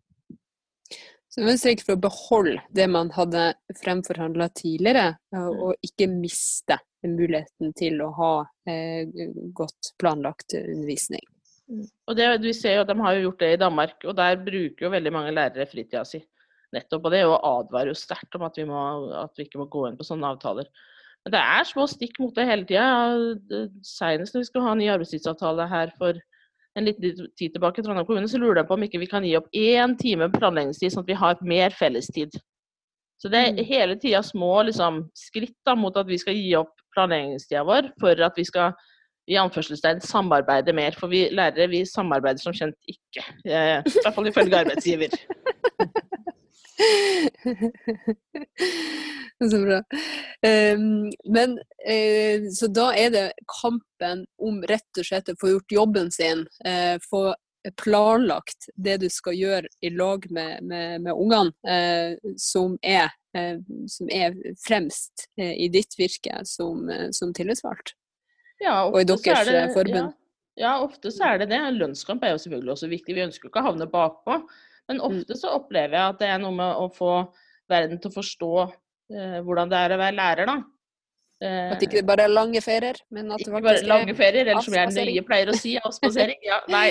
Så 1.35 1.41
det 1.41 1.47
var 1.49 1.51
en 1.51 1.59
streik 1.59 1.81
for 1.83 1.97
å 1.97 1.99
beholde 1.99 2.61
det 2.71 2.85
man 2.87 3.09
hadde 3.11 3.41
fremforhandla 3.81 4.45
tidligere, 4.55 5.17
og, 5.35 5.73
Mm. 5.75 5.81
ikke 5.83 6.07
miste 6.07 6.77
muligheten 7.03 7.73
til 7.75 7.99
å 7.99 8.07
ha 8.15 8.45
eh, 8.71 9.03
godt 9.51 9.91
planlagt 9.99 10.55
undervisning. 10.55 11.25
Og 12.07 12.15
det, 12.15 12.29
vi 12.39 12.53
ser 12.53 12.77
jo 12.77 12.85
at 12.85 12.87
De 12.87 12.95
har 13.01 13.15
jo 13.15 13.25
gjort 13.25 13.39
det 13.43 13.51
i 13.51 13.59
Danmark, 13.59 13.97
og 14.05 14.15
der 14.15 14.37
bruker 14.37 14.85
jo 14.85 14.93
veldig 14.93 15.11
mange 15.11 15.33
lærere 15.35 15.67
fritida 15.67 16.05
si. 16.05 16.23
Nettopp, 16.71 17.03
og 17.03 17.11
Det 17.11 17.25
og 17.25 17.43
advarer 17.43 17.91
jo 17.91 17.99
sterkt 17.99 18.35
om 18.39 18.47
at 18.47 18.55
vi, 18.55 18.63
må, 18.63 19.11
at 19.11 19.35
vi 19.35 19.43
ikke 19.43 19.59
må 19.59 19.67
gå 19.67 19.89
inn 19.89 19.97
på 19.97 20.07
sånne 20.07 20.31
avtaler. 20.37 20.71
Men 21.25 21.35
det 21.35 21.41
er 21.41 21.67
små 21.67 21.83
stikk 21.89 22.17
mot 22.21 22.33
det 22.33 22.47
hele 22.47 22.63
tida. 22.63 23.67
Senest 23.83 24.33
når 24.33 24.45
vi 24.45 24.47
skulle 24.47 24.63
ha 24.69 24.71
en 24.71 24.79
ny 24.79 24.87
arbeidstidsavtale 24.87 25.67
her 25.67 25.91
for 25.99 26.15
en 26.75 26.85
liten 26.85 27.27
tid 27.39 27.53
tilbake 27.53 27.81
i 27.81 27.85
Trondheim 27.85 28.07
kommune, 28.07 28.27
så 28.27 28.39
lurer 28.41 28.61
jeg 28.61 28.69
på 28.69 28.75
om 28.75 28.83
ikke 28.83 28.99
vi 28.99 29.11
kan 29.11 29.25
gi 29.25 29.35
opp 29.39 29.47
én 29.55 29.95
time 29.99 30.27
planleggingstid, 30.33 30.93
sånn 30.93 31.05
at 31.05 31.11
vi 31.11 31.21
har 31.21 31.35
mer 31.47 31.75
fellestid. 31.75 32.35
Så 33.21 33.31
det 33.31 33.41
er 33.41 33.67
hele 33.67 33.95
tida 33.99 34.21
små 34.23 34.63
liksom, 34.67 34.93
skritt 35.15 35.55
da, 35.67 35.75
mot 35.79 35.97
at 35.97 36.07
vi 36.09 36.17
skal 36.19 36.35
gi 36.35 36.55
opp 36.59 36.73
planleggingstida 36.95 37.63
vår 37.67 37.83
for 38.01 38.13
at 38.27 38.35
vi 38.37 38.45
skal 38.47 38.75
i 39.31 39.39
anførselstegn 39.41 40.01
samarbeide 40.05 40.73
mer. 40.75 40.91
For 40.99 41.07
vi 41.09 41.29
lærere 41.33 41.71
vi 41.71 41.85
samarbeider 41.89 42.41
som 42.43 42.53
kjent 42.53 42.77
ikke. 42.91 43.23
Eh, 43.47 43.79
I 43.79 44.03
hvert 44.03 44.17
fall 44.17 44.29
ifølge 44.29 44.59
arbeidsgiver. 44.63 45.11
Så 49.51 49.59
bra. 49.59 49.81
Ehm, 50.47 51.09
men 51.27 51.57
eh, 51.87 52.45
så 52.55 52.69
da 52.71 52.91
er 52.95 53.09
det 53.11 53.23
kampen 53.51 54.25
om 54.39 54.61
rett 54.63 54.99
og 55.01 55.07
slett 55.07 55.31
å 55.33 55.35
få 55.41 55.51
gjort 55.51 55.75
jobben 55.75 56.11
sin, 56.13 56.45
eh, 56.65 56.95
få 57.03 57.33
planlagt 57.81 58.69
det 58.77 58.99
du 59.01 59.07
skal 59.09 59.35
gjøre 59.35 59.67
i 59.83 59.89
lag 59.89 60.27
med, 60.29 60.63
med, 60.63 61.01
med 61.01 61.13
ungene, 61.17 61.51
eh, 61.67 62.13
som, 62.37 62.77
er, 62.85 63.09
som 63.89 64.11
er 64.13 64.37
fremst 64.61 65.25
i 65.41 65.65
ditt 65.73 65.97
virke 65.97 66.43
som, 66.45 66.85
som 67.11 67.33
tillitsvalgt. 67.33 67.95
Ja, 68.61 68.85
Og 68.85 69.01
i 69.01 69.01
er 69.01 69.09
deres, 69.09 69.49
det, 69.49 69.65
forbund. 69.73 70.13
Ja, 70.13 70.25
ja, 70.61 70.75
ofte 70.85 71.11
så 71.11 71.25
er 71.33 71.41
det 71.41 71.49
det. 71.51 71.59
Lønnskamp 71.75 72.23
er 72.23 72.35
jo 72.35 72.43
selvfølgelig 72.45 72.75
også 72.77 72.91
viktig. 72.93 73.17
Vi 73.17 73.25
ønsker 73.25 73.47
jo 73.47 73.51
ikke 73.51 73.65
å 73.65 73.71
havne 73.71 73.89
bakpå. 73.91 74.37
Men 74.87 75.01
Mm. 75.01 75.05
ofte 75.09 75.35
så 75.35 75.57
opplever 75.57 75.97
jeg 75.97 76.13
at 76.13 76.19
det 76.21 76.29
er 76.29 76.39
noe 76.39 76.53
med 76.55 76.75
å 76.77 76.87
få 76.93 77.33
verden 77.67 77.99
til 77.99 78.11
å 78.11 78.17
forstå 78.21 78.51
hvordan 79.09 79.69
det 79.69 79.77
er 79.77 79.93
å 79.95 79.99
være 80.01 80.17
lærer, 80.17 80.49
da. 80.49 80.55
Eh, 81.43 81.71
At 81.73 81.83
ikke 81.83 81.99
det 81.99 82.07
bare 82.07 82.25
er 82.29 82.31
lange 82.31 82.61
ferier, 82.63 82.97
men 83.11 83.27
at 83.33 83.41
det 83.41 83.49
ikke 83.49 83.57
bare 83.57 83.73
faktisk 83.73 83.89
lange 83.91 84.13
er 84.13 84.17
ferier, 84.17 84.47
eller 84.47 84.63
som 84.63 84.77
jeg 84.77 84.93
nøye 84.95 85.23
pleier 85.27 85.51
å 85.51 85.57
si, 85.59 85.73
avspasering. 85.87 86.39
Ja, 86.47 86.61
nei. 86.71 86.87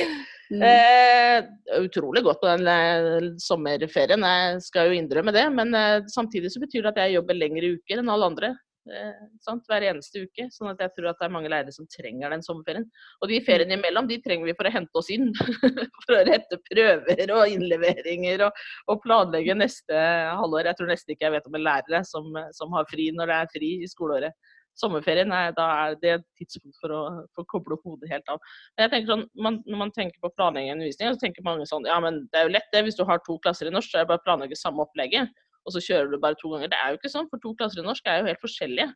Mm. 0.52 0.60
Eh, 0.68 1.46
utrolig 1.80 2.20
godt 2.26 2.42
på 2.42 2.50
den 2.50 2.68
eh, 2.68 3.30
sommerferien, 3.40 4.26
jeg 4.28 4.60
skal 4.66 4.90
jo 4.90 4.98
innrømme 4.98 5.32
det. 5.34 5.46
Men 5.56 5.72
eh, 5.78 6.04
samtidig 6.12 6.52
så 6.52 6.60
betyr 6.62 6.84
det 6.84 6.92
at 6.92 7.02
jeg 7.06 7.16
jobber 7.16 7.40
lengre 7.40 7.72
uker 7.78 8.02
enn 8.02 8.12
alle 8.12 8.30
andre. 8.32 8.52
Eh, 8.84 9.20
sant? 9.40 9.64
Hver 9.68 9.86
eneste 9.88 10.24
uke. 10.26 10.46
Sånn 10.52 10.70
at 10.72 10.82
jeg 10.84 10.92
tror 10.96 11.10
at 11.10 11.20
det 11.20 11.28
er 11.28 11.32
mange 11.32 11.50
lærere 11.52 11.72
som 11.74 11.88
trenger 11.90 12.34
den 12.34 12.44
sommerferien. 12.44 12.86
Og 13.22 13.30
de 13.30 13.40
feriene 13.44 13.78
imellom, 13.78 14.08
de 14.10 14.20
trenger 14.24 14.50
vi 14.50 14.56
for 14.58 14.68
å 14.68 14.74
hente 14.74 15.00
oss 15.00 15.10
inn. 15.14 15.30
for 16.04 16.18
å 16.18 16.24
rette 16.28 16.60
prøver 16.68 17.34
og 17.36 17.54
innleveringer 17.54 18.48
og, 18.48 18.64
og 18.92 19.00
planlegge 19.06 19.56
neste 19.56 20.02
halvår. 20.40 20.70
Jeg 20.70 20.80
tror 20.80 20.92
nesten 20.92 21.16
ikke 21.16 21.28
jeg 21.28 21.36
vet 21.38 21.48
om 21.48 21.56
en 21.60 21.66
lærer 21.70 22.08
som, 22.08 22.28
som 22.56 22.76
har 22.76 22.90
fri 22.90 23.08
når 23.14 23.32
det 23.32 23.40
er 23.40 23.56
fri 23.56 23.72
i 23.80 23.90
skoleåret. 23.90 24.36
Sommerferien 24.74 25.28
nei, 25.30 25.52
da 25.54 25.64
er 25.84 25.96
det 26.02 26.12
et 26.16 26.24
tidspunkt 26.40 26.76
for 26.82 26.90
å, 26.90 27.00
for 27.30 27.44
å 27.44 27.50
koble 27.52 27.76
hodet 27.84 28.10
helt 28.10 28.30
av. 28.32 28.40
Men 28.74 28.88
jeg 28.88 28.92
tenker 28.94 29.12
sånn, 29.12 29.24
man, 29.38 29.60
Når 29.70 29.80
man 29.84 29.92
tenker 29.94 30.18
på 30.22 30.32
planlegging 30.34 30.72
av 30.72 30.78
undervisning, 30.80 31.14
så 31.14 31.22
tenker 31.22 31.46
mange 31.46 31.68
sånn 31.70 31.86
Ja, 31.86 32.00
men 32.02 32.24
det 32.32 32.40
er 32.40 32.48
jo 32.48 32.54
lett 32.56 32.66
det. 32.74 32.82
Hvis 32.88 32.98
du 32.98 33.04
har 33.06 33.22
to 33.22 33.38
klasser 33.44 33.70
i 33.70 33.74
norsk, 33.74 33.92
så 33.92 34.00
er 34.00 34.04
det 34.04 34.10
bare 34.10 34.22
å 34.22 34.26
planlegge 34.26 34.58
samme 34.58 34.82
opplegget. 34.82 35.30
Og 35.64 35.74
så 35.74 35.82
kjører 35.84 36.12
du 36.12 36.20
bare 36.20 36.38
to 36.40 36.52
ganger. 36.52 36.70
Det 36.72 36.78
er 36.80 36.92
jo 36.92 37.00
ikke 37.00 37.12
sånn, 37.12 37.28
for 37.30 37.42
to 37.42 37.54
klasser 37.58 37.82
i 37.82 37.86
norsk 37.86 38.06
er 38.08 38.20
jo 38.20 38.30
helt 38.30 38.42
forskjellige. 38.42 38.90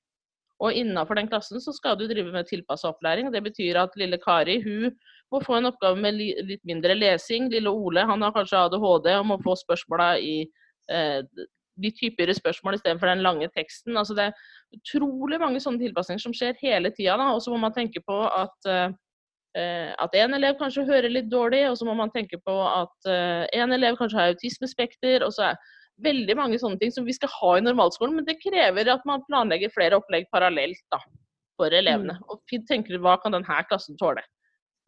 Og 0.65 0.75
innafor 0.75 1.15
den 1.19 1.29
klassen 1.31 1.63
så 1.63 1.73
skal 1.75 1.99
du 1.99 2.09
drive 2.11 2.33
med 2.35 2.49
tilpassa 2.49 2.91
opplæring. 2.91 3.31
Det 3.33 3.43
betyr 3.45 3.79
at 3.79 3.95
lille 3.99 4.19
Kari 4.19 4.59
hun 4.65 4.91
må 5.33 5.41
få 5.45 5.59
en 5.59 5.71
oppgave 5.71 6.01
med 6.03 6.19
litt 6.19 6.65
mindre 6.67 6.97
lesing. 6.99 7.47
Lille 7.53 7.71
Ole 7.71 8.03
han 8.09 8.25
har 8.27 8.35
kanskje 8.35 8.65
ADHD 8.65 9.13
og 9.15 9.29
må 9.31 9.39
få 9.45 9.55
spørsmåla 9.61 10.17
i 10.19 10.41
eh, 10.91 11.21
de 11.79 11.93
typer 11.95 12.33
spørsmål 12.35 12.75
istedenfor 12.75 13.07
den 13.07 13.23
lange 13.23 13.49
teksten. 13.55 13.97
Altså 13.97 14.17
det 14.19 14.29
er 14.29 14.81
utrolig 14.81 15.39
mange 15.39 15.63
sånne 15.63 15.85
tilpasninger 15.85 16.27
som 16.27 16.35
skjer 16.35 16.59
hele 16.63 16.91
tida. 16.97 17.15
Og 17.31 17.43
så 17.45 17.55
må 17.55 17.63
man 17.63 17.77
tenke 17.77 18.03
på 18.03 18.25
at 18.27 18.73
eh, 18.73 18.91
at 19.59 20.15
en 20.15 20.35
elev 20.37 20.59
kanskje 20.59 20.85
hører 20.87 21.11
litt 21.11 21.31
dårlig, 21.33 21.65
og 21.71 21.79
så 21.79 21.87
må 21.89 21.95
man 21.99 22.13
tenke 22.15 22.39
på 22.45 22.55
at 22.67 23.09
eh, 23.11 23.47
en 23.59 23.73
elev 23.75 23.97
kanskje 23.99 24.19
har 24.19 24.35
autismespekter. 24.35 25.25
og 25.25 25.33
så 25.35 25.53
er 25.53 25.57
veldig 26.05 26.37
mange 26.39 26.59
sånne 26.61 26.79
ting 26.81 26.93
som 26.95 27.07
vi 27.07 27.15
skal 27.17 27.31
ha 27.33 27.53
i 27.59 27.65
normalskolen, 27.65 28.17
men 28.19 28.27
det 28.29 28.39
krever 28.43 28.91
at 28.93 29.05
man 29.09 29.25
planlegger 29.27 29.73
flere 29.75 29.99
opplegg 29.99 30.29
parallelt 30.35 30.83
da, 30.95 31.01
for 31.59 31.75
elevene. 31.75 32.19
Og 32.31 32.43
tenker 32.69 33.01
hva 33.03 33.17
kan 33.23 33.35
denne 33.35 33.63
klassen 33.71 33.99
tåle. 34.01 34.23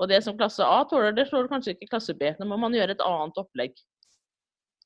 Og 0.01 0.09
det 0.09 0.23
som 0.25 0.37
klasse 0.38 0.64
A 0.64 0.81
tåler, 0.88 1.12
det 1.12 1.29
tåler 1.29 1.51
kanskje 1.51 1.75
ikke 1.75 1.90
klasse 1.92 2.16
B. 2.16 2.33
Nå 2.38 2.46
må 2.49 2.57
man 2.61 2.75
gjøre 2.77 2.96
et 2.96 3.05
annet 3.05 3.40
opplegg. 3.42 3.75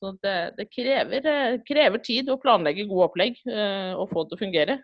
Så 0.01 0.11
det, 0.25 0.39
det 0.59 0.67
krever, 0.75 1.29
eh, 1.31 1.61
krever, 1.69 2.03
tid 2.03 2.29
å 2.33 2.41
planlegge 2.43 2.89
gode 2.91 3.07
opplegg 3.13 3.39
eh, 3.47 3.93
og 3.95 4.11
få 4.11 4.25
det 4.25 4.33
til 4.33 4.39
å 4.39 4.43
fungere. 4.43 4.79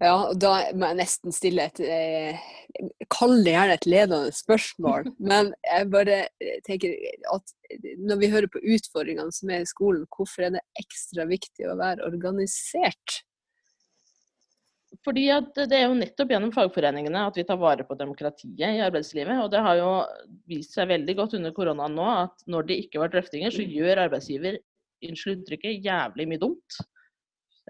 Ja, 0.00 0.14
og 0.30 0.38
da 0.40 0.54
må 0.72 0.88
jeg 0.90 0.98
nesten 1.02 1.34
stille 1.34 1.66
et 1.68 1.80
eh, 1.84 2.38
Kall 3.12 3.42
det 3.44 3.52
gjerne 3.52 3.74
et 3.76 3.88
ledende 3.90 4.32
spørsmål. 4.32 5.10
Men 5.30 5.50
jeg 5.66 5.88
bare 5.92 6.20
tenker 6.64 6.94
at 7.34 7.56
når 8.00 8.20
vi 8.22 8.30
hører 8.32 8.48
på 8.52 8.62
utfordringene 8.62 9.34
som 9.34 9.52
er 9.52 9.64
i 9.64 9.68
skolen, 9.68 10.06
hvorfor 10.08 10.46
er 10.46 10.54
det 10.56 10.64
ekstra 10.80 11.26
viktig 11.28 11.68
å 11.68 11.76
være 11.80 12.06
organisert? 12.08 13.20
fordi 15.04 15.26
det 15.56 15.76
er 15.76 15.86
jo 15.86 15.96
nettopp 15.96 16.32
gjennom 16.34 16.52
fagforeningene 16.52 17.22
at 17.28 17.36
vi 17.38 17.44
tar 17.48 17.58
vare 17.60 17.86
på 17.86 17.96
demokratiet 17.96 18.76
i 18.76 18.82
arbeidslivet. 18.84 19.38
Og 19.40 19.50
det 19.52 19.62
har 19.64 19.78
jo 19.78 19.90
vist 20.50 20.74
seg 20.76 20.90
veldig 20.90 21.14
godt 21.16 21.36
under 21.38 21.54
koronaen 21.56 21.94
nå 21.96 22.08
at 22.10 22.44
når 22.50 22.68
det 22.68 22.80
ikke 22.84 23.00
var 23.02 23.12
drøftinger, 23.12 23.54
så 23.54 23.64
gjør 23.64 24.04
arbeidsgiver 24.06 24.58
unnskyld 25.06 25.44
uttrykket, 25.44 25.86
jævlig 25.86 26.26
mye 26.28 26.42
dumt. 26.42 26.80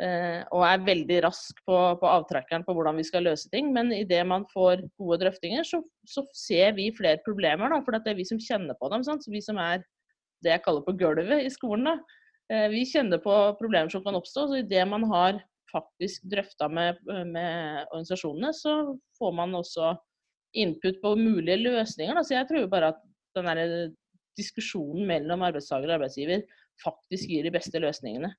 Eh, 0.01 0.41
og 0.57 0.63
er 0.65 0.85
veldig 0.87 1.19
rask 1.27 1.59
på, 1.69 1.77
på, 2.01 2.09
avtrekkeren 2.09 2.63
på 2.65 2.73
hvordan 2.77 2.97
vi 2.97 3.05
skal 3.05 3.27
løse 3.27 3.51
ting. 3.53 3.69
Men 3.75 3.93
idet 3.93 4.23
man 4.29 4.47
får 4.53 4.87
gode 5.01 5.21
drøftinger, 5.25 5.67
så, 5.67 5.83
så, 6.09 6.25
ser 6.37 6.73
vi 6.79 6.89
flere 6.97 7.21
problemer. 7.27 7.69
Da, 7.73 7.83
for 7.85 7.97
det 7.97 8.15
er 8.15 8.19
vi 8.21 8.29
som 8.29 8.41
kjenner 8.41 8.79
på 8.81 8.89
dem. 8.93 9.05
Sant? 9.07 9.29
vi 9.29 9.43
som 9.45 9.61
er 9.61 9.85
det 10.45 10.55
jeg 10.55 10.65
kaller 10.65 10.87
på 10.87 10.97
gulvet 11.01 11.45
i 11.45 11.53
skolen. 11.53 11.91
Da. 11.91 12.21
Eh, 12.53 12.67
vi 12.73 12.87
kjenner 12.89 13.21
på 13.23 13.37
problemer 13.61 13.93
som 13.93 14.05
kan 14.07 14.17
oppstå. 14.17 14.49
så 14.49 14.61
Idet 14.63 14.87
man 14.89 15.05
har 15.13 15.43
faktisk 15.71 16.25
drøfta 16.33 16.67
med, 16.73 16.99
med, 17.07 17.85
organisasjonene, 17.93 18.55
så 18.57 18.97
får 19.21 19.35
man 19.39 19.55
også 19.55 19.93
input 20.59 20.97
på 21.03 21.15
mulige 21.19 21.61
løsninger. 21.61 22.17
Da. 22.17 22.25
Så 22.27 22.39
jeg 22.39 22.49
tror 22.49 22.71
bare 22.73 22.95
at 22.95 23.05
den 23.37 23.93
diskusjonen 24.39 25.05
mellom 25.07 25.45
arbeidstaker 25.47 25.91
og 25.91 26.01
arbeidsgiver 26.01 26.47
faktisk 26.81 27.29
gir 27.29 27.45
de 27.45 27.53
beste 27.55 27.79
løsningene. 27.83 28.33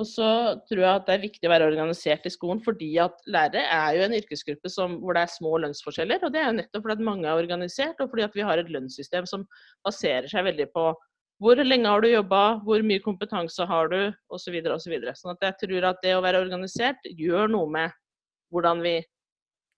Og 0.00 0.06
så 0.08 0.26
tror 0.68 0.80
jeg 0.80 0.90
at 0.90 1.06
det 1.08 1.14
er 1.14 1.22
viktig 1.26 1.48
å 1.48 1.52
være 1.52 1.68
organisert 1.68 2.24
i 2.24 2.32
skolen, 2.32 2.62
fordi 2.64 2.94
at 3.02 3.18
lærere 3.28 3.66
er 3.68 3.98
jo 3.98 4.06
en 4.06 4.16
yrkesgruppe 4.16 4.72
som, 4.72 4.96
hvor 5.02 5.16
det 5.16 5.26
er 5.26 5.34
små 5.34 5.58
lønnsforskjeller. 5.60 6.24
Og 6.24 6.32
det 6.32 6.40
er 6.40 6.48
jo 6.48 6.56
nettopp 6.56 6.86
fordi 6.86 6.96
at 6.96 7.06
mange 7.10 7.28
er 7.28 7.42
organisert, 7.42 8.00
og 8.00 8.12
fordi 8.12 8.24
at 8.24 8.36
vi 8.38 8.46
har 8.48 8.62
et 8.62 8.72
lønnssystem 8.72 9.28
som 9.28 9.44
baserer 9.86 10.30
seg 10.30 10.46
veldig 10.48 10.70
på 10.72 10.90
hvor 11.40 11.56
lenge 11.64 11.88
har 11.88 12.02
du 12.04 12.10
jobba, 12.10 12.40
hvor 12.66 12.82
mye 12.84 13.00
kompetanse 13.00 13.64
har 13.64 13.88
du, 13.88 14.00
osv. 14.28 14.42
Så 14.44 14.52
videre, 14.52 14.74
og 14.76 14.82
så 14.82 15.22
sånn 15.22 15.38
at 15.38 15.46
jeg 15.46 15.56
tror 15.62 15.86
at 15.88 16.02
det 16.04 16.12
å 16.16 16.24
være 16.24 16.42
organisert 16.42 17.06
gjør 17.16 17.48
noe 17.48 17.70
med 17.72 17.94
hvordan 18.52 18.82
vi 18.84 18.98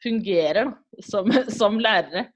fungerer 0.02 0.72
da, 0.72 1.04
som, 1.06 1.30
som 1.60 1.78
lærere. 1.82 2.26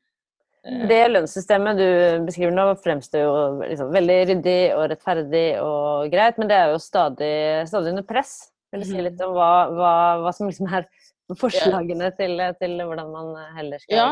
Det 0.66 0.98
lønnssystemet 1.12 1.78
du 1.78 1.88
beskriver 2.26 2.54
nå, 2.54 2.66
fremstår 2.82 3.22
jo 3.22 3.34
liksom 3.60 3.92
veldig 3.94 4.16
ryddig 4.32 4.60
og 4.74 4.88
rettferdig 4.90 5.46
og 5.62 6.10
greit, 6.10 6.38
men 6.40 6.50
det 6.50 6.56
er 6.58 6.72
jo 6.72 6.80
stadig, 6.82 7.34
stadig 7.70 7.92
under 7.94 8.06
press. 8.06 8.32
Vil 8.74 8.82
du 8.82 8.88
si 8.88 9.04
litt 9.04 9.20
om 9.22 9.36
hva, 9.36 9.50
hva, 9.70 9.92
hva 10.24 10.32
som 10.34 10.48
liksom 10.50 10.66
er 10.74 10.88
forslagene 11.38 12.10
til, 12.18 12.42
til, 12.58 12.74
hvordan 12.82 13.12
man 13.12 13.32
heller 13.54 13.82
skal 13.82 13.94
Ja, 13.94 14.08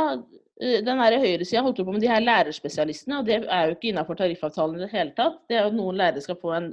den 0.86 1.02
her 1.02 1.16
høyresida 1.24 1.62
holdt 1.66 1.82
på 1.82 1.94
med 1.94 2.04
de 2.04 2.10
her 2.10 2.22
lærerspesialistene, 2.22 3.18
og 3.18 3.26
det 3.26 3.40
er 3.42 3.64
jo 3.66 3.74
ikke 3.74 3.90
innafor 3.90 4.18
tariffavtalen 4.20 4.78
i 4.78 4.84
det 4.84 4.92
hele 4.92 5.14
tatt. 5.16 5.40
Det 5.50 5.58
er 5.58 5.66
jo 5.66 5.74
Noen 5.74 5.98
lærere 5.98 6.22
skal 6.22 6.38
få 6.38 6.52
en, 6.54 6.68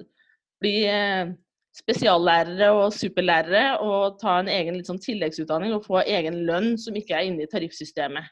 bli 0.62 0.76
eh, 0.86 1.32
spesiallærere 1.74 2.70
og 2.78 2.94
superlærere 2.94 3.80
og 3.82 4.20
ta 4.22 4.38
en 4.44 4.52
egen 4.52 4.78
sånn 4.86 5.02
tilleggsutdanning 5.02 5.74
og 5.74 5.88
få 5.90 6.04
egen 6.04 6.44
lønn 6.46 6.76
som 6.78 6.94
ikke 6.98 7.18
er 7.18 7.32
inne 7.32 7.48
i 7.48 7.50
tariffsystemet 7.50 8.30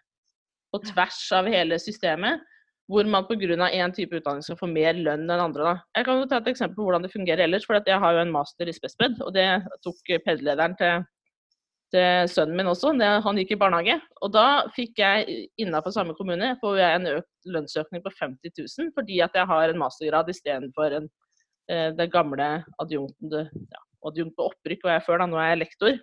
på 0.74 0.82
tvers 0.86 1.20
av 1.36 1.50
hele 1.50 1.80
systemet, 1.82 2.42
hvor 2.90 3.06
man 3.06 3.28
pga. 3.30 3.70
én 3.70 3.94
type 3.94 4.18
utdanning 4.18 4.44
skal 4.44 4.58
få 4.58 4.68
mer 4.68 4.94
lønn 4.98 5.30
enn 5.30 5.44
andre. 5.44 5.64
Da. 5.64 5.76
Jeg 5.98 6.06
kan 6.06 6.20
jo 6.20 6.26
ta 6.26 6.38
et 6.38 6.48
eksempel 6.48 6.76
på 6.76 6.88
hvordan 6.88 7.06
det 7.06 7.14
fungerer 7.14 7.44
ellers. 7.46 7.66
for 7.66 7.76
Jeg 7.76 8.00
har 8.00 8.14
jo 8.14 8.20
en 8.20 8.32
master 8.32 8.68
i 8.68 8.74
spesped, 8.74 9.22
og 9.22 9.34
det 9.34 9.46
tok 9.84 10.02
PED-lederen 10.26 10.76
til, 10.78 11.06
til, 11.94 12.28
sønnen 12.28 12.58
min 12.58 12.68
også. 12.68 12.96
Han 12.98 13.38
gikk 13.38 13.54
i 13.54 13.62
barnehage. 13.62 14.00
Og 14.22 14.34
da 14.34 14.66
fikk 14.76 14.98
jeg 14.98 15.48
innenfor 15.58 15.94
samme 15.94 16.18
kommune 16.18 16.56
får 16.62 16.78
jeg 16.82 16.96
en 16.96 17.12
økt 17.14 17.54
lønnsøkning 17.54 18.02
på 18.02 18.14
50 18.20 18.58
000 18.58 18.94
fordi 18.98 19.22
at 19.22 19.38
jeg 19.38 19.46
har 19.46 19.70
en 19.70 19.82
mastergrad 19.86 20.30
istedenfor 20.30 20.90
den 20.98 21.10
det 21.70 22.08
gamle 22.10 22.64
adjunkten. 22.82 23.50
Ja, 23.70 23.82
adjunkt 24.10 24.34
på 24.38 24.48
opprykk 24.50 24.88
var 24.88 24.96
jeg 24.98 25.06
før, 25.06 25.22
da. 25.22 25.28
Nå 25.30 25.38
er 25.38 25.52
jeg 25.52 25.60
lektor. 25.62 26.00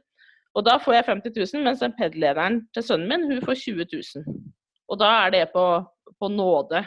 Og 0.56 0.64
da 0.64 0.78
får 0.80 0.96
jeg 0.96 1.08
50 1.10 1.36
000, 1.36 1.64
mens 1.66 1.82
den 1.84 1.94
PED-lederen 1.98 2.62
til 2.74 2.84
sønnen 2.84 3.10
min 3.10 3.26
hun 3.28 3.44
får 3.44 3.60
20 3.66 3.88
000. 3.92 4.36
Og 4.88 5.00
da 5.02 5.10
er 5.26 5.34
det 5.34 5.44
på, 5.52 5.64
på 6.16 6.30
nåde 6.32 6.80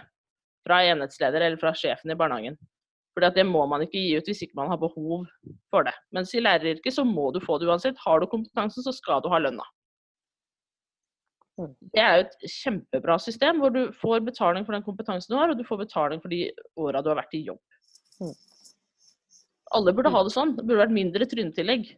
fra 0.66 0.82
enhetsleder 0.90 1.46
eller 1.46 1.60
fra 1.62 1.76
sjefen 1.78 2.12
i 2.12 2.18
barnehagen. 2.18 2.58
For 3.14 3.26
det 3.36 3.46
må 3.46 3.66
man 3.70 3.84
ikke 3.84 4.00
gi 4.00 4.18
ut 4.18 4.30
hvis 4.30 4.42
ikke 4.46 4.58
man 4.58 4.72
har 4.72 4.80
behov 4.82 5.26
for 5.74 5.86
det. 5.86 5.94
Mens 6.16 6.34
i 6.34 6.42
læreryrket 6.42 6.96
så 6.96 7.06
må 7.06 7.30
du 7.36 7.42
få 7.44 7.60
det 7.60 7.70
uansett. 7.70 8.00
Har 8.06 8.22
du 8.22 8.30
kompetansen, 8.32 8.86
så 8.86 8.94
skal 8.96 9.22
du 9.22 9.30
ha 9.34 9.42
lønna. 9.44 9.66
Det 11.94 12.00
er 12.00 12.14
jo 12.16 12.26
et 12.28 12.52
kjempebra 12.54 13.18
system 13.20 13.60
hvor 13.60 13.74
du 13.76 13.82
får 14.00 14.22
betaling 14.24 14.64
for 14.66 14.78
den 14.78 14.86
kompetansen 14.86 15.34
du 15.34 15.40
har, 15.40 15.52
og 15.52 15.60
du 15.60 15.66
får 15.68 15.82
betaling 15.84 16.22
for 16.24 16.32
de 16.32 16.46
åra 16.80 17.02
du 17.04 17.10
har 17.12 17.20
vært 17.20 17.36
i 17.36 17.44
jobb. 17.50 17.60
Mm. 18.24 18.38
Alle 19.76 19.94
burde 19.94 20.14
ha 20.14 20.22
det 20.26 20.34
sånn. 20.34 20.56
Det 20.56 20.64
burde 20.64 20.86
vært 20.86 20.96
mindre 20.96 21.28
trynetillegg. 21.30 21.92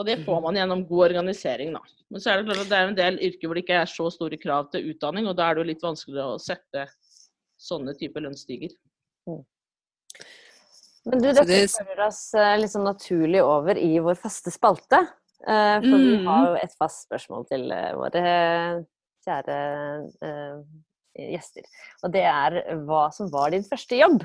Og 0.00 0.06
det 0.08 0.22
får 0.24 0.38
mhm. 0.38 0.46
man 0.48 0.56
gjennom 0.56 0.82
god 0.88 1.06
organisering, 1.10 1.74
da. 1.76 1.82
Men 2.10 2.22
så 2.22 2.32
er 2.32 2.40
det 2.40 2.48
klart 2.48 2.64
at 2.64 2.70
det 2.70 2.78
er 2.78 2.88
en 2.88 2.98
del 2.98 3.18
yrker 3.28 3.46
hvor 3.46 3.58
det 3.58 3.64
ikke 3.66 3.80
er 3.82 3.90
så 3.90 4.08
store 4.10 4.38
krav 4.40 4.70
til 4.72 4.88
utdanning, 4.90 5.28
og 5.28 5.36
da 5.38 5.46
er 5.46 5.56
det 5.56 5.62
jo 5.62 5.70
litt 5.70 5.84
vanskeligere 5.84 6.36
å 6.36 6.42
sette 6.42 6.86
sånne 7.60 7.94
typer 8.00 8.24
lønnsstiger. 8.24 8.72
Mm. 9.28 9.42
Men 11.10 11.22
du, 11.22 11.28
dette 11.28 11.46
det... 11.48 11.62
fører 11.72 12.04
oss 12.08 12.22
eh, 12.36 12.56
litt 12.60 12.72
sånn 12.72 12.88
naturlig 12.88 13.42
over 13.44 13.78
i 13.80 13.92
vår 14.02 14.18
faste 14.20 14.52
spalte. 14.52 15.00
Eh, 15.44 15.76
for 15.80 15.96
mm. 15.96 16.06
vi 16.06 16.16
har 16.26 16.48
jo 16.48 16.58
et 16.60 16.76
fast 16.80 17.06
spørsmål 17.06 17.46
til 17.52 17.68
eh, 17.76 17.92
våre 17.96 18.22
kjære 19.26 19.58
gjester. 21.20 21.66
Og 22.06 22.12
det 22.14 22.22
er 22.24 22.60
hva 22.88 23.08
som 23.12 23.28
var 23.32 23.52
din 23.52 23.66
første 23.66 23.98
jobb? 23.98 24.24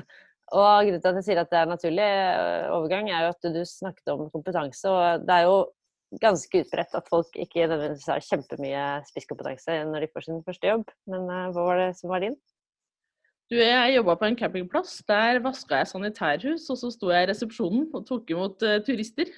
Og 0.54 0.86
grunnen 0.86 1.02
til 1.02 1.10
at 1.10 1.16
jeg 1.18 1.26
sier 1.26 1.40
at 1.42 1.50
det 1.50 1.58
er 1.58 1.64
en 1.66 1.72
naturlig 1.74 2.04
eh, 2.06 2.68
overgang, 2.70 3.08
er 3.10 3.24
jo 3.24 3.32
at 3.34 3.48
du 3.50 3.62
snakket 3.66 4.12
om 4.12 4.28
kompetanse. 4.30 4.86
Og 4.86 5.24
det 5.26 5.34
er 5.34 5.48
jo 5.48 5.56
ganske 6.22 6.60
utbredt 6.62 6.94
at 6.94 7.08
folk 7.10 7.38
ikke 7.42 7.66
nødvendigvis 7.66 8.06
har 8.12 8.22
kjempemye 8.22 8.84
spisskompetanse 9.08 9.80
når 9.88 10.06
de 10.06 10.10
får 10.12 10.28
sin 10.28 10.44
første 10.46 10.70
jobb. 10.70 10.92
Men 11.10 11.26
uh, 11.26 11.48
hva 11.54 11.64
var 11.66 11.82
det 11.82 11.88
som 11.98 12.12
var 12.12 12.22
din? 12.22 12.36
Du, 13.50 13.58
jeg 13.58 13.94
jobba 13.94 14.14
på 14.18 14.28
en 14.28 14.38
campingplass. 14.38 15.00
Der 15.06 15.40
vaska 15.42 15.82
jeg 15.82 15.90
sanitærhus, 15.90 16.68
og 16.70 16.78
så 16.78 16.92
sto 16.94 17.10
jeg 17.10 17.26
i 17.26 17.30
resepsjonen 17.30 17.90
og 17.94 18.06
tok 18.06 18.30
imot 18.30 18.62
uh, 18.62 18.78
turister. 18.86 19.34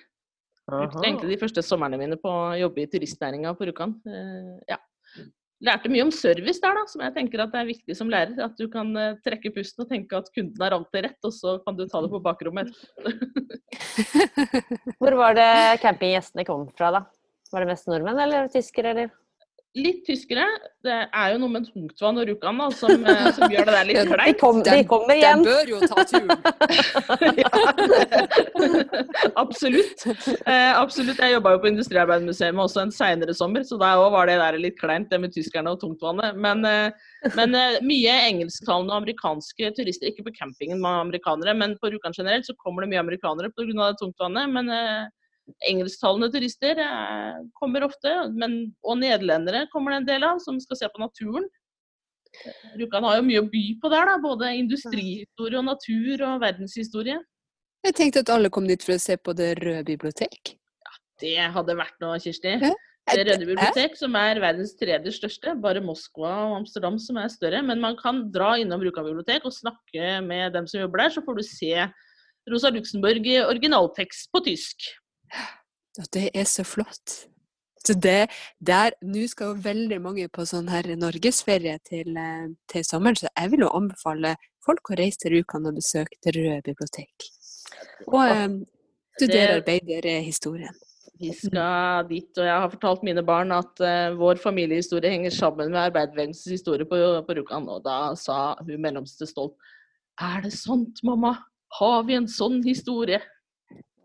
Brukte 0.68 1.01
egentlig 1.07 1.33
de 1.33 1.40
første 1.40 1.64
somrene 1.64 1.97
mine 1.97 2.21
på 2.21 2.29
å 2.29 2.53
jobbe 2.61 2.85
i 2.85 2.90
turistnæringa 2.92 3.55
på 3.57 3.71
Rjukan. 3.71 3.97
Uh, 4.05 4.61
ja 4.68 4.77
lærte 5.64 5.90
mye 5.90 6.05
om 6.07 6.11
service 6.14 6.62
der, 6.62 6.77
da, 6.77 6.85
som 6.90 7.03
jeg 7.03 7.14
tenker 7.16 7.42
at 7.42 7.53
det 7.55 7.61
er 7.61 7.71
viktig 7.71 7.97
som 7.99 8.11
lærer. 8.12 8.37
At 8.44 8.59
du 8.61 8.68
kan 8.73 8.92
uh, 8.97 9.16
trekke 9.27 9.53
pusten 9.55 9.85
og 9.85 9.90
tenke 9.90 10.18
at 10.18 10.31
kunden 10.35 10.62
har 10.62 10.77
alltid 10.77 11.09
rett, 11.09 11.21
og 11.27 11.35
så 11.35 11.57
kan 11.64 11.79
du 11.79 11.87
ta 11.88 12.03
det 12.05 12.12
på 12.12 12.23
bakrommet 12.25 12.73
Hvor 15.01 15.16
var 15.18 15.38
det 15.38 15.51
campinggjestene 15.83 16.47
kom 16.49 16.68
fra, 16.79 16.92
da? 16.99 17.05
Var 17.53 17.64
det 17.64 17.73
mest 17.73 17.88
nordmenn 17.88 18.23
eller 18.27 18.51
tyskere, 18.53 18.94
eller? 18.94 19.14
Litt 19.77 20.05
tyskere. 20.07 20.45
Det 20.85 20.95
er 21.07 21.33
jo 21.33 21.41
noe 21.43 21.53
med 21.53 21.67
tungtvann 21.69 22.19
og 22.21 22.29
Rjukan 22.29 22.61
som, 22.75 23.05
eh, 23.05 23.27
som, 23.37 23.51
gjør 23.53 23.69
det 23.69 23.75
der 23.75 23.89
litt 23.89 23.99
kleint. 24.13 24.29
De, 24.29 24.35
kom, 24.41 24.61
de 24.65 24.79
kommer 24.89 25.19
igjen. 25.19 25.43
Den 25.43 25.49
bør 25.49 25.73
jo 25.73 25.79
ta 25.85 26.05
turen. 26.09 26.31
ja, 27.43 27.51
absolutt. 29.43 30.07
Eh, 30.09 30.73
absolutt. 30.73 31.21
Jeg 31.21 31.37
jobba 31.37 31.55
jo 31.55 31.63
på 31.65 31.71
Industriarbeidermuseet 31.73 32.63
også 32.65 32.85
en 32.87 32.95
seinere 32.95 33.37
sommer, 33.37 33.67
så 33.67 33.79
da 33.81 33.95
òg 34.01 34.11
var 34.17 34.31
det 34.31 34.39
der 34.41 34.59
litt 34.63 34.79
kleint, 34.81 35.11
det 35.13 35.21
med 35.23 35.35
tyskerne 35.35 35.75
og 35.75 35.83
tungtvannet. 35.83 36.39
Men, 36.41 36.65
eh, 36.69 37.13
men 37.37 37.55
eh, 37.59 37.79
mye 37.87 38.17
engelsktalende 38.31 38.95
og 38.95 39.03
amerikanske 39.03 39.75
turister, 39.77 40.11
ikke 40.13 40.29
på 40.31 40.37
campingen 40.41 40.83
med 40.83 41.05
amerikanere, 41.07 41.57
men 41.59 41.77
på 41.83 41.93
Rjukan 41.93 42.17
generelt 42.17 42.49
så 42.49 42.57
kommer 42.59 42.85
det 42.85 42.95
mye 42.95 43.05
amerikanere 43.05 43.53
pga. 43.53 43.69
det 43.69 44.01
tungtvannet. 44.01 44.51
men 44.55 44.71
eh, 44.73 45.07
Engelsktalende 45.69 46.31
turister 46.33 46.81
eh, 46.83 47.39
kommer 47.59 47.87
ofte, 47.87 48.13
men, 48.35 48.59
og 48.85 49.01
nederlendere 49.01 49.67
kommer 49.73 49.95
det 49.95 50.03
en 50.03 50.11
del 50.11 50.27
av, 50.29 50.43
som 50.45 50.61
skal 50.63 50.81
se 50.83 50.91
på 50.93 51.03
naturen. 51.03 51.49
Rjukan 52.77 53.07
har 53.09 53.19
jo 53.19 53.27
mye 53.27 53.43
å 53.43 53.49
by 53.51 53.65
på 53.83 53.91
der, 53.93 54.11
da, 54.11 54.17
både 54.23 54.53
industrihistorie 54.59 55.61
og 55.61 55.69
natur 55.71 56.25
og 56.29 56.43
verdenshistorie. 56.45 57.16
Jeg 57.87 57.97
tenkte 57.97 58.25
at 58.25 58.33
alle 58.35 58.51
kom 58.53 58.66
dit 58.68 58.83
for 58.85 58.97
å 58.97 59.01
se 59.03 59.16
på 59.16 59.33
Det 59.39 59.55
røde 59.62 59.87
bibliotek. 59.87 60.53
Ja, 60.85 60.95
Det 61.22 61.39
hadde 61.55 61.79
vært 61.79 61.97
noe, 62.05 62.18
Kirsti. 62.22 62.59
Det 63.09 63.25
Røde 63.25 63.47
bibliotek, 63.49 63.95
som 63.97 64.16
er 64.20 64.41
verdens 64.43 64.75
tredje 64.77 65.14
største. 65.16 65.55
Bare 65.62 65.81
Moskva 65.81 66.33
og 66.51 66.57
Amsterdam 66.59 66.99
som 67.01 67.16
er 67.16 67.31
større. 67.33 67.62
Men 67.64 67.81
man 67.81 67.97
kan 67.97 68.27
dra 68.35 68.53
innom 68.61 68.83
Rjukan 68.85 69.07
bibliotek 69.07 69.47
og 69.49 69.55
snakke 69.57 70.18
med 70.27 70.53
dem 70.53 70.68
som 70.68 70.83
jobber 70.83 71.07
der, 71.07 71.14
så 71.14 71.25
får 71.25 71.39
du 71.39 71.45
se 71.47 71.87
Rosa 72.53 72.72
Luxemburg 72.72 73.25
i 73.29 73.39
originaltekst 73.45 74.29
på 74.33 74.43
tysk. 74.45 74.91
Og 75.99 76.07
det 76.14 76.29
er 76.35 76.47
så 76.47 76.64
flott. 76.66 77.16
Så 77.87 77.95
det 77.95 78.29
der 78.66 78.91
Nå 79.03 79.26
skal 79.31 79.53
jo 79.53 79.62
veldig 79.64 80.01
mange 80.03 80.26
på 80.29 80.45
sånn 80.49 80.68
her 80.72 80.89
norgesferie 80.99 81.79
til, 81.87 82.18
til 82.70 82.85
sommeren, 82.87 83.16
så 83.16 83.31
jeg 83.31 83.53
vil 83.53 83.64
jo 83.64 83.70
anbefale 83.79 84.35
folk 84.64 84.93
å 84.93 84.99
reise 84.99 85.22
til 85.22 85.37
Rjukan 85.37 85.70
og 85.70 85.79
besøke 85.79 86.18
Det 86.24 86.35
røde 86.37 86.61
bibliotek. 86.66 87.31
Og 88.09 88.20
um, 88.20 88.61
studere 89.16 89.59
arbeiderhistorien. 89.61 90.76
Vi 91.18 91.33
skal 91.35 92.07
dit, 92.07 92.31
og 92.39 92.47
jeg 92.47 92.62
har 92.62 92.70
fortalt 92.70 93.03
mine 93.07 93.24
barn 93.26 93.51
at 93.55 93.81
uh, 93.83 94.14
vår 94.18 94.39
familiehistorie 94.43 95.11
henger 95.11 95.35
sammen 95.35 95.72
med 95.72 95.89
arbeiderbevegelsens 95.89 96.61
historie 96.61 96.87
på, 96.87 96.99
på 97.26 97.39
Rjukan. 97.39 97.66
Og 97.72 97.83
da 97.87 98.14
sa 98.18 98.55
hun 98.61 98.85
mellomste 98.85 99.26
stolt 99.26 99.57
Er 100.20 100.43
det 100.45 100.53
sant, 100.55 101.03
mamma? 101.07 101.35
Har 101.79 102.05
vi 102.07 102.16
en 102.18 102.29
sånn 102.31 102.61
historie? 102.64 103.20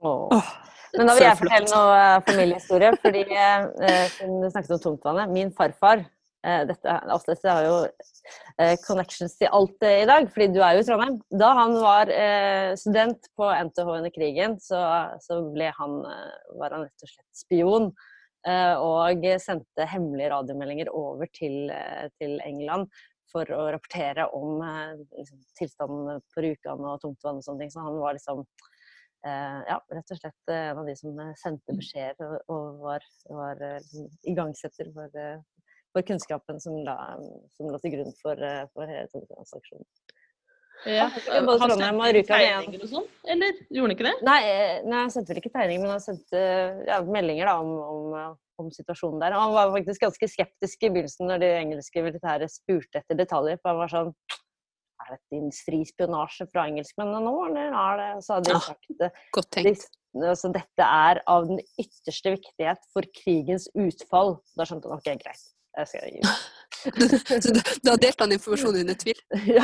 Åh. 0.03 0.53
Men 0.97 1.09
da 1.09 1.15
vil 1.17 1.25
jeg 1.25 1.39
fortelle 1.39 1.69
noe 1.71 1.93
eh, 1.99 2.17
familiehistorie. 2.27 2.91
fordi 3.01 3.23
hun 3.29 3.71
Siden 4.13 4.41
du 4.43 4.49
snakket 4.51 4.75
om 4.75 4.83
tungtvannet. 4.83 5.31
Min 5.33 5.51
farfar 5.57 6.03
eh, 6.03 6.63
dette, 6.69 6.97
altså, 7.01 7.33
dette 7.33 7.55
har 7.55 7.67
jo 7.67 7.77
eh, 7.85 8.75
connections 8.85 9.35
til 9.39 9.49
alt 9.57 9.85
eh, 9.87 10.01
i 10.03 10.09
dag, 10.09 10.27
fordi 10.33 10.49
du 10.53 10.59
er 10.61 10.77
jo 10.77 10.83
i 10.83 10.87
Trondheim. 10.87 11.19
Da 11.43 11.53
han 11.57 11.77
var 11.81 12.11
eh, 12.13 12.73
student 12.79 13.29
på 13.39 13.49
NTH 13.69 13.93
under 13.97 14.13
krigen, 14.13 14.57
så, 14.61 14.81
så 15.23 15.39
ble 15.53 15.71
han, 15.79 16.01
var 16.59 16.75
han 16.77 16.85
rett 16.85 17.07
og 17.07 17.13
slett 17.15 17.45
spion. 17.45 17.93
og 18.43 19.25
sendte 19.39 19.85
hemmelige 19.87 20.29
radiomeldinger 20.33 20.89
over 20.91 21.29
til, 21.31 21.71
til 22.19 22.41
England 22.43 22.89
for 23.31 23.47
å 23.55 23.69
rapportere 23.71 24.25
om 24.35 24.59
liksom, 25.15 25.39
tilstanden 25.57 26.19
på 26.35 26.43
Rjukan 26.43 26.83
og 26.83 26.99
tungtvann 27.01 27.39
og 27.39 27.45
sånne 27.45 27.63
ting. 27.63 27.71
Så 27.71 27.85
han 27.85 28.01
var 28.03 28.17
liksom 28.17 28.43
Eh, 28.43 28.72
ja, 29.23 29.77
rett 29.95 30.11
og 30.11 30.19
slett 30.19 30.51
eh, 30.51 30.69
en 30.71 30.81
av 30.81 30.87
de 30.89 30.95
som 30.99 31.19
eh, 31.23 31.33
sendte 31.39 31.73
mm. 31.75 31.79
beskjeder 31.79 32.33
og, 32.51 32.81
var, 32.83 33.05
var 33.29 33.61
liksom, 33.61 34.09
igangsetter 34.33 34.89
for, 34.95 35.21
for, 35.93 36.05
kunnskapen 36.09 36.59
som, 36.63 36.75
la, 36.83 36.97
som 37.55 37.71
lå 37.71 37.79
til 37.83 37.95
grunn 37.95 38.11
for, 38.19 38.43
for 38.75 38.91
hele 38.91 39.07
transaksjonen. 39.31 39.87
Ja, 40.89 41.05
han 41.07 41.47
sendte 41.47 41.89
og 41.95 42.15
Rjukan 42.17 42.41
igjen. 42.43 42.81
Og 42.81 42.89
sånn, 42.91 43.05
eller 43.31 43.59
gjorde 43.71 43.85
han 43.85 43.93
ikke 43.93 44.07
det? 44.09 44.15
Nei, 44.27 44.39
nei, 44.83 45.03
han 45.05 45.13
sendte 45.13 45.31
vel 45.31 45.39
ikke 45.39 45.53
tegninger, 45.53 45.85
men 45.85 45.93
han 45.93 46.03
sendte 46.03 46.41
ja, 46.89 46.97
meldinger 47.07 47.47
da, 47.47 47.53
om, 47.63 47.69
om, 47.79 48.39
om, 48.59 48.71
situasjonen 48.73 49.21
der. 49.23 49.37
Og 49.37 49.45
han 49.45 49.53
var 49.55 49.71
faktisk 49.77 50.03
ganske 50.03 50.29
skeptisk 50.33 50.83
i 50.83 50.89
begynnelsen 50.91 51.29
når 51.31 51.43
de 51.45 51.51
engelske 51.61 52.03
militære 52.03 52.49
spurte 52.51 52.99
etter 52.99 53.21
detaljer. 53.21 53.61
for 53.61 53.71
han 53.71 53.79
var 53.85 53.93
sånn 53.93 54.11
er 55.03 55.15
dette 55.15 55.39
industrispionasje 55.39 56.47
fra 56.51 56.67
engelskmennene 56.71 57.21
nå, 57.25 57.33
eller 57.49 57.75
er 57.83 57.99
det 58.01 58.09
Så 58.25 58.37
hadde 58.37 58.53
de 58.53 58.61
sagt 58.67 58.95
det. 59.01 59.11
Godt 59.35 59.51
tenkt. 59.55 59.87
altså, 60.19 60.51
dette 60.55 60.87
er 60.87 61.21
av 61.35 61.49
den 61.49 61.61
ytterste 61.81 62.35
viktighet 62.37 62.87
for 62.95 63.07
krigens 63.23 63.69
utfall. 63.75 64.37
Da 64.57 64.67
skjønte 64.69 64.89
han 64.89 65.01
ok, 65.01 65.11
greit. 65.23 65.49
Jeg 65.73 65.89
skal 65.89 66.11
gi 66.13 66.21
så 67.41 67.53
da 67.85 67.93
delte 67.95 68.25
han 68.25 68.33
informasjonen 68.35 68.83
under 68.83 68.97
tvil? 68.99 69.19
ja. 69.57 69.63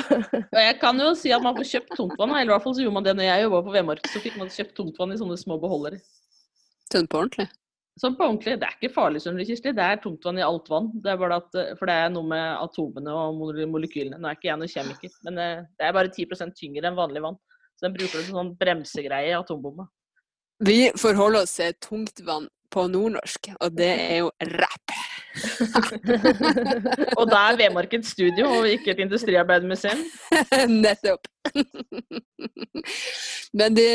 Jeg 0.56 0.78
kan 0.82 1.00
jo 1.02 1.10
si 1.20 1.34
at 1.36 1.44
man 1.44 1.58
får 1.58 1.68
kjøpt 1.74 1.98
tomtvann, 1.98 2.32
eller 2.32 2.48
i 2.48 2.54
hvert 2.54 2.64
fall 2.64 2.76
så 2.78 2.86
gjorde 2.86 2.96
man 2.96 3.08
det 3.08 3.16
når 3.18 3.28
jeg 3.28 3.44
jobba 3.44 3.60
på 3.66 3.74
Vemork. 3.76 4.08
Så 4.08 4.22
fikk 4.24 4.38
man 4.40 4.54
kjøpt 4.54 4.76
tomtvann 4.78 5.14
i 5.14 5.20
sånne 5.20 5.38
små 5.42 5.60
beholdere. 5.62 6.00
Sånn 6.90 7.10
på 7.10 7.20
ordentlig? 7.20 7.50
Sånn 8.00 8.16
på 8.16 8.24
ordentlig. 8.24 8.56
Det 8.62 8.68
er 8.68 8.76
ikke 8.78 8.94
farlig, 8.96 9.20
skjønner 9.24 9.44
du, 9.44 9.50
Kirsti. 9.50 9.74
Det 9.76 9.86
er 9.86 10.00
tungtvann 10.00 10.40
i 10.40 10.46
alt 10.46 10.70
vann. 10.72 10.90
Det 11.04 11.12
er 11.12 11.20
bare 11.20 11.40
at, 11.42 11.56
eh, 11.60 11.72
for 11.80 11.90
det 11.90 11.96
er 12.00 12.12
noe 12.14 12.28
med 12.32 12.46
atomene 12.64 13.16
og 13.16 13.42
molekylene. 13.74 14.20
Nå 14.20 14.30
er 14.30 14.38
ikke 14.38 14.52
jeg 14.52 14.62
noen 14.62 14.72
kjemiker, 14.72 15.16
men 15.28 15.42
eh, 15.44 15.64
det 15.80 15.88
er 15.88 15.96
bare 15.98 16.14
10% 16.14 16.56
tyngre 16.56 16.88
enn 16.88 17.00
vanlig 17.00 17.24
vann. 17.26 17.40
Så 17.76 17.88
den 17.88 17.98
bruker 17.98 18.22
du 18.22 18.28
som 18.30 18.40
sånn 18.40 18.54
bremsegreie 18.60 19.34
i 19.34 19.36
atombomba. 19.36 19.88
Vi 20.64 20.80
forholder 21.00 21.46
oss 21.46 21.56
til 21.56 21.76
tungtvann 21.84 22.48
på 22.72 22.86
nordnorsk, 22.92 23.52
og 23.60 23.76
det 23.78 23.90
er 23.90 24.18
jo 24.22 24.30
rapp. 24.60 24.94
og 27.20 27.26
da 27.30 27.42
er 27.50 27.60
Vemork 27.60 27.94
et 27.98 28.08
studio 28.08 28.48
og 28.60 28.68
ikke 28.70 28.94
et 28.94 29.04
industriarbeidermuseum? 29.06 30.02
Nettopp. 30.84 31.30
Men 33.54 33.78
det, 33.78 33.90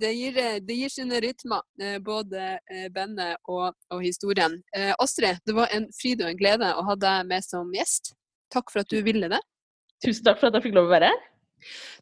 det, 0.00 0.12
gir, 0.16 0.38
det, 0.64 0.76
gir, 0.76 0.92
sine 0.92 1.20
rytmer, 1.24 1.64
eh, 1.82 1.98
både 2.04 2.54
eh, 2.70 2.88
bandet 2.94 3.36
og, 3.48 3.72
og, 3.90 4.02
historien. 4.04 4.58
Eh, 4.76 4.94
Astrid, 4.98 5.42
det 5.46 5.56
var 5.56 5.72
en 5.74 5.88
fryd 5.96 6.24
og 6.24 6.32
en 6.32 6.40
glede 6.40 6.72
å 6.74 6.86
ha 6.88 6.98
deg 6.98 7.28
med 7.28 7.44
som 7.44 7.72
gjest. 7.74 8.14
Takk 8.52 8.72
for 8.72 8.84
at 8.84 8.92
du 8.92 9.02
ville 9.04 9.28
det. 9.30 9.42
Tusen 10.04 10.24
takk 10.24 10.40
for 10.40 10.48
at 10.48 10.56
jeg 10.56 10.68
fikk 10.68 10.78
lov 10.78 10.88
å 10.88 10.94
være 10.94 11.12
her. 11.12 11.26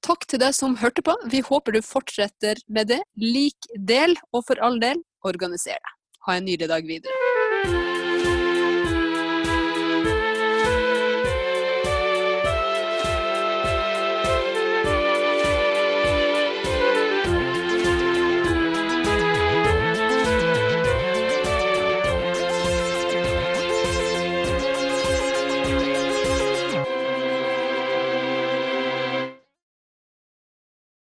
Takk 0.04 0.26
til 0.28 0.40
deg 0.42 0.54
som 0.54 0.76
hørte 0.78 1.02
på. 1.04 1.14
Vi 1.32 1.40
håper 1.44 1.76
du 1.76 1.82
fortsetter 1.84 2.61
med 2.68 2.92
det. 2.92 3.00
Lik 3.20 3.68
del, 3.74 4.16
og 4.32 4.44
for 4.48 4.61
all 4.64 4.78
del, 4.82 5.00
organiser 5.26 5.80
deg. 5.80 5.95
Ha 6.27 6.37
en 6.37 6.45
nydelig 6.45 6.68
dag 6.68 6.87
videre. 6.87 7.36